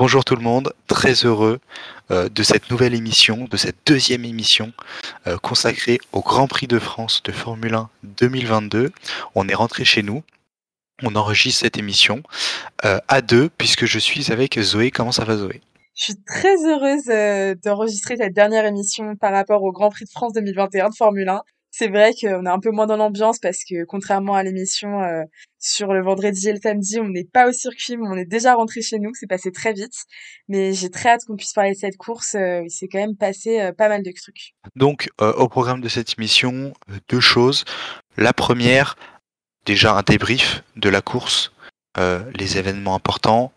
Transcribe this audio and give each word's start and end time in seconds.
Bonjour 0.00 0.24
tout 0.24 0.34
le 0.34 0.40
monde, 0.40 0.72
très 0.86 1.12
heureux 1.26 1.60
euh, 2.10 2.30
de 2.30 2.42
cette 2.42 2.70
nouvelle 2.70 2.94
émission, 2.94 3.46
de 3.50 3.58
cette 3.58 3.76
deuxième 3.84 4.24
émission 4.24 4.72
euh, 5.26 5.36
consacrée 5.36 5.98
au 6.12 6.22
Grand 6.22 6.46
Prix 6.46 6.66
de 6.66 6.78
France 6.78 7.22
de 7.22 7.32
Formule 7.32 7.74
1 7.74 7.90
2022. 8.04 8.92
On 9.34 9.46
est 9.46 9.54
rentré 9.54 9.84
chez 9.84 10.02
nous, 10.02 10.22
on 11.02 11.16
enregistre 11.16 11.60
cette 11.60 11.76
émission 11.76 12.22
euh, 12.86 12.98
à 13.08 13.20
deux 13.20 13.50
puisque 13.58 13.84
je 13.84 13.98
suis 13.98 14.32
avec 14.32 14.58
Zoé. 14.58 14.90
Comment 14.90 15.12
ça 15.12 15.26
va 15.26 15.36
Zoé? 15.36 15.60
Je 15.94 16.04
suis 16.04 16.22
très 16.26 16.56
heureuse 16.64 17.58
d'enregistrer 17.62 18.16
cette 18.16 18.32
dernière 18.32 18.64
émission 18.64 19.16
par 19.16 19.34
rapport 19.34 19.62
au 19.62 19.70
Grand 19.70 19.90
Prix 19.90 20.06
de 20.06 20.10
France 20.10 20.32
2021 20.32 20.88
de 20.88 20.94
Formule 20.94 21.28
1 21.28 21.42
c'est 21.80 21.88
vrai 21.88 22.12
qu'on 22.12 22.44
est 22.44 22.50
un 22.50 22.60
peu 22.60 22.70
moins 22.72 22.86
dans 22.86 22.98
l'ambiance 22.98 23.38
parce 23.38 23.64
que 23.64 23.86
contrairement 23.86 24.34
à 24.34 24.42
l'émission 24.42 25.00
euh, 25.00 25.22
sur 25.58 25.94
le 25.94 26.02
vendredi 26.02 26.50
et 26.50 26.52
le 26.52 26.60
samedi, 26.62 27.00
on 27.00 27.08
n'est 27.08 27.24
pas 27.24 27.48
au 27.48 27.52
circuit, 27.52 27.96
mais 27.96 28.06
on 28.06 28.18
est 28.18 28.26
déjà 28.26 28.54
rentré 28.54 28.82
chez 28.82 28.98
nous, 28.98 29.12
c'est 29.14 29.26
passé 29.26 29.50
très 29.50 29.72
vite. 29.72 29.94
Mais 30.48 30.74
j'ai 30.74 30.90
très 30.90 31.08
hâte 31.08 31.24
qu'on 31.26 31.36
puisse 31.36 31.54
parler 31.54 31.72
de 31.72 31.78
cette 31.78 31.96
course, 31.96 32.34
euh, 32.34 32.60
il 32.66 32.70
s'est 32.70 32.86
quand 32.86 32.98
même 32.98 33.16
passé 33.16 33.60
euh, 33.60 33.72
pas 33.72 33.88
mal 33.88 34.02
de 34.02 34.12
trucs. 34.12 34.52
Donc 34.76 35.08
au 35.18 35.48
programme 35.48 35.80
de 35.80 35.88
cette 35.88 36.18
émission, 36.18 36.74
deux 37.08 37.20
choses. 37.20 37.64
La 38.18 38.34
première, 38.34 38.96
déjà 39.64 39.94
un 39.94 40.02
débrief 40.02 40.62
de 40.76 40.90
la 40.90 41.00
course, 41.00 41.50
les 41.96 42.58
événements 42.58 42.94
importants, 42.94 43.52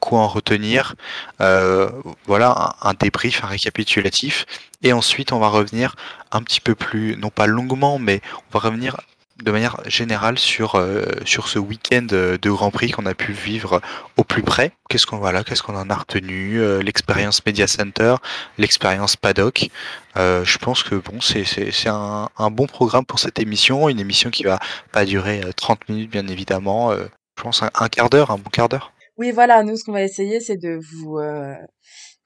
quoi 0.00 0.20
en 0.20 0.28
retenir. 0.28 0.94
Euh, 1.40 1.90
voilà 2.26 2.76
un, 2.82 2.94
débrief, 2.94 3.44
un 3.44 3.48
récapitulatif. 3.48 4.46
Et 4.82 4.92
ensuite, 4.92 5.32
on 5.32 5.38
va 5.38 5.48
revenir 5.48 5.96
un 6.32 6.42
petit 6.42 6.60
peu 6.60 6.74
plus, 6.74 7.16
non 7.16 7.30
pas 7.30 7.46
longuement, 7.46 7.98
mais 7.98 8.20
on 8.50 8.58
va 8.58 8.68
revenir 8.68 8.96
de 9.42 9.50
manière 9.50 9.76
générale 9.84 10.38
sur 10.38 10.76
euh, 10.76 11.04
sur 11.26 11.48
ce 11.48 11.58
week-end 11.58 12.06
de 12.08 12.38
Grand 12.42 12.70
Prix 12.70 12.90
qu'on 12.92 13.04
a 13.04 13.12
pu 13.12 13.32
vivre 13.32 13.82
au 14.16 14.24
plus 14.24 14.42
près. 14.42 14.72
Qu'est-ce 14.88 15.06
qu'on 15.06 15.18
voilà, 15.18 15.44
qu'est-ce 15.44 15.62
qu'on 15.62 15.76
en 15.76 15.90
a 15.90 15.94
retenu 15.94 16.58
L'expérience 16.82 17.44
Media 17.44 17.66
Center, 17.66 18.14
l'expérience 18.56 19.16
Paddock. 19.16 19.68
je 20.14 20.58
pense 20.58 20.82
que 20.82 20.94
bon, 20.94 21.20
c'est 21.20 21.44
un 21.88 22.50
bon 22.50 22.66
programme 22.66 23.04
pour 23.04 23.18
cette 23.18 23.38
émission, 23.38 23.90
une 23.90 24.00
émission 24.00 24.30
qui 24.30 24.44
va 24.44 24.58
pas 24.92 25.04
durer 25.04 25.42
30 25.54 25.90
minutes 25.90 26.10
bien 26.10 26.26
évidemment. 26.28 26.92
je 26.92 27.42
pense 27.42 27.62
un 27.62 27.88
quart 27.88 28.08
d'heure, 28.08 28.30
un 28.30 28.38
bon 28.38 28.50
quart 28.50 28.70
d'heure. 28.70 28.92
Oui, 29.18 29.30
voilà, 29.32 29.62
nous, 29.62 29.76
ce 29.76 29.84
qu'on 29.84 29.92
va 29.92 30.02
essayer, 30.02 30.40
c'est 30.40 30.58
de 30.58 30.78
vous, 30.92 31.16
euh, 31.16 31.54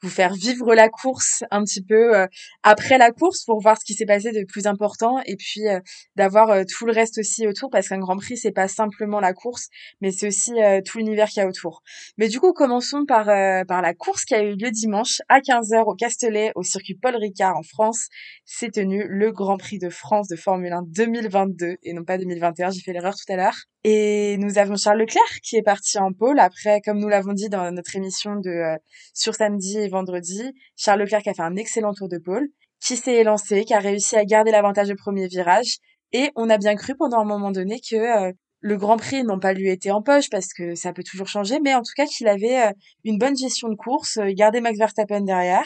vous 0.03 0.09
faire 0.09 0.35
vivre 0.35 0.75
la 0.75 0.89
course 0.89 1.45
un 1.53 1.63
petit 1.63 1.85
peu 1.85 2.17
euh, 2.17 2.27
après 2.65 2.99
la 2.99 3.13
course 3.13 3.45
pour 3.45 3.61
voir 3.61 3.79
ce 3.79 3.85
qui 3.85 3.95
s'est 3.95 4.07
passé 4.07 4.33
de 4.33 4.45
plus 4.45 4.67
important 4.67 5.21
et 5.25 5.37
puis 5.37 5.69
euh, 5.69 5.79
d'avoir 6.17 6.65
tout 6.67 6.87
le 6.87 6.93
reste 6.93 7.19
aussi 7.19 7.47
autour 7.47 7.71
parce 7.71 7.89
qu'un 7.89 8.01
Grand 8.01 8.17
Prix, 8.17 8.39
c'est 8.39 8.51
pas 8.51 8.67
simplement 8.67 9.21
la 9.21 9.33
course, 9.33 9.69
mais 10.01 10.11
c'est 10.11 10.27
aussi 10.27 10.53
tout 10.85 10.99
l'univers 10.99 11.29
qu'il 11.29 11.43
y 11.43 11.47
a 11.47 11.49
autour. 11.49 11.83
Mais 12.19 12.27
du 12.27 12.41
coup, 12.41 12.53
commençons 12.53 13.05
par, 13.07 13.27
par 13.67 13.83
la 13.83 13.95
course 13.95 14.25
qui 14.25 14.35
a 14.35 14.43
eu 14.43 14.57
lieu 14.57 14.73
dimanche 14.73 15.23
à 15.29 15.39
15h 15.39 15.85
au 15.87 15.95
Castellet, 15.95 16.51
au 16.57 16.65
circuit 16.65 16.95
Paul 17.01 17.15
Ricard 17.15 17.57
en 17.57 17.63
France. 17.63 18.09
C'est 18.45 18.73
tenu 18.73 19.07
le 19.09 19.31
Grand 19.31 19.59
Prix 19.59 19.79
de 19.79 19.91
France 19.91 20.27
de 20.27 20.35
Formule 20.35 20.73
1 20.73 20.83
2022 20.89 21.77
et 21.85 21.93
non 21.93 22.03
pas 22.03 22.19
2021, 22.19 22.71
j'ai 22.71 22.81
fait 22.81 22.93
l'erreur 22.93 23.15
tout 23.15 23.33
à 23.33 23.37
l'heure. 23.37 23.57
Et 23.83 24.37
nous 24.39 24.59
avons 24.59 24.77
Charles 24.77 24.99
Leclerc 24.99 25.41
qui 25.43 25.57
est 25.57 25.63
parti 25.63 25.99
en 25.99 26.13
pôle. 26.13 26.39
Après, 26.39 26.83
comme 26.83 26.99
nous 26.99 27.09
l'avons 27.09 27.33
dit 27.33 27.49
dans 27.49 27.73
notre 27.73 27.97
émission 27.97 28.37
de 28.37 28.51
euh, 28.51 28.77
sur 29.15 29.35
samedi 29.35 29.79
et 29.79 29.89
vendredi, 29.89 30.53
Charles 30.77 31.01
Leclerc 31.01 31.23
a 31.27 31.33
fait 31.33 31.43
un 31.43 31.57
excellent 31.57 31.95
tour 31.95 32.09
de 32.09 32.19
pôle, 32.19 32.49
qui 32.83 32.97
s'est 32.97 33.15
élancé, 33.15 33.65
qui 33.65 33.73
a 33.73 33.79
réussi 33.79 34.17
à 34.17 34.25
garder 34.27 34.51
l'avantage 34.51 34.91
au 34.91 34.97
premier 34.97 35.29
virage. 35.29 35.79
Et 36.13 36.31
on 36.37 36.51
a 36.51 36.59
bien 36.59 36.75
cru 36.75 36.95
pendant 36.95 37.21
un 37.21 37.25
moment 37.25 37.53
donné 37.53 37.81
que 37.81 37.97
euh, 37.97 38.33
le 38.61 38.77
Grand 38.77 38.99
Prix 38.99 39.25
n'ont 39.25 39.39
pas 39.39 39.55
lui 39.55 39.71
été 39.71 39.91
en 39.91 40.03
poche 40.03 40.29
parce 40.31 40.53
que 40.53 40.75
ça 40.75 40.93
peut 40.93 41.03
toujours 41.03 41.29
changer, 41.29 41.59
mais 41.61 41.75
en 41.75 41.81
tout 41.81 41.93
cas 41.97 42.05
qu'il 42.05 42.29
avait 42.29 42.61
euh, 42.61 42.73
une 43.05 43.17
bonne 43.17 43.37
gestion 43.37 43.71
de 43.71 43.77
course, 43.77 44.19
gardé 44.35 44.61
Max 44.61 44.79
Verstappen 44.79 45.23
derrière 45.23 45.65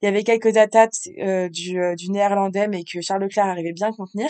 il 0.00 0.06
y 0.06 0.08
avait 0.08 0.22
quelques 0.22 0.56
attaques 0.56 0.92
euh, 1.18 1.48
du, 1.48 1.80
euh, 1.80 1.94
du 1.96 2.10
néerlandais, 2.10 2.68
mais 2.68 2.84
que 2.84 3.00
Charles 3.00 3.22
Leclerc 3.22 3.46
arrivait 3.46 3.72
bien 3.72 3.88
à 3.88 3.92
contenir, 3.92 4.28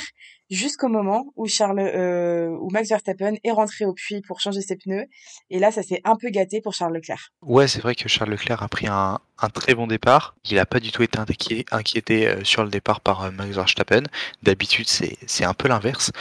jusqu'au 0.51 0.89
moment 0.89 1.27
où 1.37 1.47
Charles, 1.47 1.79
euh, 1.81 2.57
Max 2.71 2.89
Verstappen 2.89 3.35
est 3.45 3.51
rentré 3.51 3.85
au 3.85 3.93
puits 3.93 4.23
pour 4.27 4.41
changer 4.41 4.63
ses 4.63 4.77
pneus. 4.77 5.05
Et 5.51 5.59
là, 5.59 5.71
ça 5.71 5.83
s'est 5.83 6.01
un 6.05 6.17
peu 6.17 6.31
gâté 6.31 6.63
pour 6.63 6.73
Charles 6.73 6.95
Leclerc. 6.95 7.33
Ouais, 7.43 7.69
c'est 7.69 7.81
vrai 7.81 7.95
que 7.95 8.09
Charles 8.09 8.31
Leclerc 8.31 8.63
a 8.63 8.69
pris 8.69 8.87
un, 8.87 9.19
un 9.39 9.49
très 9.51 9.75
bon 9.75 9.87
départ. 9.87 10.35
Il 10.49 10.57
n'a 10.57 10.67
pas 10.67 10.81
du 10.81 10.91
tout 10.91 11.03
été 11.03 11.19
inquiété, 11.19 11.67
inquiété 11.71 12.35
sur 12.45 12.65
le 12.65 12.71
départ 12.71 13.03
par 13.03 13.31
Max 13.33 13.55
Verstappen. 13.55 14.05
D'habitude, 14.43 14.89
c'est 14.89 15.45
un 15.45 15.55
peu 15.55 15.69
l'inverse. 15.69 16.13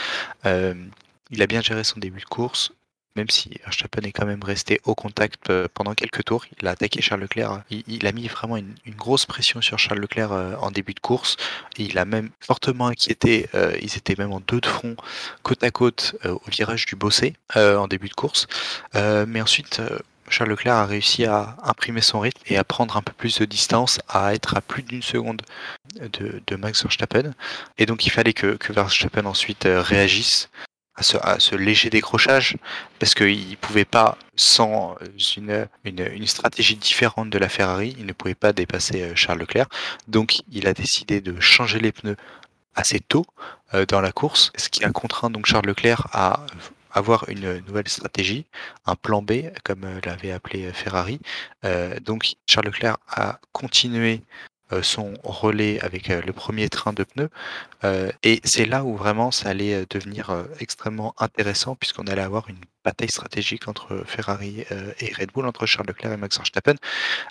il 0.44 1.42
a 1.42 1.46
bien 1.46 1.62
géré 1.62 1.84
son 1.84 1.98
début 1.98 2.20
de 2.20 2.26
course 2.26 2.72
même 3.18 3.28
si 3.30 3.50
Verstappen 3.64 4.02
est 4.02 4.12
quand 4.12 4.26
même 4.26 4.44
resté 4.44 4.80
au 4.84 4.94
contact 4.94 5.50
euh, 5.50 5.66
pendant 5.74 5.94
quelques 5.94 6.24
tours. 6.24 6.46
Il 6.60 6.68
a 6.68 6.70
attaqué 6.70 7.02
Charles 7.02 7.22
Leclerc. 7.22 7.62
Il, 7.68 8.06
a 8.06 8.12
mis 8.12 8.28
vraiment 8.28 8.56
une, 8.56 8.74
grosse 8.96 9.26
pression 9.26 9.60
sur 9.60 9.76
Charles 9.76 9.98
Leclerc 9.98 10.32
euh, 10.32 10.54
en 10.60 10.70
début 10.70 10.94
de 10.94 11.00
course. 11.00 11.36
Il 11.76 11.98
a 11.98 12.04
même 12.04 12.30
fortement 12.40 12.86
inquiété. 12.86 13.48
Euh, 13.54 13.76
ils 13.82 13.96
étaient 13.96 14.14
même 14.16 14.32
en 14.32 14.40
deux 14.40 14.60
de 14.60 14.66
front, 14.66 14.94
côte 15.42 15.64
à 15.64 15.72
côte, 15.72 16.14
au 16.24 16.40
virage 16.48 16.86
du 16.86 16.94
Bossé 16.94 17.34
en 17.54 17.88
début 17.88 18.08
de 18.08 18.14
course. 18.14 18.46
mais 18.94 19.40
ensuite. 19.40 19.82
Charles 20.30 20.50
Leclerc 20.50 20.74
a 20.74 20.84
réussi 20.84 21.24
à 21.24 21.56
imprimer 21.62 22.02
son 22.02 22.20
rythme 22.20 22.42
et 22.48 22.58
à 22.58 22.64
prendre 22.64 22.98
un 22.98 23.00
peu 23.00 23.14
plus 23.14 23.38
de 23.38 23.46
distance, 23.46 23.98
à 24.10 24.34
être 24.34 24.58
à 24.58 24.60
plus 24.60 24.82
d'une 24.82 25.00
seconde 25.00 25.40
de, 25.94 26.56
Max 26.56 26.82
Verstappen. 26.82 27.32
Et 27.78 27.86
donc 27.86 28.04
il 28.04 28.10
fallait 28.10 28.34
que, 28.34 28.56
que 28.56 28.74
Verstappen 28.74 29.24
ensuite 29.24 29.66
réagisse 29.66 30.50
à 31.20 31.38
ce, 31.38 31.54
léger 31.54 31.90
décrochage, 31.90 32.56
parce 32.98 33.14
qu'il 33.14 33.50
ne 33.50 33.54
pouvait 33.56 33.84
pas, 33.84 34.18
sans 34.36 34.96
une, 35.36 35.68
une, 35.84 36.26
stratégie 36.26 36.76
différente 36.76 37.30
de 37.30 37.38
la 37.38 37.48
Ferrari, 37.48 37.94
il 37.98 38.06
ne 38.06 38.12
pouvait 38.12 38.34
pas 38.34 38.52
dépasser 38.52 39.02
euh, 39.02 39.14
Charles 39.14 39.38
Leclerc. 39.40 39.68
Donc 40.08 40.40
il 40.50 40.66
a 40.66 40.74
décidé 40.74 41.20
de 41.20 41.38
changer 41.40 41.78
les 41.78 41.92
pneus 41.92 42.16
assez 42.74 43.00
tôt 43.00 43.24
euh, 43.74 43.86
dans 43.86 44.00
la 44.00 44.12
course, 44.12 44.52
ce 44.56 44.68
qui 44.68 44.84
a 44.84 44.90
contraint 44.90 45.30
donc 45.30 45.46
Charles 45.46 45.66
Leclerc 45.66 46.08
à 46.12 46.44
avoir 46.90 47.28
une 47.28 47.58
nouvelle 47.66 47.88
stratégie, 47.88 48.46
un 48.86 48.96
plan 48.96 49.22
B, 49.22 49.50
comme 49.64 49.84
euh, 49.84 50.00
l'avait 50.04 50.32
appelé 50.32 50.72
Ferrari. 50.72 51.20
donc 52.02 52.34
Charles 52.46 52.66
Leclerc 52.66 52.98
a 53.08 53.38
continué 53.52 54.22
euh, 54.22 54.57
son 54.82 55.14
relais 55.22 55.80
avec 55.80 56.10
euh, 56.10 56.20
le 56.26 56.32
premier 56.32 56.68
train 56.68 56.92
de 56.92 57.04
pneus. 57.04 57.30
Euh, 57.84 58.10
et 58.22 58.40
c'est 58.44 58.64
là 58.64 58.84
où 58.84 58.96
vraiment 58.96 59.30
ça 59.30 59.50
allait 59.50 59.86
devenir 59.90 60.44
extrêmement 60.60 61.14
intéressant 61.18 61.74
puisqu'on 61.74 62.06
allait 62.06 62.22
avoir 62.22 62.48
une 62.48 62.58
bataille 62.84 63.10
stratégique 63.10 63.68
entre 63.68 64.02
Ferrari 64.06 64.64
et 65.00 65.12
Red 65.12 65.32
Bull, 65.32 65.46
entre 65.46 65.66
Charles 65.66 65.86
Leclerc 65.88 66.12
et 66.12 66.16
Max 66.16 66.38
Verstappen, 66.38 66.74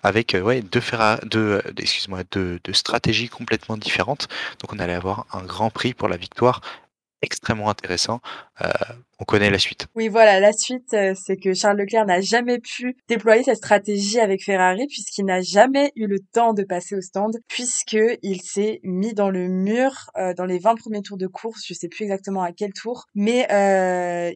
avec 0.04 0.36
ouais, 0.42 0.62
deux, 0.62 0.82
deux, 1.24 1.62
excuse-moi, 1.78 2.24
deux, 2.32 2.60
deux 2.64 2.74
stratégies 2.74 3.30
complètement 3.30 3.78
différentes. 3.78 4.28
Donc 4.62 4.74
on 4.74 4.80
allait 4.80 4.94
avoir 4.94 5.26
un 5.34 5.44
grand 5.44 5.70
prix 5.70 5.94
pour 5.94 6.08
la 6.08 6.18
victoire 6.18 6.62
extrêmement 7.22 7.70
intéressant. 7.70 8.22
Euh, 8.62 8.70
on 9.20 9.26
connaît 9.26 9.50
la 9.50 9.58
suite. 9.58 9.88
Oui, 9.96 10.08
voilà, 10.10 10.40
la 10.40 10.54
suite, 10.54 10.94
euh, 10.94 11.14
c'est 11.16 11.38
que 11.38 11.54
Charles 11.54 11.78
Leclerc 11.78 12.06
n'a 12.06 12.22
jamais 12.22 12.60
pu 12.60 12.96
déployer 13.08 13.44
cette 13.44 13.58
stratégie 13.58 14.20
avec 14.20 14.44
Ferrari 14.44 14.86
puisqu'il 14.88 15.26
n'a 15.26 15.42
jamais 15.42 15.92
eu 15.96 16.08
le 16.08 16.20
temps 16.20 16.54
de 16.54 16.64
passer 16.64 16.96
au 16.96 17.02
stand 17.02 17.38
puisqu'il 17.48 18.42
s'est 18.42 18.80
mis 18.84 19.14
dans 19.14 19.30
le 19.30 19.48
mur 19.48 20.12
euh, 20.18 20.34
dans 20.36 20.46
les 20.46 20.60
20 20.60 20.76
premiers 20.76 21.02
tours 21.02 21.18
de 21.18 21.28
course, 21.28 21.64
je 21.68 21.74
sais 21.74 21.88
plus 21.88 22.04
exactement 22.04 22.44
à 22.44 22.52
quel 22.52 22.74
tour, 22.74 23.06
mais 23.16 23.48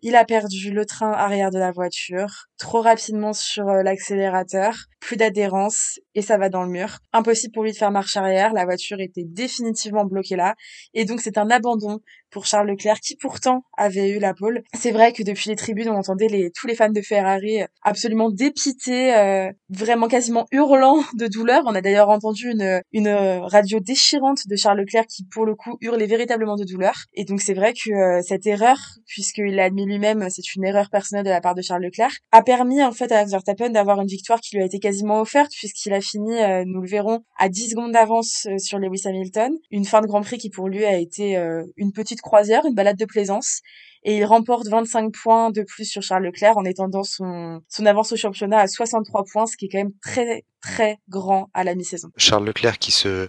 il 0.01 0.15
a 0.15 0.25
perdu 0.25 0.71
le 0.71 0.85
train 0.85 1.11
arrière 1.11 1.51
de 1.51 1.59
la 1.59 1.71
voiture 1.71 2.47
trop 2.57 2.81
rapidement 2.81 3.33
sur 3.33 3.65
l'accélérateur, 3.65 4.75
plus 4.99 5.17
d'adhérence 5.17 5.99
et 6.13 6.21
ça 6.21 6.37
va 6.37 6.49
dans 6.49 6.63
le 6.63 6.69
mur. 6.69 6.99
Impossible 7.13 7.53
pour 7.53 7.63
lui 7.63 7.71
de 7.71 7.77
faire 7.77 7.91
marche 7.91 8.17
arrière, 8.17 8.53
la 8.53 8.65
voiture 8.65 8.99
était 8.99 9.25
définitivement 9.25 10.05
bloquée 10.05 10.35
là 10.35 10.55
et 10.93 11.05
donc 11.05 11.21
c'est 11.21 11.37
un 11.37 11.49
abandon 11.49 11.99
pour 12.31 12.45
Charles 12.45 12.69
Leclerc 12.69 12.99
qui 12.99 13.15
pourtant 13.15 13.63
avait 13.77 14.10
la 14.19 14.33
pole. 14.33 14.63
C'est 14.73 14.91
vrai 14.91 15.13
que 15.13 15.23
depuis 15.23 15.49
les 15.49 15.55
tribunes, 15.55 15.89
on 15.89 15.95
entendait 15.95 16.27
les, 16.27 16.51
tous 16.51 16.67
les 16.67 16.75
fans 16.75 16.89
de 16.89 17.01
Ferrari 17.01 17.59
absolument 17.83 18.29
dépités, 18.29 19.15
euh, 19.15 19.51
vraiment 19.69 20.07
quasiment 20.07 20.45
hurlant 20.51 21.03
de 21.17 21.27
douleur. 21.27 21.63
On 21.65 21.75
a 21.75 21.81
d'ailleurs 21.81 22.09
entendu 22.09 22.51
une, 22.51 22.81
une 22.91 23.09
radio 23.09 23.79
déchirante 23.79 24.47
de 24.47 24.55
Charles 24.55 24.79
Leclerc 24.79 25.07
qui 25.07 25.25
pour 25.25 25.45
le 25.45 25.55
coup 25.55 25.77
hurlait 25.81 26.05
véritablement 26.05 26.55
de 26.55 26.63
douleur. 26.63 26.93
Et 27.13 27.25
donc 27.25 27.41
c'est 27.41 27.53
vrai 27.53 27.73
que 27.73 27.91
euh, 27.91 28.21
cette 28.21 28.45
erreur, 28.47 28.77
puisqu'il 29.07 29.55
l'a 29.55 29.65
admis 29.65 29.85
lui-même, 29.85 30.27
c'est 30.29 30.55
une 30.55 30.63
erreur 30.63 30.89
personnelle 30.89 31.25
de 31.25 31.29
la 31.29 31.41
part 31.41 31.55
de 31.55 31.61
Charles 31.61 31.83
Leclerc, 31.83 32.11
a 32.31 32.41
permis 32.41 32.83
en 32.83 32.91
fait 32.91 33.11
à 33.11 33.23
Verstappen 33.25 33.69
d'avoir 33.69 34.01
une 34.01 34.07
victoire 34.07 34.39
qui 34.39 34.55
lui 34.55 34.63
a 34.63 34.65
été 34.65 34.79
quasiment 34.79 35.21
offerte 35.21 35.51
puisqu'il 35.51 35.93
a 35.93 36.01
fini, 36.01 36.41
euh, 36.41 36.63
nous 36.65 36.81
le 36.81 36.87
verrons, 36.87 37.19
à 37.37 37.49
10 37.49 37.71
secondes 37.71 37.91
d'avance 37.91 38.47
sur 38.57 38.79
Lewis 38.79 39.03
Hamilton. 39.05 39.53
Une 39.71 39.85
fin 39.85 40.01
de 40.01 40.07
Grand 40.07 40.21
Prix 40.21 40.37
qui 40.37 40.49
pour 40.49 40.67
lui 40.67 40.85
a 40.85 40.97
été 40.97 41.35
une 41.77 41.91
petite 41.91 42.21
croisière, 42.21 42.65
une 42.65 42.75
balade 42.75 42.97
de 42.97 43.05
plaisance. 43.05 43.61
Et 44.03 44.17
il 44.17 44.25
remporte 44.25 44.67
25 44.67 45.11
points 45.13 45.51
de 45.51 45.63
plus 45.63 45.85
sur 45.85 46.01
Charles 46.01 46.23
Leclerc 46.23 46.57
en 46.57 46.65
étendant 46.65 47.03
son, 47.03 47.61
son 47.69 47.85
avance 47.85 48.11
au 48.11 48.15
championnat 48.15 48.59
à 48.59 48.67
63 48.67 49.25
points, 49.31 49.45
ce 49.45 49.57
qui 49.57 49.65
est 49.65 49.69
quand 49.69 49.79
même 49.79 49.93
très 50.01 50.43
très 50.61 50.99
grand 51.09 51.49
à 51.53 51.63
la 51.63 51.75
mi-saison. 51.75 52.09
Charles 52.17 52.45
Leclerc 52.45 52.77
qui 52.77 52.91
se 52.91 53.27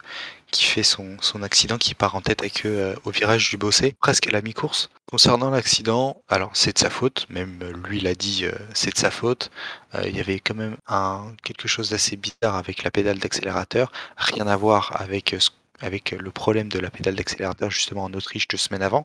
qui 0.50 0.64
fait 0.64 0.82
son, 0.82 1.16
son 1.22 1.42
accident, 1.42 1.78
qui 1.78 1.94
part 1.94 2.14
en 2.14 2.20
tête 2.20 2.42
avec 2.42 2.66
eux 2.66 2.78
euh, 2.78 2.94
au 3.04 3.10
virage 3.10 3.48
du 3.48 3.56
Bossé, 3.56 3.96
presque 4.00 4.26
à 4.26 4.30
la 4.30 4.42
mi-course. 4.42 4.90
Concernant 5.06 5.48
l'accident, 5.48 6.22
alors 6.28 6.50
c'est 6.52 6.74
de 6.74 6.78
sa 6.78 6.90
faute, 6.90 7.26
même 7.30 7.58
lui 7.88 8.00
l'a 8.00 8.14
dit, 8.14 8.44
euh, 8.44 8.52
c'est 8.74 8.92
de 8.92 8.98
sa 8.98 9.10
faute. 9.10 9.50
Euh, 9.94 10.02
il 10.06 10.14
y 10.14 10.20
avait 10.20 10.40
quand 10.40 10.54
même 10.54 10.76
un, 10.86 11.32
quelque 11.42 11.68
chose 11.68 11.88
d'assez 11.88 12.16
bizarre 12.16 12.56
avec 12.56 12.82
la 12.82 12.90
pédale 12.90 13.18
d'accélérateur, 13.18 13.92
rien 14.18 14.46
à 14.46 14.56
voir 14.56 14.94
avec, 15.00 15.34
avec 15.80 16.10
le 16.10 16.30
problème 16.30 16.68
de 16.68 16.78
la 16.78 16.90
pédale 16.90 17.14
d'accélérateur 17.14 17.70
justement 17.70 18.04
en 18.04 18.12
Autriche 18.12 18.46
deux 18.46 18.58
semaines 18.58 18.82
avant, 18.82 19.04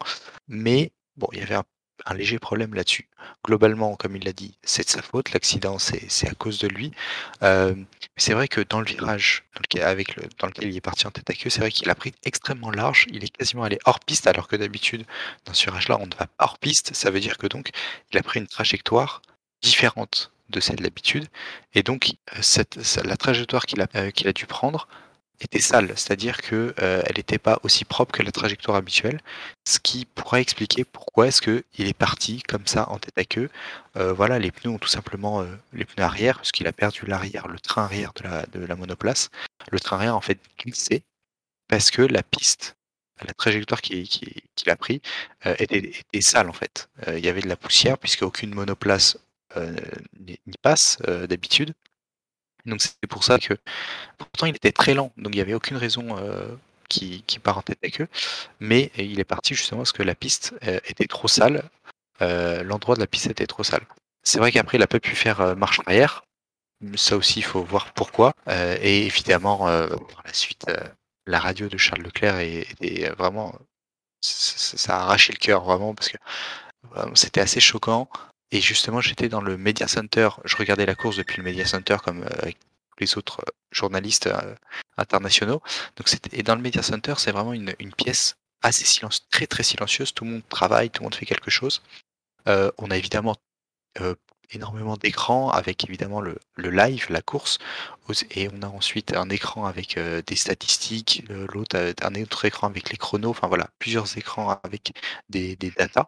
mais 0.49 0.91
bon, 1.17 1.27
il 1.33 1.39
y 1.39 1.41
avait 1.41 1.55
un 1.55 2.13
léger 2.13 2.39
problème 2.39 2.73
là-dessus. 2.73 3.09
Globalement, 3.43 3.95
comme 3.95 4.15
il 4.15 4.23
l'a 4.23 4.33
dit, 4.33 4.57
c'est 4.63 4.85
de 4.85 4.89
sa 4.89 5.01
faute. 5.01 5.31
L'accident, 5.31 5.77
c'est 5.79 6.27
à 6.27 6.33
cause 6.33 6.59
de 6.59 6.67
lui. 6.67 6.91
Euh, 7.43 7.75
c'est 8.15 8.33
vrai 8.33 8.47
que 8.47 8.61
dans 8.61 8.79
le 8.79 8.85
virage 8.85 9.43
dans 9.55 9.61
lequel, 9.61 9.83
avec 9.83 10.15
le, 10.15 10.23
dans 10.39 10.47
lequel 10.47 10.69
il 10.69 10.77
est 10.77 10.81
parti 10.81 11.07
en 11.07 11.11
tête 11.11 11.29
à 11.29 11.33
queue, 11.33 11.49
c'est 11.49 11.59
vrai 11.59 11.71
qu'il 11.71 11.89
a 11.89 11.95
pris 11.95 12.13
extrêmement 12.23 12.71
large. 12.71 13.05
Il 13.09 13.23
est 13.23 13.29
quasiment 13.29 13.63
allé 13.63 13.79
hors 13.85 13.99
piste, 13.99 14.27
alors 14.27 14.47
que 14.47 14.55
d'habitude, 14.55 15.05
dans 15.45 15.53
ce 15.53 15.65
virage-là, 15.65 15.97
on 15.99 16.05
ne 16.05 16.15
va 16.15 16.27
pas 16.27 16.29
hors 16.39 16.59
piste. 16.59 16.93
Ça 16.93 17.11
veut 17.11 17.19
dire 17.19 17.37
que 17.37 17.47
donc, 17.47 17.71
il 18.11 18.17
a 18.17 18.23
pris 18.23 18.39
une 18.39 18.47
trajectoire 18.47 19.21
différente 19.61 20.31
de 20.49 20.59
celle 20.59 20.77
d'habitude. 20.77 21.27
Et 21.73 21.83
donc, 21.83 22.13
euh, 22.35 22.63
la 23.03 23.17
trajectoire 23.17 23.65
qu'il 23.65 23.81
a, 23.81 23.87
euh, 23.95 24.11
qu'il 24.11 24.27
a 24.27 24.33
dû 24.33 24.45
prendre, 24.45 24.87
était 25.39 25.59
sale, 25.59 25.89
c'est-à-dire 25.95 26.41
que 26.41 26.73
euh, 26.81 27.01
elle 27.05 27.17
n'était 27.17 27.37
pas 27.37 27.59
aussi 27.63 27.85
propre 27.85 28.11
que 28.11 28.23
la 28.23 28.31
trajectoire 28.31 28.77
habituelle, 28.77 29.21
ce 29.65 29.79
qui 29.79 30.05
pourrait 30.05 30.41
expliquer 30.41 30.83
pourquoi 30.83 31.27
est-ce 31.27 31.41
que 31.41 31.63
il 31.77 31.87
est 31.87 31.97
parti 31.97 32.41
comme 32.41 32.65
ça 32.65 32.89
en 32.89 32.97
tête 32.97 33.17
à 33.17 33.23
queue. 33.23 33.49
Euh, 33.97 34.13
voilà, 34.13 34.39
les 34.39 34.51
pneus 34.51 34.71
ont 34.71 34.79
tout 34.79 34.87
simplement 34.87 35.41
euh, 35.41 35.45
les 35.73 35.85
pneus 35.85 36.03
arrière, 36.03 36.37
parce 36.37 36.51
qu'il 36.51 36.67
a 36.67 36.73
perdu 36.73 37.05
l'arrière, 37.05 37.47
le 37.47 37.59
train 37.59 37.83
arrière 37.83 38.13
de 38.13 38.65
la, 38.65 38.75
monoplace. 38.75 39.29
Le 39.71 39.79
train 39.79 39.97
arrière 39.97 40.15
en 40.15 40.21
fait 40.21 40.39
glissé 40.59 41.03
parce 41.67 41.91
que 41.91 42.01
la 42.01 42.23
piste, 42.23 42.75
la 43.25 43.33
trajectoire 43.33 43.81
qu'il 43.81 44.09
a 44.67 44.75
pris 44.75 45.01
était, 45.43 45.79
était, 45.79 46.21
sale 46.21 46.49
en 46.49 46.53
fait. 46.53 46.87
il 47.07 47.25
y 47.25 47.27
avait 47.27 47.41
de 47.41 47.49
la 47.49 47.57
poussière 47.57 47.97
puisque 47.97 48.21
aucune 48.21 48.53
monoplace 48.53 49.17
n'y 50.19 50.37
passe 50.61 50.99
d'habitude. 51.27 51.73
Donc 52.67 52.81
c'est 52.81 53.07
pour 53.09 53.23
ça 53.23 53.39
que 53.39 53.55
pourtant 54.17 54.45
il 54.45 54.55
était 54.55 54.71
très 54.71 54.93
lent, 54.93 55.11
donc 55.17 55.33
il 55.33 55.37
n'y 55.37 55.41
avait 55.41 55.53
aucune 55.53 55.77
raison 55.77 56.17
euh, 56.17 56.53
qui, 56.89 57.23
qui 57.25 57.39
part 57.39 57.57
en 57.57 57.61
tête 57.61 57.79
avec 57.81 58.01
eux. 58.01 58.07
Mais 58.59 58.91
il 58.97 59.19
est 59.19 59.23
parti 59.23 59.55
justement 59.55 59.81
parce 59.81 59.93
que 59.93 60.03
la 60.03 60.15
piste 60.15 60.53
euh, 60.67 60.79
était 60.85 61.07
trop 61.07 61.27
sale. 61.27 61.63
Euh, 62.21 62.63
l'endroit 62.63 62.95
de 62.95 62.99
la 62.99 63.07
piste 63.07 63.27
était 63.27 63.47
trop 63.47 63.63
sale. 63.63 63.85
C'est 64.23 64.39
vrai 64.39 64.51
qu'après 64.51 64.77
il 64.77 64.81
n'a 64.81 64.87
pas 64.87 64.99
pu 64.99 65.15
faire 65.15 65.55
marche 65.55 65.79
arrière. 65.85 66.25
Ça 66.95 67.15
aussi 67.15 67.39
il 67.39 67.43
faut 67.43 67.63
voir 67.63 67.93
pourquoi. 67.93 68.33
et 68.47 69.05
évidemment 69.05 69.59
par 69.59 70.23
la 70.25 70.33
suite 70.33 70.65
la 71.25 71.39
radio 71.39 71.67
de 71.69 71.77
Charles 71.77 72.03
Leclerc 72.03 72.37
est, 72.37 73.09
vraiment 73.17 73.55
ça, 74.21 74.97
a 74.97 75.01
arraché 75.03 75.33
le 75.33 75.39
cœur 75.39 75.63
vraiment 75.63 75.95
parce 75.95 76.09
que 76.09 76.17
c'était 77.15 77.41
assez 77.41 77.59
choquant. 77.59 78.09
Et 78.51 78.61
justement, 78.61 79.01
j'étais 79.01 79.29
dans 79.29 79.41
le 79.41 79.57
Media 79.57 79.87
Center. 79.87 80.29
Je 80.45 80.55
regardais 80.55 80.85
la 80.85 80.95
course 80.95 81.17
depuis 81.17 81.37
le 81.37 81.43
Media 81.43 81.65
Center 81.65 81.97
comme 82.03 82.23
euh, 82.23 82.41
avec 82.41 82.57
les 82.99 83.17
autres 83.17 83.41
euh, 83.41 83.51
journalistes 83.71 84.27
euh, 84.27 84.55
internationaux. 84.97 85.61
Donc 85.97 86.07
et 86.31 86.43
dans 86.43 86.55
le 86.55 86.61
Media 86.61 86.81
Center, 86.81 87.15
c'est 87.17 87.31
vraiment 87.31 87.53
une, 87.53 87.73
pièce 87.97 88.35
assez 88.61 88.85
silencieuse, 88.85 89.27
très 89.29 89.47
très 89.47 89.63
silencieuse. 89.63 90.13
Tout 90.13 90.23
le 90.23 90.31
monde 90.31 90.49
travaille, 90.49 90.89
tout 90.89 91.01
le 91.01 91.05
monde 91.05 91.15
fait 91.15 91.25
quelque 91.25 91.51
chose. 91.51 91.81
on 92.45 92.89
a 92.89 92.97
évidemment 92.97 93.35
énormément 94.51 94.97
d'écrans 94.97 95.49
avec 95.49 95.85
évidemment 95.87 96.21
le, 96.21 96.37
live, 96.57 97.07
la 97.09 97.21
course, 97.21 97.59
et 98.31 98.49
on 98.53 98.61
a 98.61 98.67
ensuite 98.67 99.15
un 99.15 99.29
écran 99.29 99.65
avec 99.65 99.99
des 99.99 100.35
statistiques, 100.35 101.23
l'autre 101.29 101.93
un 102.01 102.15
autre 102.21 102.45
écran 102.45 102.67
avec 102.67 102.89
les 102.89 102.97
chronos, 102.97 103.31
enfin 103.31 103.47
voilà, 103.47 103.69
plusieurs 103.79 104.17
écrans 104.17 104.59
avec 104.63 104.93
des, 105.29 105.55
des 105.55 105.71
datas. 105.71 106.07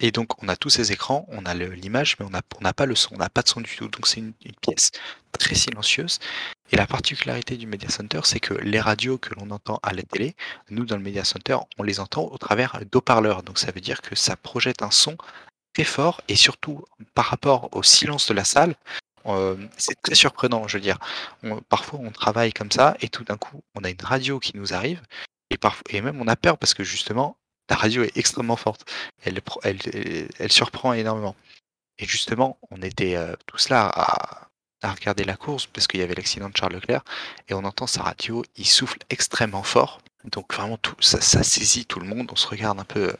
Et 0.00 0.12
donc 0.12 0.42
on 0.42 0.48
a 0.48 0.56
tous 0.56 0.70
ces 0.70 0.92
écrans, 0.92 1.26
on 1.28 1.44
a 1.44 1.54
l'image, 1.54 2.16
mais 2.18 2.26
on 2.26 2.30
n'a 2.30 2.42
on 2.60 2.72
pas 2.72 2.86
le 2.86 2.94
son, 2.94 3.14
on 3.14 3.18
n'a 3.18 3.28
pas 3.28 3.42
de 3.42 3.48
son 3.48 3.60
du 3.60 3.74
tout. 3.76 3.88
Donc 3.88 4.06
c'est 4.06 4.20
une, 4.20 4.32
pièce 4.60 4.90
très 5.38 5.54
silencieuse. 5.54 6.18
Et 6.72 6.76
la 6.76 6.86
particularité 6.86 7.56
du 7.56 7.66
Media 7.66 7.88
Center, 7.88 8.20
c'est 8.24 8.40
que 8.40 8.54
les 8.54 8.80
radios 8.80 9.18
que 9.18 9.34
l'on 9.34 9.50
entend 9.50 9.80
à 9.82 9.92
la 9.92 10.02
télé, 10.02 10.36
nous 10.70 10.84
dans 10.84 10.96
le 10.96 11.02
Media 11.02 11.24
Center, 11.24 11.56
on 11.78 11.82
les 11.82 11.98
entend 11.98 12.24
au 12.30 12.38
travers 12.38 12.80
d'eau-parleurs. 12.90 13.42
Donc 13.42 13.58
ça 13.58 13.72
veut 13.72 13.80
dire 13.80 14.02
que 14.02 14.14
ça 14.14 14.36
projette 14.36 14.82
un 14.82 14.90
son 14.90 15.16
très 15.80 15.84
fort 15.90 16.20
et 16.28 16.36
surtout 16.36 16.84
par 17.14 17.24
rapport 17.26 17.70
au 17.72 17.82
silence 17.82 18.28
de 18.28 18.34
la 18.34 18.44
salle, 18.44 18.74
euh, 19.24 19.56
c'est 19.78 20.00
très 20.02 20.14
surprenant. 20.14 20.68
Je 20.68 20.76
veux 20.76 20.82
dire, 20.82 20.98
parfois 21.70 22.00
on 22.02 22.10
travaille 22.10 22.52
comme 22.52 22.70
ça 22.70 22.96
et 23.00 23.08
tout 23.08 23.24
d'un 23.24 23.38
coup 23.38 23.62
on 23.74 23.82
a 23.84 23.88
une 23.88 24.02
radio 24.02 24.38
qui 24.38 24.56
nous 24.56 24.74
arrive 24.74 25.00
et, 25.48 25.56
parfois, 25.56 25.82
et 25.88 26.02
même 26.02 26.20
on 26.20 26.28
a 26.28 26.36
peur 26.36 26.58
parce 26.58 26.74
que 26.74 26.84
justement 26.84 27.38
la 27.70 27.76
radio 27.76 28.02
est 28.02 28.14
extrêmement 28.18 28.56
forte. 28.56 28.84
Elle, 29.22 30.52
surprend 30.52 30.92
énormément. 30.92 31.34
Et 31.98 32.04
justement, 32.04 32.58
on 32.70 32.82
était 32.82 33.16
euh, 33.16 33.34
tous 33.46 33.70
là 33.70 33.90
à, 33.94 34.48
regarder 34.82 35.24
la 35.24 35.36
course 35.36 35.66
parce 35.66 35.86
qu'il 35.86 36.00
y 36.00 36.02
avait 36.02 36.14
l'accident 36.14 36.50
de 36.50 36.56
Charles 36.56 36.74
Leclerc 36.74 37.04
et 37.48 37.54
on 37.54 37.64
entend 37.64 37.86
sa 37.86 38.02
radio, 38.02 38.44
il 38.56 38.66
souffle 38.66 38.98
extrêmement 39.08 39.62
fort. 39.62 40.00
Donc 40.24 40.52
vraiment, 40.52 40.76
tout, 40.76 40.96
ça, 41.00 41.22
ça 41.22 41.42
saisit 41.42 41.86
tout 41.86 42.00
le 42.00 42.06
monde. 42.06 42.28
On 42.32 42.36
se 42.36 42.48
regarde 42.48 42.80
un 42.80 42.84
peu. 42.84 43.14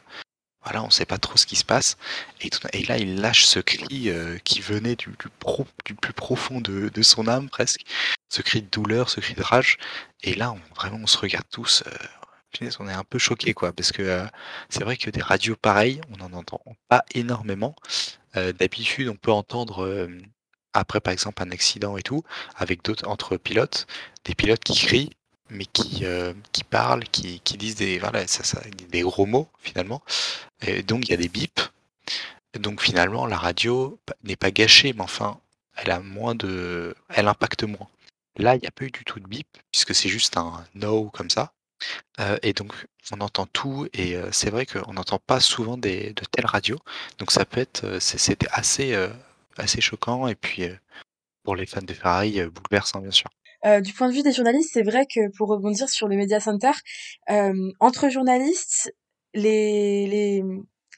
Voilà, 0.63 0.83
on 0.83 0.89
sait 0.89 1.05
pas 1.05 1.17
trop 1.17 1.37
ce 1.37 1.45
qui 1.45 1.55
se 1.55 1.65
passe. 1.65 1.97
Et, 2.41 2.83
là, 2.85 2.97
il 2.97 3.19
lâche 3.19 3.45
ce 3.45 3.59
cri 3.59 4.09
euh, 4.09 4.37
qui 4.43 4.61
venait 4.61 4.95
du, 4.95 5.09
pro, 5.39 5.65
du 5.85 5.95
plus 5.95 6.13
profond 6.13 6.61
de, 6.61 7.01
son 7.01 7.27
âme 7.27 7.49
presque. 7.49 7.81
Ce 8.29 8.41
cri 8.41 8.61
de 8.61 8.67
douleur, 8.69 9.09
ce 9.09 9.19
cri 9.19 9.33
de 9.33 9.41
rage. 9.41 9.77
Et 10.23 10.35
là, 10.35 10.51
on, 10.51 10.75
vraiment, 10.75 10.99
on 11.01 11.07
se 11.07 11.17
regarde 11.17 11.47
tous. 11.51 11.83
Euh, 11.87 12.69
on 12.79 12.87
est 12.87 12.93
un 12.93 13.03
peu 13.03 13.17
choqué 13.17 13.53
quoi, 13.53 13.71
parce 13.71 13.91
que 13.91 14.01
euh, 14.01 14.25
c'est 14.69 14.83
vrai 14.83 14.97
que 14.97 15.09
des 15.09 15.21
radios 15.21 15.55
pareilles, 15.55 16.01
on 16.11 16.17
n'en 16.17 16.37
entend 16.37 16.61
pas 16.89 17.05
énormément. 17.15 17.75
Euh, 18.35 18.51
d'habitude, 18.51 19.07
on 19.09 19.15
peut 19.15 19.31
entendre 19.31 20.09
après 20.73 21.01
par 21.01 21.13
exemple 21.13 21.41
un 21.43 21.51
accident 21.51 21.97
et 21.97 22.01
tout, 22.01 22.23
avec 22.55 22.83
d'autres 22.83 23.07
entre 23.07 23.37
pilotes, 23.37 23.87
des 24.25 24.35
pilotes 24.35 24.63
qui 24.63 24.75
crient, 24.75 25.09
mais 25.51 25.65
qui, 25.65 26.03
qui 26.51 26.63
parlent, 26.63 27.03
qui, 27.05 27.39
qui 27.41 27.57
disent 27.57 27.75
des, 27.75 27.99
voilà, 27.99 28.25
ça, 28.27 28.43
ça, 28.43 28.61
des 28.89 29.01
gros 29.01 29.25
mots 29.25 29.49
finalement. 29.59 30.01
Et 30.61 30.83
donc 30.83 31.07
il 31.07 31.11
y 31.11 31.13
a 31.13 31.17
des 31.17 31.29
bips. 31.29 31.61
Donc 32.59 32.81
finalement, 32.81 33.25
la 33.27 33.37
radio 33.37 33.99
n'est 34.23 34.35
pas 34.35 34.51
gâchée, 34.51 34.93
mais 34.93 35.01
enfin, 35.01 35.39
elle 35.77 35.91
a 35.91 35.99
moins 35.99 36.35
de, 36.35 36.95
elle 37.09 37.27
impacte 37.27 37.63
moins. 37.63 37.87
Là, 38.37 38.55
il 38.55 38.61
n'y 38.61 38.67
a 38.67 38.71
pas 38.71 38.85
eu 38.85 38.91
du 38.91 39.03
tout 39.05 39.19
de 39.19 39.27
bip, 39.27 39.47
puisque 39.71 39.93
c'est 39.95 40.09
juste 40.09 40.37
un 40.37 40.63
no 40.75 41.09
comme 41.09 41.29
ça 41.29 41.53
et 42.43 42.53
donc 42.53 42.73
on 43.11 43.19
entend 43.21 43.47
tout 43.47 43.87
et 43.93 44.15
c'est 44.31 44.49
vrai 44.51 44.65
qu'on 44.65 44.93
n'entend 44.93 45.19
pas 45.19 45.39
souvent 45.39 45.77
des 45.77 46.13
de 46.13 46.23
telles 46.25 46.45
radios. 46.45 46.79
Donc 47.17 47.31
ça 47.31 47.45
peut 47.45 47.59
être, 47.59 47.99
c'était 47.99 48.47
assez, 48.51 48.95
assez 49.57 49.81
choquant 49.81 50.27
et 50.27 50.35
puis, 50.35 50.63
pour 51.43 51.55
les 51.55 51.65
fans 51.65 51.81
de 51.81 51.93
Ferrari, 51.93 52.41
bouleversant 52.45 52.99
bien 52.99 53.11
sûr. 53.11 53.29
Du 53.83 53.93
point 53.93 54.09
de 54.09 54.13
vue 54.13 54.23
des 54.23 54.31
journalistes, 54.31 54.71
c'est 54.73 54.83
vrai 54.83 55.05
que 55.05 55.29
pour 55.37 55.49
rebondir 55.49 55.89
sur 55.89 56.07
le 56.07 56.15
Media 56.15 56.39
Center, 56.39 56.71
entre 57.79 58.09
journalistes, 58.09 58.93
les 59.33 60.07
les 60.07 60.43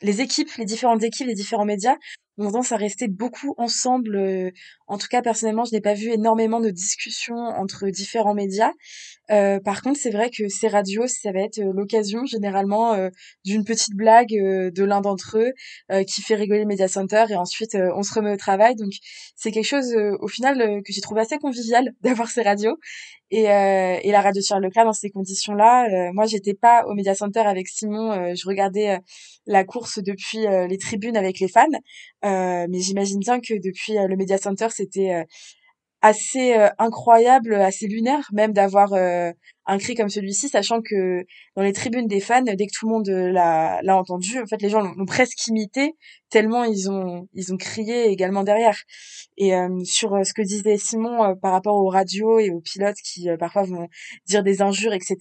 les 0.01 0.21
équipes, 0.21 0.49
les 0.57 0.65
différentes 0.65 1.03
équipes, 1.03 1.27
les 1.27 1.33
différents 1.33 1.65
médias 1.65 1.95
ont 2.37 2.45
tendance 2.45 2.71
à 2.71 2.77
rester 2.77 3.07
beaucoup 3.07 3.53
ensemble. 3.57 4.51
en 4.87 4.97
tout 4.97 5.07
cas, 5.09 5.21
personnellement, 5.21 5.65
je 5.65 5.73
n'ai 5.73 5.81
pas 5.81 5.93
vu 5.93 6.09
énormément 6.11 6.59
de 6.59 6.69
discussions 6.69 7.35
entre 7.35 7.89
différents 7.89 8.33
médias. 8.33 8.71
Euh, 9.31 9.59
par 9.59 9.81
contre, 9.81 9.99
c'est 9.99 10.09
vrai 10.09 10.29
que 10.29 10.47
ces 10.49 10.67
radios, 10.67 11.07
ça 11.07 11.31
va 11.31 11.39
être 11.39 11.59
l'occasion 11.59 12.25
généralement 12.25 13.09
d'une 13.45 13.63
petite 13.63 13.95
blague 13.95 14.31
de 14.31 14.83
l'un 14.83 15.01
d'entre 15.01 15.37
eux 15.37 16.03
qui 16.05 16.21
fait 16.21 16.35
rigoler 16.35 16.61
le 16.61 16.67
Media 16.67 16.87
Center 16.87 17.25
et 17.29 17.35
ensuite 17.35 17.75
on 17.75 18.03
se 18.03 18.13
remet 18.13 18.31
au 18.31 18.37
travail. 18.37 18.75
Donc 18.75 18.91
c'est 19.35 19.51
quelque 19.51 19.65
chose 19.65 19.95
au 20.19 20.27
final 20.27 20.81
que 20.83 20.91
j'ai 20.93 21.01
trouvé 21.01 21.21
assez 21.21 21.37
convivial 21.37 21.93
d'avoir 22.01 22.29
ces 22.29 22.41
radios 22.41 22.77
et, 23.35 23.43
et 24.07 24.11
la 24.11 24.21
radio 24.21 24.41
de 24.41 24.45
Charles 24.45 24.63
Leclerc 24.63 24.85
dans 24.85 24.93
ces 24.93 25.09
conditions-là. 25.09 26.11
moi, 26.13 26.25
j'étais 26.25 26.53
pas 26.53 26.85
au 26.87 26.93
Media 26.93 27.15
Center 27.15 27.39
avec 27.41 27.67
Simon, 27.67 28.33
je 28.35 28.47
regardais 28.47 28.99
la 29.45 29.63
course 29.63 29.99
depuis 29.99 30.45
les 30.69 30.77
tribunes 30.77 31.17
avec 31.17 31.39
les 31.39 31.47
fans. 31.47 31.65
Euh, 32.25 32.67
mais 32.69 32.79
j'imagine 32.79 33.19
bien 33.19 33.39
que 33.39 33.53
depuis 33.53 33.97
euh, 33.97 34.07
le 34.07 34.15
Media 34.15 34.37
Center, 34.37 34.67
c'était 34.69 35.25
euh, 36.03 36.07
assez 36.07 36.53
incroyable, 36.77 37.55
assez 37.55 37.87
lunaire 37.87 38.29
même 38.33 38.53
d'avoir 38.53 38.93
un 38.93 39.77
cri 39.77 39.95
comme 39.95 40.09
celui-ci, 40.09 40.49
sachant 40.49 40.81
que 40.81 41.25
dans 41.55 41.63
les 41.63 41.71
tribunes 41.71 42.07
des 42.07 42.19
fans, 42.19 42.41
dès 42.41 42.55
que 42.67 42.73
tout 42.77 42.87
le 42.87 42.93
monde 42.93 43.07
l'a, 43.07 43.79
l'a 43.81 43.97
entendu, 43.97 44.39
en 44.39 44.45
fait, 44.45 44.61
les 44.61 44.69
gens 44.69 44.81
l'ont, 44.81 45.05
presque 45.05 45.47
imité 45.47 45.95
tellement 46.29 46.63
ils 46.63 46.89
ont 46.89 47.29
ils 47.33 47.53
ont 47.53 47.57
crié 47.57 48.09
également 48.09 48.43
derrière. 48.43 48.77
Et 49.37 49.53
sur 49.85 50.25
ce 50.25 50.33
que 50.33 50.41
disait 50.41 50.77
Simon 50.77 51.35
par 51.41 51.51
rapport 51.51 51.75
aux 51.75 51.89
radios 51.89 52.39
et 52.39 52.49
aux 52.49 52.61
pilotes 52.61 52.97
qui 53.03 53.27
parfois 53.39 53.63
vont 53.63 53.87
dire 54.27 54.43
des 54.43 54.61
injures, 54.61 54.93
etc. 54.93 55.17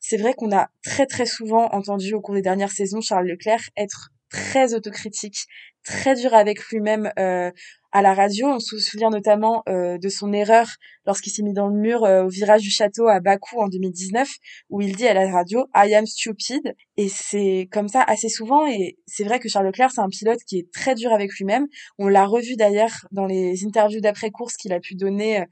C'est 0.00 0.18
vrai 0.18 0.34
qu'on 0.34 0.52
a 0.54 0.68
très 0.82 1.06
très 1.06 1.26
souvent 1.26 1.68
entendu 1.72 2.14
au 2.14 2.20
cours 2.20 2.34
des 2.34 2.42
dernières 2.42 2.72
saisons 2.72 3.00
Charles 3.00 3.26
Leclerc 3.26 3.70
être 3.76 4.10
très 4.30 4.74
autocritique, 4.74 5.46
très 5.84 6.14
dur 6.14 6.34
avec 6.34 6.62
lui-même 6.68 7.10
euh, 7.18 7.50
à 7.92 8.02
la 8.02 8.12
radio. 8.14 8.48
On 8.48 8.60
se 8.60 8.78
souvient 8.78 9.10
notamment 9.10 9.62
euh, 9.68 9.98
de 9.98 10.08
son 10.08 10.32
erreur 10.32 10.66
lorsqu'il 11.06 11.32
s'est 11.32 11.42
mis 11.42 11.54
dans 11.54 11.68
le 11.68 11.78
mur 11.78 12.04
euh, 12.04 12.24
au 12.24 12.28
virage 12.28 12.62
du 12.62 12.70
château 12.70 13.08
à 13.08 13.20
Bakou 13.20 13.60
en 13.60 13.68
2019, 13.68 14.28
où 14.70 14.80
il 14.80 14.94
dit 14.96 15.06
à 15.06 15.14
la 15.14 15.30
radio 15.30 15.66
I 15.74 15.94
am 15.94 16.06
stupid. 16.06 16.74
Et 16.96 17.08
c'est 17.08 17.68
comme 17.72 17.88
ça 17.88 18.02
assez 18.02 18.28
souvent. 18.28 18.66
Et 18.66 18.98
c'est 19.06 19.24
vrai 19.24 19.38
que 19.38 19.48
Charles 19.48 19.66
Leclerc, 19.66 19.90
c'est 19.92 20.00
un 20.00 20.08
pilote 20.08 20.40
qui 20.46 20.58
est 20.58 20.70
très 20.72 20.94
dur 20.94 21.12
avec 21.12 21.32
lui-même. 21.34 21.66
On 21.98 22.08
l'a 22.08 22.26
revu 22.26 22.56
d'ailleurs 22.56 23.06
dans 23.10 23.26
les 23.26 23.64
interviews 23.64 24.00
d'après-course 24.00 24.56
qu'il 24.56 24.72
a 24.72 24.80
pu 24.80 24.94
donner 24.94 25.44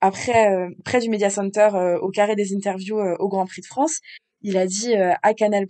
après 0.00 0.68
près 0.84 1.00
du 1.00 1.08
Media 1.08 1.30
Center 1.30 1.70
au 2.00 2.10
carré 2.10 2.36
des 2.36 2.54
interviews 2.54 2.98
au 3.18 3.28
Grand 3.28 3.46
Prix 3.46 3.62
de 3.62 3.66
France 3.66 4.00
il 4.44 4.56
a 4.56 4.66
dit 4.66 4.94
à 4.94 5.34
Canal+, 5.34 5.66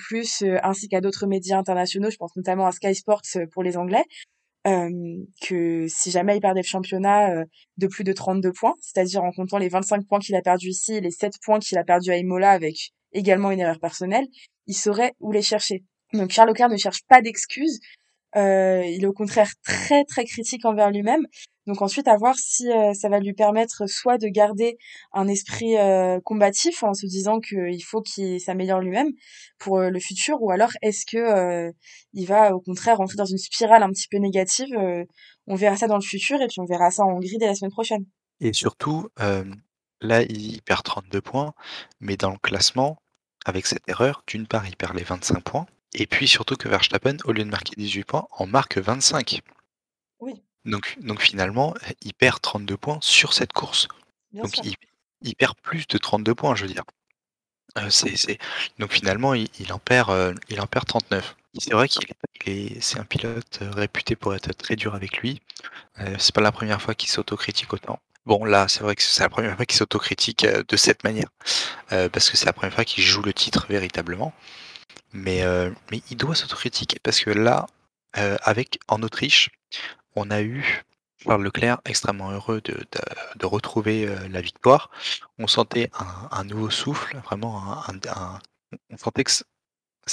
ainsi 0.62 0.88
qu'à 0.88 1.00
d'autres 1.00 1.26
médias 1.26 1.59
internationaux, 1.59 2.11
je 2.11 2.16
pense 2.16 2.37
notamment 2.37 2.66
à 2.66 2.73
Sky 2.73 2.95
Sports 2.95 3.23
pour 3.52 3.62
les 3.62 3.76
Anglais, 3.78 4.04
que 4.64 5.87
si 5.88 6.11
jamais 6.11 6.37
il 6.37 6.40
perdait 6.40 6.61
le 6.61 6.66
championnat 6.66 7.45
de 7.78 7.87
plus 7.87 8.04
de 8.04 8.12
32 8.12 8.52
points, 8.52 8.75
c'est-à-dire 8.81 9.23
en 9.23 9.31
comptant 9.31 9.59
les 9.59 9.69
25 9.69 10.07
points 10.07 10.19
qu'il 10.19 10.35
a 10.35 10.43
perdus 10.43 10.69
ici 10.69 10.95
et 10.95 11.00
les 11.00 11.11
7 11.11 11.35
points 11.43 11.61
qu'il 11.61 11.78
a 11.78 11.85
perdus 11.85 12.11
à 12.11 12.16
Imola 12.16 12.50
avec 12.50 12.93
également 13.12 13.50
une 13.52 13.61
erreur 13.61 13.78
personnelle, 13.78 14.26
il 14.66 14.75
saurait 14.75 15.14
où 15.21 15.33
les 15.33 15.43
chercher. 15.43 15.85
Donc 16.12 16.31
Charles 16.31 16.49
Leclerc 16.49 16.69
ne 16.69 16.76
cherche 16.76 17.02
pas 17.09 17.23
d'excuses, 17.23 17.78
euh, 17.78 18.03
il 18.35 19.03
est 19.03 19.07
au 19.07 19.12
contraire 19.12 19.50
très 19.64 20.05
très 20.05 20.25
critique 20.25 20.64
envers 20.64 20.91
lui-même. 20.91 21.26
Donc 21.67 21.81
ensuite 21.81 22.09
à 22.09 22.17
voir 22.19 22.35
si 22.37 22.69
ça 22.93 23.09
va 23.09 23.21
lui 23.21 23.33
permettre 23.33 23.87
soit 23.88 24.19
de 24.19 24.29
garder 24.29 24.76
un 25.12 25.29
esprit 25.29 25.76
combatif 26.25 26.83
en 26.83 26.93
se 26.93 27.07
disant 27.07 27.41
qu'il 27.41 27.83
faut 27.83 28.03
qu'il 28.03 28.38
s'améliore 28.41 28.81
lui-même 28.81 29.09
pour 29.59 29.81
le 29.81 29.99
futur, 29.99 30.43
ou 30.43 30.50
alors 30.50 30.73
est-ce 30.83 31.07
que 31.07 31.73
il 32.12 32.26
va 32.26 32.55
au 32.55 32.61
contraire 32.61 32.99
rentrer 32.99 33.17
dans 33.17 33.25
une 33.25 33.38
spirale 33.38 33.83
un 33.83 33.88
petit 33.88 34.09
peu 34.11 34.19
négative. 34.19 34.69
on 35.47 35.55
verra 35.55 35.76
ça 35.76 35.87
dans 35.87 35.97
le 35.97 36.03
futur 36.03 36.41
et 36.43 36.49
puis 36.49 36.61
on 36.61 36.67
verra 36.67 36.91
ça 36.91 37.05
en 37.05 37.12
Hongrie 37.12 37.38
dès 37.38 37.47
la 37.47 37.55
semaine 37.55 37.73
prochaine. 37.73 38.05
Et 38.41 38.53
surtout, 38.53 39.09
là 40.00 40.23
il 40.23 40.61
perd 40.62 40.83
32 40.83 41.21
points, 41.23 41.55
mais 42.00 42.17
dans 42.17 42.31
le 42.31 42.38
classement, 42.38 42.99
avec 43.47 43.67
cette 43.67 43.88
erreur, 43.88 44.23
d'une 44.26 44.47
part 44.47 44.67
il 44.67 44.76
perd 44.76 44.95
les 44.95 45.05
25 45.05 45.43
points, 45.43 45.67
et 45.95 46.07
puis 46.07 46.29
surtout 46.29 46.57
que 46.57 46.69
Verstappen, 46.69 47.17
au 47.25 47.33
lieu 47.33 47.45
de 47.45 47.51
marquer 47.51 47.75
18 47.77 48.05
points, 48.05 48.27
en 48.33 48.47
marque 48.47 48.79
25. 48.79 49.41
Oui. 50.21 50.43
Donc, 50.65 50.97
donc 51.01 51.21
finalement, 51.21 51.75
il 52.03 52.15
perd 52.15 52.41
32 52.41 52.77
points 52.77 52.99
sur 53.01 53.33
cette 53.33 53.53
course. 53.53 53.89
donc 54.33 54.59
il, 55.23 55.35
perd 55.37 55.55
plus 55.63 55.87
de 55.87 55.97
32 55.97 56.35
points, 56.35 56.55
je 56.55 56.63
veux 56.63 56.73
dire. 56.73 56.85
Euh, 57.79 57.91
c'est, 57.91 58.39
Donc 58.79 58.93
finalement, 58.93 59.35
il, 59.35 59.73
en 59.73 59.79
perd, 59.79 60.11
euh, 60.11 60.35
il 60.49 60.61
en 60.61 60.67
perd 60.67 60.87
39. 60.87 61.37
C'est 61.59 61.73
vrai 61.73 61.89
qu'il 61.89 62.09
est, 62.47 62.81
c'est 62.81 62.99
un 62.99 63.05
pilote 63.05 63.61
euh, 63.63 63.71
réputé 63.71 64.17
pour 64.17 64.35
être 64.35 64.53
très 64.53 64.77
dur 64.77 64.95
avec 64.95 65.19
lui. 65.19 65.41
c'est 66.19 66.35
pas 66.35 66.41
la 66.41 66.53
première 66.53 66.83
fois 66.83 66.95
qu'il 66.95 67.09
s'autocritique 67.09 67.73
autant. 67.73 68.01
Bon, 68.27 68.45
là, 68.45 68.69
c'est 68.69 68.81
vrai 68.81 68.97
que 68.97 69.03
c'est 69.03 69.23
la 69.23 69.29
première 69.29 69.55
fois 69.55 69.67
qu'il 69.67 69.77
s'autocritique 69.77 70.47
de 70.47 70.77
cette 70.77 71.05
manière, 71.05 71.29
parce 71.89 72.31
que 72.31 72.37
c'est 72.37 72.47
la 72.47 72.55
première 72.55 72.75
fois 72.75 72.85
qu'il 72.85 73.05
joue 73.05 73.23
le 73.23 73.35
titre 73.35 73.67
véritablement. 73.69 74.33
Mais, 75.14 75.42
mais 75.90 76.02
il 76.11 76.16
doit 76.16 76.35
s'autocritiquer 76.35 76.99
parce 77.02 77.21
que 77.21 77.30
là, 77.30 77.66
avec 78.12 78.78
en 78.88 79.02
Autriche, 79.02 79.50
on 80.16 80.30
a 80.30 80.42
eu 80.42 80.83
Charles 81.23 81.42
Leclerc 81.42 81.80
extrêmement 81.85 82.30
heureux 82.30 82.61
de, 82.61 82.76
de, 83.37 83.47
retrouver 83.47 84.12
la 84.28 84.40
victoire. 84.40 84.90
On 85.38 85.47
sentait 85.47 85.90
un, 86.30 86.44
nouveau 86.44 86.68
souffle, 86.68 87.16
vraiment 87.25 87.62
un, 87.88 88.40
on 88.90 88.97
sentait 88.97 89.25
que 89.25 89.30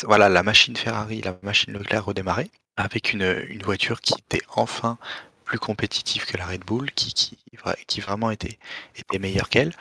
voilà, 0.03 0.29
la 0.29 0.43
machine 0.43 0.75
Ferrari, 0.75 1.21
la 1.21 1.37
machine 1.41 1.73
Leclerc 1.73 2.05
redémarrait 2.05 2.49
avec 2.77 3.13
une, 3.13 3.43
une 3.49 3.61
voiture 3.63 4.01
qui 4.01 4.13
était 4.17 4.43
enfin 4.49 4.97
plus 5.43 5.59
compétitive 5.59 6.25
que 6.25 6.37
la 6.37 6.45
Red 6.45 6.63
Bull, 6.63 6.91
qui, 6.93 7.13
qui, 7.13 7.37
qui 7.87 7.99
vraiment 7.99 8.31
était, 8.31 8.57
était 8.95 9.19
meilleure 9.19 9.49
qu'elle. 9.49 9.75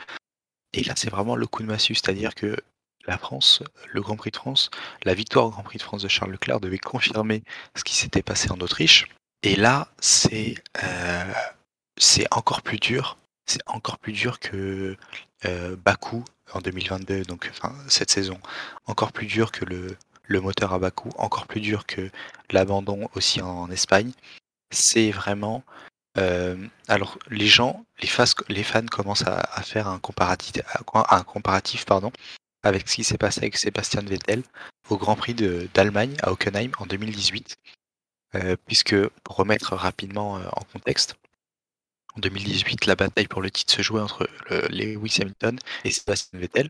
Et 0.73 0.83
là, 0.83 0.93
c'est 0.97 1.09
vraiment 1.09 1.35
le 1.35 1.47
coup 1.47 1.63
de 1.63 1.67
massue, 1.67 1.95
c'est-à-dire 1.95 2.35
que 2.35 2.57
la 3.07 3.17
France, 3.17 3.63
le 3.91 4.01
Grand 4.01 4.15
Prix 4.15 4.31
de 4.31 4.37
France, 4.37 4.69
la 5.03 5.13
victoire 5.13 5.45
au 5.45 5.49
Grand 5.49 5.63
Prix 5.63 5.77
de 5.77 5.83
France 5.83 6.03
de 6.03 6.07
Charles 6.07 6.31
Leclerc 6.31 6.59
devait 6.59 6.77
confirmer 6.77 7.43
ce 7.75 7.83
qui 7.83 7.95
s'était 7.95 8.21
passé 8.21 8.51
en 8.51 8.59
Autriche. 8.59 9.07
Et 9.43 9.55
là, 9.55 9.87
c'est 9.99 10.55
euh, 10.83 11.33
encore 12.31 12.61
plus 12.61 12.77
dur. 12.77 13.17
C'est 13.45 13.61
encore 13.65 13.97
plus 13.97 14.13
dur 14.13 14.39
que 14.39 14.95
euh, 15.45 15.75
Bakou 15.75 16.23
en 16.53 16.61
2022, 16.61 17.23
donc 17.23 17.51
cette 17.87 18.11
saison. 18.11 18.39
Encore 18.85 19.11
plus 19.11 19.25
dur 19.25 19.51
que 19.51 19.65
le, 19.65 19.97
moteur 20.41 20.73
à 20.73 20.79
Bakou, 20.79 21.09
encore 21.17 21.47
plus 21.47 21.61
dur 21.61 21.85
que 21.85 22.09
l'abandon 22.51 23.09
aussi 23.15 23.41
en, 23.41 23.69
Espagne. 23.71 24.11
C'est 24.69 25.11
vraiment. 25.11 25.63
Euh, 26.17 26.57
alors 26.87 27.17
les 27.29 27.47
gens, 27.47 27.85
les, 28.01 28.07
fans, 28.07 28.25
les 28.49 28.63
fans 28.63 28.85
commencent 28.85 29.25
à, 29.25 29.61
faire 29.63 29.87
un 29.87 29.97
comparatif, 29.97 30.61
un 30.93 31.23
comparatif 31.23 31.85
pardon, 31.85 32.11
avec 32.63 32.87
ce 32.89 32.95
qui 32.95 33.03
s'est 33.03 33.17
passé 33.17 33.41
avec 33.41 33.57
Sébastien 33.57 34.01
Vettel 34.01 34.43
au 34.89 34.97
Grand 34.97 35.15
Prix 35.15 35.33
d'Allemagne 35.73 36.15
à 36.21 36.31
Hockenheim 36.31 36.71
en 36.79 36.85
2018. 36.85 37.57
Euh, 38.35 38.55
puisque, 38.65 38.95
pour 39.23 39.35
remettre 39.35 39.75
rapidement 39.75 40.37
euh, 40.37 40.47
en 40.53 40.63
contexte, 40.71 41.15
en 42.15 42.19
2018, 42.21 42.85
la 42.85 42.95
bataille 42.95 43.27
pour 43.27 43.41
le 43.41 43.51
titre 43.51 43.73
se 43.73 43.81
jouait 43.81 44.01
entre 44.01 44.29
Lewis 44.69 45.17
Hamilton 45.21 45.57
et 45.83 45.91
Sébastien 45.91 46.39
Vettel. 46.39 46.69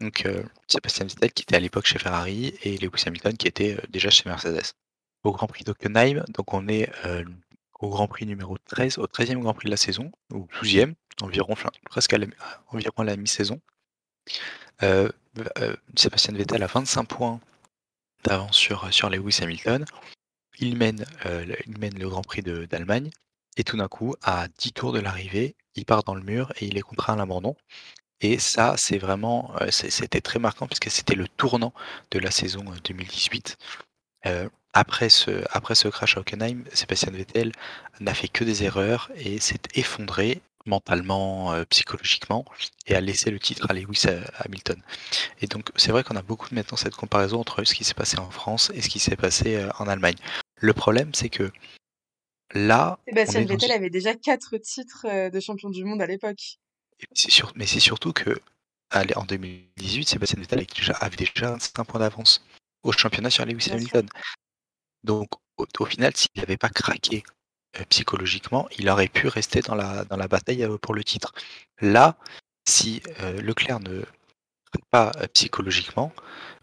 Donc, 0.00 0.26
euh, 0.26 0.42
Sébastien 0.68 1.06
Vettel 1.06 1.32
qui 1.32 1.42
était 1.42 1.56
à 1.56 1.60
l'époque 1.60 1.86
chez 1.86 1.98
Ferrari 1.98 2.54
et 2.62 2.76
Lewis 2.78 3.04
Hamilton 3.06 3.36
qui 3.36 3.48
était 3.48 3.76
déjà 3.88 4.10
chez 4.10 4.28
Mercedes. 4.28 4.72
Au 5.24 5.32
Grand 5.32 5.48
Prix 5.48 5.64
d'Hockenheim, 5.64 6.24
donc 6.28 6.54
on 6.54 6.68
est 6.68 6.90
au 7.80 7.88
Grand 7.88 8.06
Prix 8.06 8.24
numéro 8.26 8.56
13, 8.56 8.98
au 8.98 9.06
13e 9.06 9.40
Grand 9.40 9.54
Prix 9.54 9.66
de 9.66 9.70
la 9.70 9.76
saison, 9.76 10.12
ou 10.32 10.46
12e, 10.62 10.94
environ, 11.22 11.54
presque 11.90 12.12
à 12.12 12.18
la 12.18 13.16
mi-saison. 13.16 13.60
Euh, 14.82 15.08
euh, 15.58 15.76
Sébastien 15.96 16.34
Vettel 16.34 16.62
a 16.62 16.66
25 16.66 17.04
points 17.04 17.40
d'avance 18.24 18.56
sur, 18.56 19.10
Lewis 19.10 19.38
Hamilton. 19.42 19.84
Il 20.60 20.76
mène, 20.76 21.04
euh, 21.26 21.44
le 21.44 22.08
Grand 22.08 22.22
Prix 22.22 22.42
d'Allemagne. 22.42 23.10
Et 23.56 23.64
tout 23.64 23.76
d'un 23.76 23.88
coup, 23.88 24.14
à 24.22 24.46
10 24.58 24.72
tours 24.72 24.92
de 24.92 25.00
l'arrivée, 25.00 25.56
il 25.74 25.84
part 25.84 26.04
dans 26.04 26.14
le 26.14 26.22
mur 26.22 26.52
et 26.60 26.66
il 26.66 26.78
est 26.78 26.82
contraint 26.82 27.14
à 27.14 27.16
l'abandon. 27.16 27.56
Et 28.20 28.38
ça, 28.38 28.74
c'est 28.76 28.98
vraiment, 28.98 29.54
c'était 29.70 30.20
très 30.20 30.38
marquant 30.38 30.66
puisque 30.66 30.90
c'était 30.90 31.14
le 31.14 31.28
tournant 31.28 31.72
de 32.10 32.18
la 32.18 32.30
saison 32.30 32.64
2018. 32.84 33.56
après, 34.72 35.08
ce, 35.08 35.44
après 35.50 35.74
ce 35.74 35.88
crash 35.88 36.16
à 36.16 36.20
Hockenheim, 36.20 36.64
Sébastien 36.72 37.12
Vettel 37.12 37.52
n'a 38.00 38.14
fait 38.14 38.28
que 38.28 38.44
des 38.44 38.64
erreurs 38.64 39.10
et 39.16 39.38
s'est 39.40 39.60
effondré 39.74 40.40
mentalement, 40.68 41.52
euh, 41.52 41.64
psychologiquement, 41.64 42.44
et 42.86 42.94
à 42.94 43.00
laisser 43.00 43.30
le 43.30 43.40
titre 43.40 43.66
à 43.68 43.74
Lewis 43.74 44.02
euh, 44.06 44.22
Hamilton. 44.38 44.80
Et 45.40 45.46
donc 45.46 45.70
c'est 45.76 45.90
vrai 45.90 46.04
qu'on 46.04 46.16
a 46.16 46.22
beaucoup 46.22 46.48
maintenant 46.52 46.76
cette 46.76 46.94
comparaison 46.94 47.40
entre 47.40 47.64
ce 47.64 47.74
qui 47.74 47.84
s'est 47.84 47.94
passé 47.94 48.18
en 48.18 48.30
France 48.30 48.70
et 48.74 48.82
ce 48.82 48.88
qui 48.88 48.98
s'est 48.98 49.16
passé 49.16 49.56
euh, 49.56 49.70
en 49.78 49.88
Allemagne. 49.88 50.16
Le 50.60 50.72
problème 50.72 51.12
c'est 51.14 51.30
que 51.30 51.50
là... 52.54 52.98
Sébastien 53.08 53.44
Vettel 53.44 53.72
avait 53.72 53.90
déjà 53.90 54.14
quatre 54.14 54.56
titres 54.58 55.30
de 55.30 55.40
champion 55.40 55.70
du 55.70 55.84
monde 55.84 56.02
à 56.02 56.06
l'époque. 56.06 56.58
Sûr... 57.12 57.52
Mais 57.56 57.66
c'est 57.66 57.80
surtout 57.80 58.12
que 58.12 58.38
en 59.16 59.24
2018, 59.24 60.08
Sébastien 60.08 60.40
Vettel 60.40 60.66
avait 61.00 61.16
déjà, 61.16 61.58
un 61.76 61.84
point 61.84 62.00
d'avance 62.00 62.44
au 62.82 62.92
championnat 62.92 63.30
sur 63.30 63.44
Lewis 63.44 63.70
Hamilton. 63.70 64.08
Donc 65.04 65.28
au 65.58 65.84
final, 65.84 66.16
s'il 66.16 66.30
n'avait 66.36 66.56
pas 66.56 66.70
craqué 66.70 67.22
psychologiquement, 67.84 68.68
il 68.78 68.88
aurait 68.88 69.08
pu 69.08 69.28
rester 69.28 69.60
dans 69.60 69.74
la, 69.74 70.04
dans 70.04 70.16
la 70.16 70.28
bataille 70.28 70.64
euh, 70.64 70.78
pour 70.78 70.94
le 70.94 71.04
titre. 71.04 71.32
Là, 71.80 72.16
si 72.68 73.02
euh, 73.20 73.40
Leclerc 73.40 73.80
ne 73.80 74.02
pas 74.90 75.12
psychologiquement, 75.34 76.12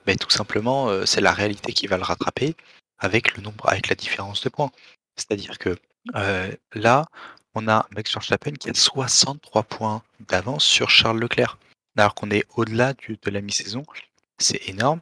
ben, 0.06 0.16
tout 0.16 0.30
simplement, 0.30 1.06
c'est 1.08 1.22
la 1.22 1.34
réalité 1.34 1.74
qui 1.74 1.88
va 1.88 1.98
le 1.98 2.04
rattraper 2.04 2.56
avec 3.00 3.36
le 3.36 3.42
nombre, 3.42 3.68
avec 3.68 3.88
la 3.90 3.96
différence 3.96 4.44
de 4.44 4.50
points. 4.50 4.72
C'est-à-dire 5.16 5.58
que 5.58 5.76
là, 6.76 7.06
on 7.56 7.68
a 7.68 7.88
Max 7.90 8.14
Verstappen 8.14 8.52
qui 8.52 8.70
a 8.70 8.76
63 8.76 9.64
points 9.64 10.04
d'avance 10.28 10.64
sur 10.64 10.92
Charles 10.92 11.20
Leclerc, 11.20 11.58
alors 11.98 12.14
qu'on 12.14 12.30
est 12.30 12.46
au-delà 12.56 12.94
de 12.94 13.32
la 13.32 13.42
mi-saison. 13.42 13.84
C'est 14.38 14.70
énorme. 14.70 15.00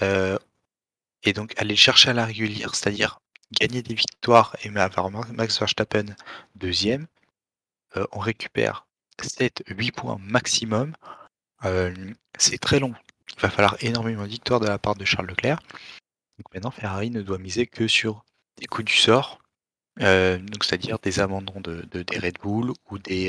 et 0.00 1.32
donc 1.34 1.52
aller 1.60 1.76
chercher 1.76 2.08
à 2.08 2.14
la 2.14 2.24
régulière, 2.24 2.74
c'est-à-dire 2.74 3.20
gagner 3.52 3.82
des 3.82 3.94
victoires 3.94 4.56
et 4.62 4.76
avoir 4.76 5.10
Max 5.10 5.58
Verstappen 5.58 6.06
deuxième, 6.54 7.06
euh, 7.96 8.06
on 8.12 8.18
récupère 8.18 8.86
7-8 9.20 9.92
points 9.92 10.18
maximum. 10.20 10.94
Euh, 11.64 11.94
c'est 12.38 12.58
très 12.58 12.78
long. 12.78 12.94
Il 13.36 13.40
va 13.40 13.50
falloir 13.50 13.76
énormément 13.80 14.24
de 14.24 14.28
victoires 14.28 14.60
de 14.60 14.66
la 14.66 14.78
part 14.78 14.94
de 14.94 15.04
Charles 15.04 15.26
Leclerc. 15.26 15.60
Donc 16.38 16.54
maintenant, 16.54 16.70
Ferrari 16.70 17.10
ne 17.10 17.22
doit 17.22 17.38
miser 17.38 17.66
que 17.66 17.86
sur 17.86 18.24
des 18.56 18.66
coups 18.66 18.86
du 18.86 18.96
sort, 18.96 19.40
euh, 20.00 20.38
c'est-à-dire 20.62 20.98
des 20.98 21.20
abandons 21.20 21.60
de, 21.60 21.82
des 21.82 22.18
Red 22.18 22.38
Bull 22.42 22.72
ou 22.90 22.98
des, 22.98 23.28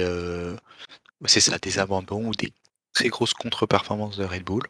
c'est 1.26 1.42
ça, 1.42 1.58
des 1.58 1.80
abandons 1.80 2.28
ou 2.28 2.32
des 2.32 2.54
très 2.94 3.10
grosses 3.10 3.34
contre-performances 3.34 4.18
de 4.18 4.26
Red 4.26 4.44
Bull. 4.44 4.64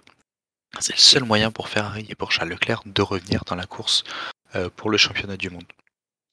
C'est 0.80 0.94
le 0.94 1.00
seul 1.00 1.24
moyen 1.24 1.52
pour 1.52 1.68
Ferrari 1.68 2.06
et 2.10 2.16
pour 2.16 2.32
Charles 2.32 2.50
Leclerc 2.50 2.82
de 2.86 3.02
revenir 3.02 3.44
dans 3.46 3.56
la 3.56 3.66
course 3.66 4.04
pour 4.76 4.90
le 4.90 4.98
championnat 4.98 5.38
du 5.38 5.50
monde. 5.50 5.66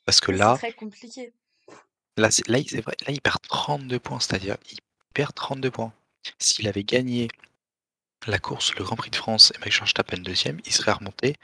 Parce 0.04 0.20
que 0.20 0.32
c'est 0.32 0.38
là, 0.38 0.56
très 0.56 0.72
compliqué. 0.72 1.32
là, 2.16 2.30
c'est, 2.30 2.48
là, 2.48 2.58
c'est 2.66 2.80
vrai, 2.80 2.96
là, 3.06 3.12
il 3.12 3.20
perd 3.20 3.40
32 3.48 3.98
points, 3.98 4.20
c'est-à-dire 4.20 4.56
il 4.72 4.78
perd 5.14 5.34
32 5.34 5.70
points. 5.70 5.92
S'il 6.38 6.66
avait 6.66 6.84
gagné 6.84 7.28
la 8.26 8.38
course, 8.38 8.74
le 8.76 8.84
Grand 8.84 8.96
Prix 8.96 9.10
de 9.10 9.16
France 9.16 9.52
et 9.54 9.58
Max 9.60 9.78
Verstappen 9.78 10.18
deuxième, 10.18 10.58
il 10.64 10.72
serait 10.72 10.92
remonté 10.92 11.36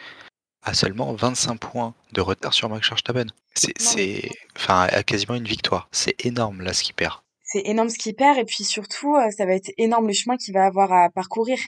à 0.63 0.75
seulement 0.75 1.13
25 1.13 1.57
points 1.59 1.95
de 2.13 2.21
retard 2.21 2.55
sur 2.55 2.69
Max 2.69 2.89
Verstappen. 2.89 3.27
C'est, 3.55 3.79
c'est, 3.79 4.31
enfin, 4.57 4.89
à 4.91 5.03
quasiment 5.03 5.35
une 5.35 5.45
victoire. 5.45 5.89
C'est 5.93 6.25
énorme 6.25 6.63
là 6.63 6.73
ce 6.73 6.83
qu'il 6.83 6.95
perd. 6.95 7.21
C'est 7.43 7.67
énorme 7.67 7.91
ce 7.91 7.99
qu'il 7.99 8.15
perd 8.15 8.39
et 8.39 8.45
puis 8.45 8.65
surtout, 8.65 9.15
euh, 9.15 9.31
ça 9.31 9.47
va 9.47 9.55
être 9.55 9.71
énorme 9.77 10.07
le 10.07 10.15
chemin 10.15 10.37
qu'il 10.37 10.55
va 10.55 10.65
avoir 10.65 10.93
à 10.93 11.11
parcourir 11.11 11.59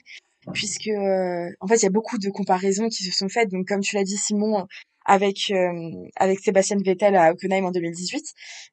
puisque 0.53 0.87
euh, 0.87 1.49
en 1.59 1.67
fait 1.67 1.77
il 1.77 1.83
y 1.83 1.87
a 1.87 1.91
beaucoup 1.91 2.17
de 2.17 2.29
comparaisons 2.29 2.89
qui 2.89 3.03
se 3.03 3.11
sont 3.11 3.29
faites. 3.29 3.49
Donc 3.49 3.67
comme 3.67 3.81
tu 3.81 3.95
l'as 3.95 4.03
dit 4.03 4.17
Simon, 4.17 4.67
avec 5.07 5.49
euh, 5.49 5.71
avec 6.15 6.39
Sébastien 6.39 6.77
Vettel 6.85 7.15
à 7.15 7.31
Hockenheim 7.31 7.65
en 7.65 7.71
2018, 7.71 8.23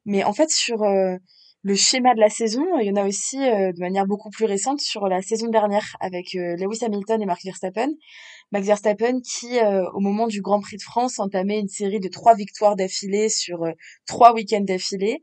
mais 0.05 0.23
en 0.23 0.33
fait 0.33 0.51
sur 0.51 0.83
le 1.65 1.73
schéma 1.73 2.13
de 2.13 2.19
la 2.19 2.29
saison, 2.29 2.63
il 2.79 2.85
y 2.85 2.91
en 2.91 2.95
a 2.95 3.07
aussi 3.07 3.39
euh, 3.39 3.71
de 3.73 3.79
manière 3.79 4.05
beaucoup 4.05 4.29
plus 4.29 4.45
récente 4.45 4.81
sur 4.81 5.07
la 5.07 5.23
saison 5.23 5.47
dernière 5.47 5.95
avec 5.99 6.35
euh, 6.35 6.55
Lewis 6.57 6.85
Hamilton 6.85 7.19
et 7.23 7.25
Max 7.25 7.43
Verstappen. 7.43 7.89
Max 8.51 8.67
Verstappen 8.67 9.19
qui, 9.21 9.57
euh, 9.57 9.83
au 9.95 9.99
moment 9.99 10.27
du 10.27 10.41
Grand 10.41 10.61
Prix 10.61 10.77
de 10.77 10.83
France, 10.83 11.17
entamait 11.17 11.59
une 11.59 11.67
série 11.67 11.99
de 11.99 12.07
trois 12.07 12.35
victoires 12.35 12.75
d'affilée 12.75 13.29
sur 13.29 13.65
trois 14.05 14.35
week-ends 14.35 14.61
d'affilée. 14.61 15.21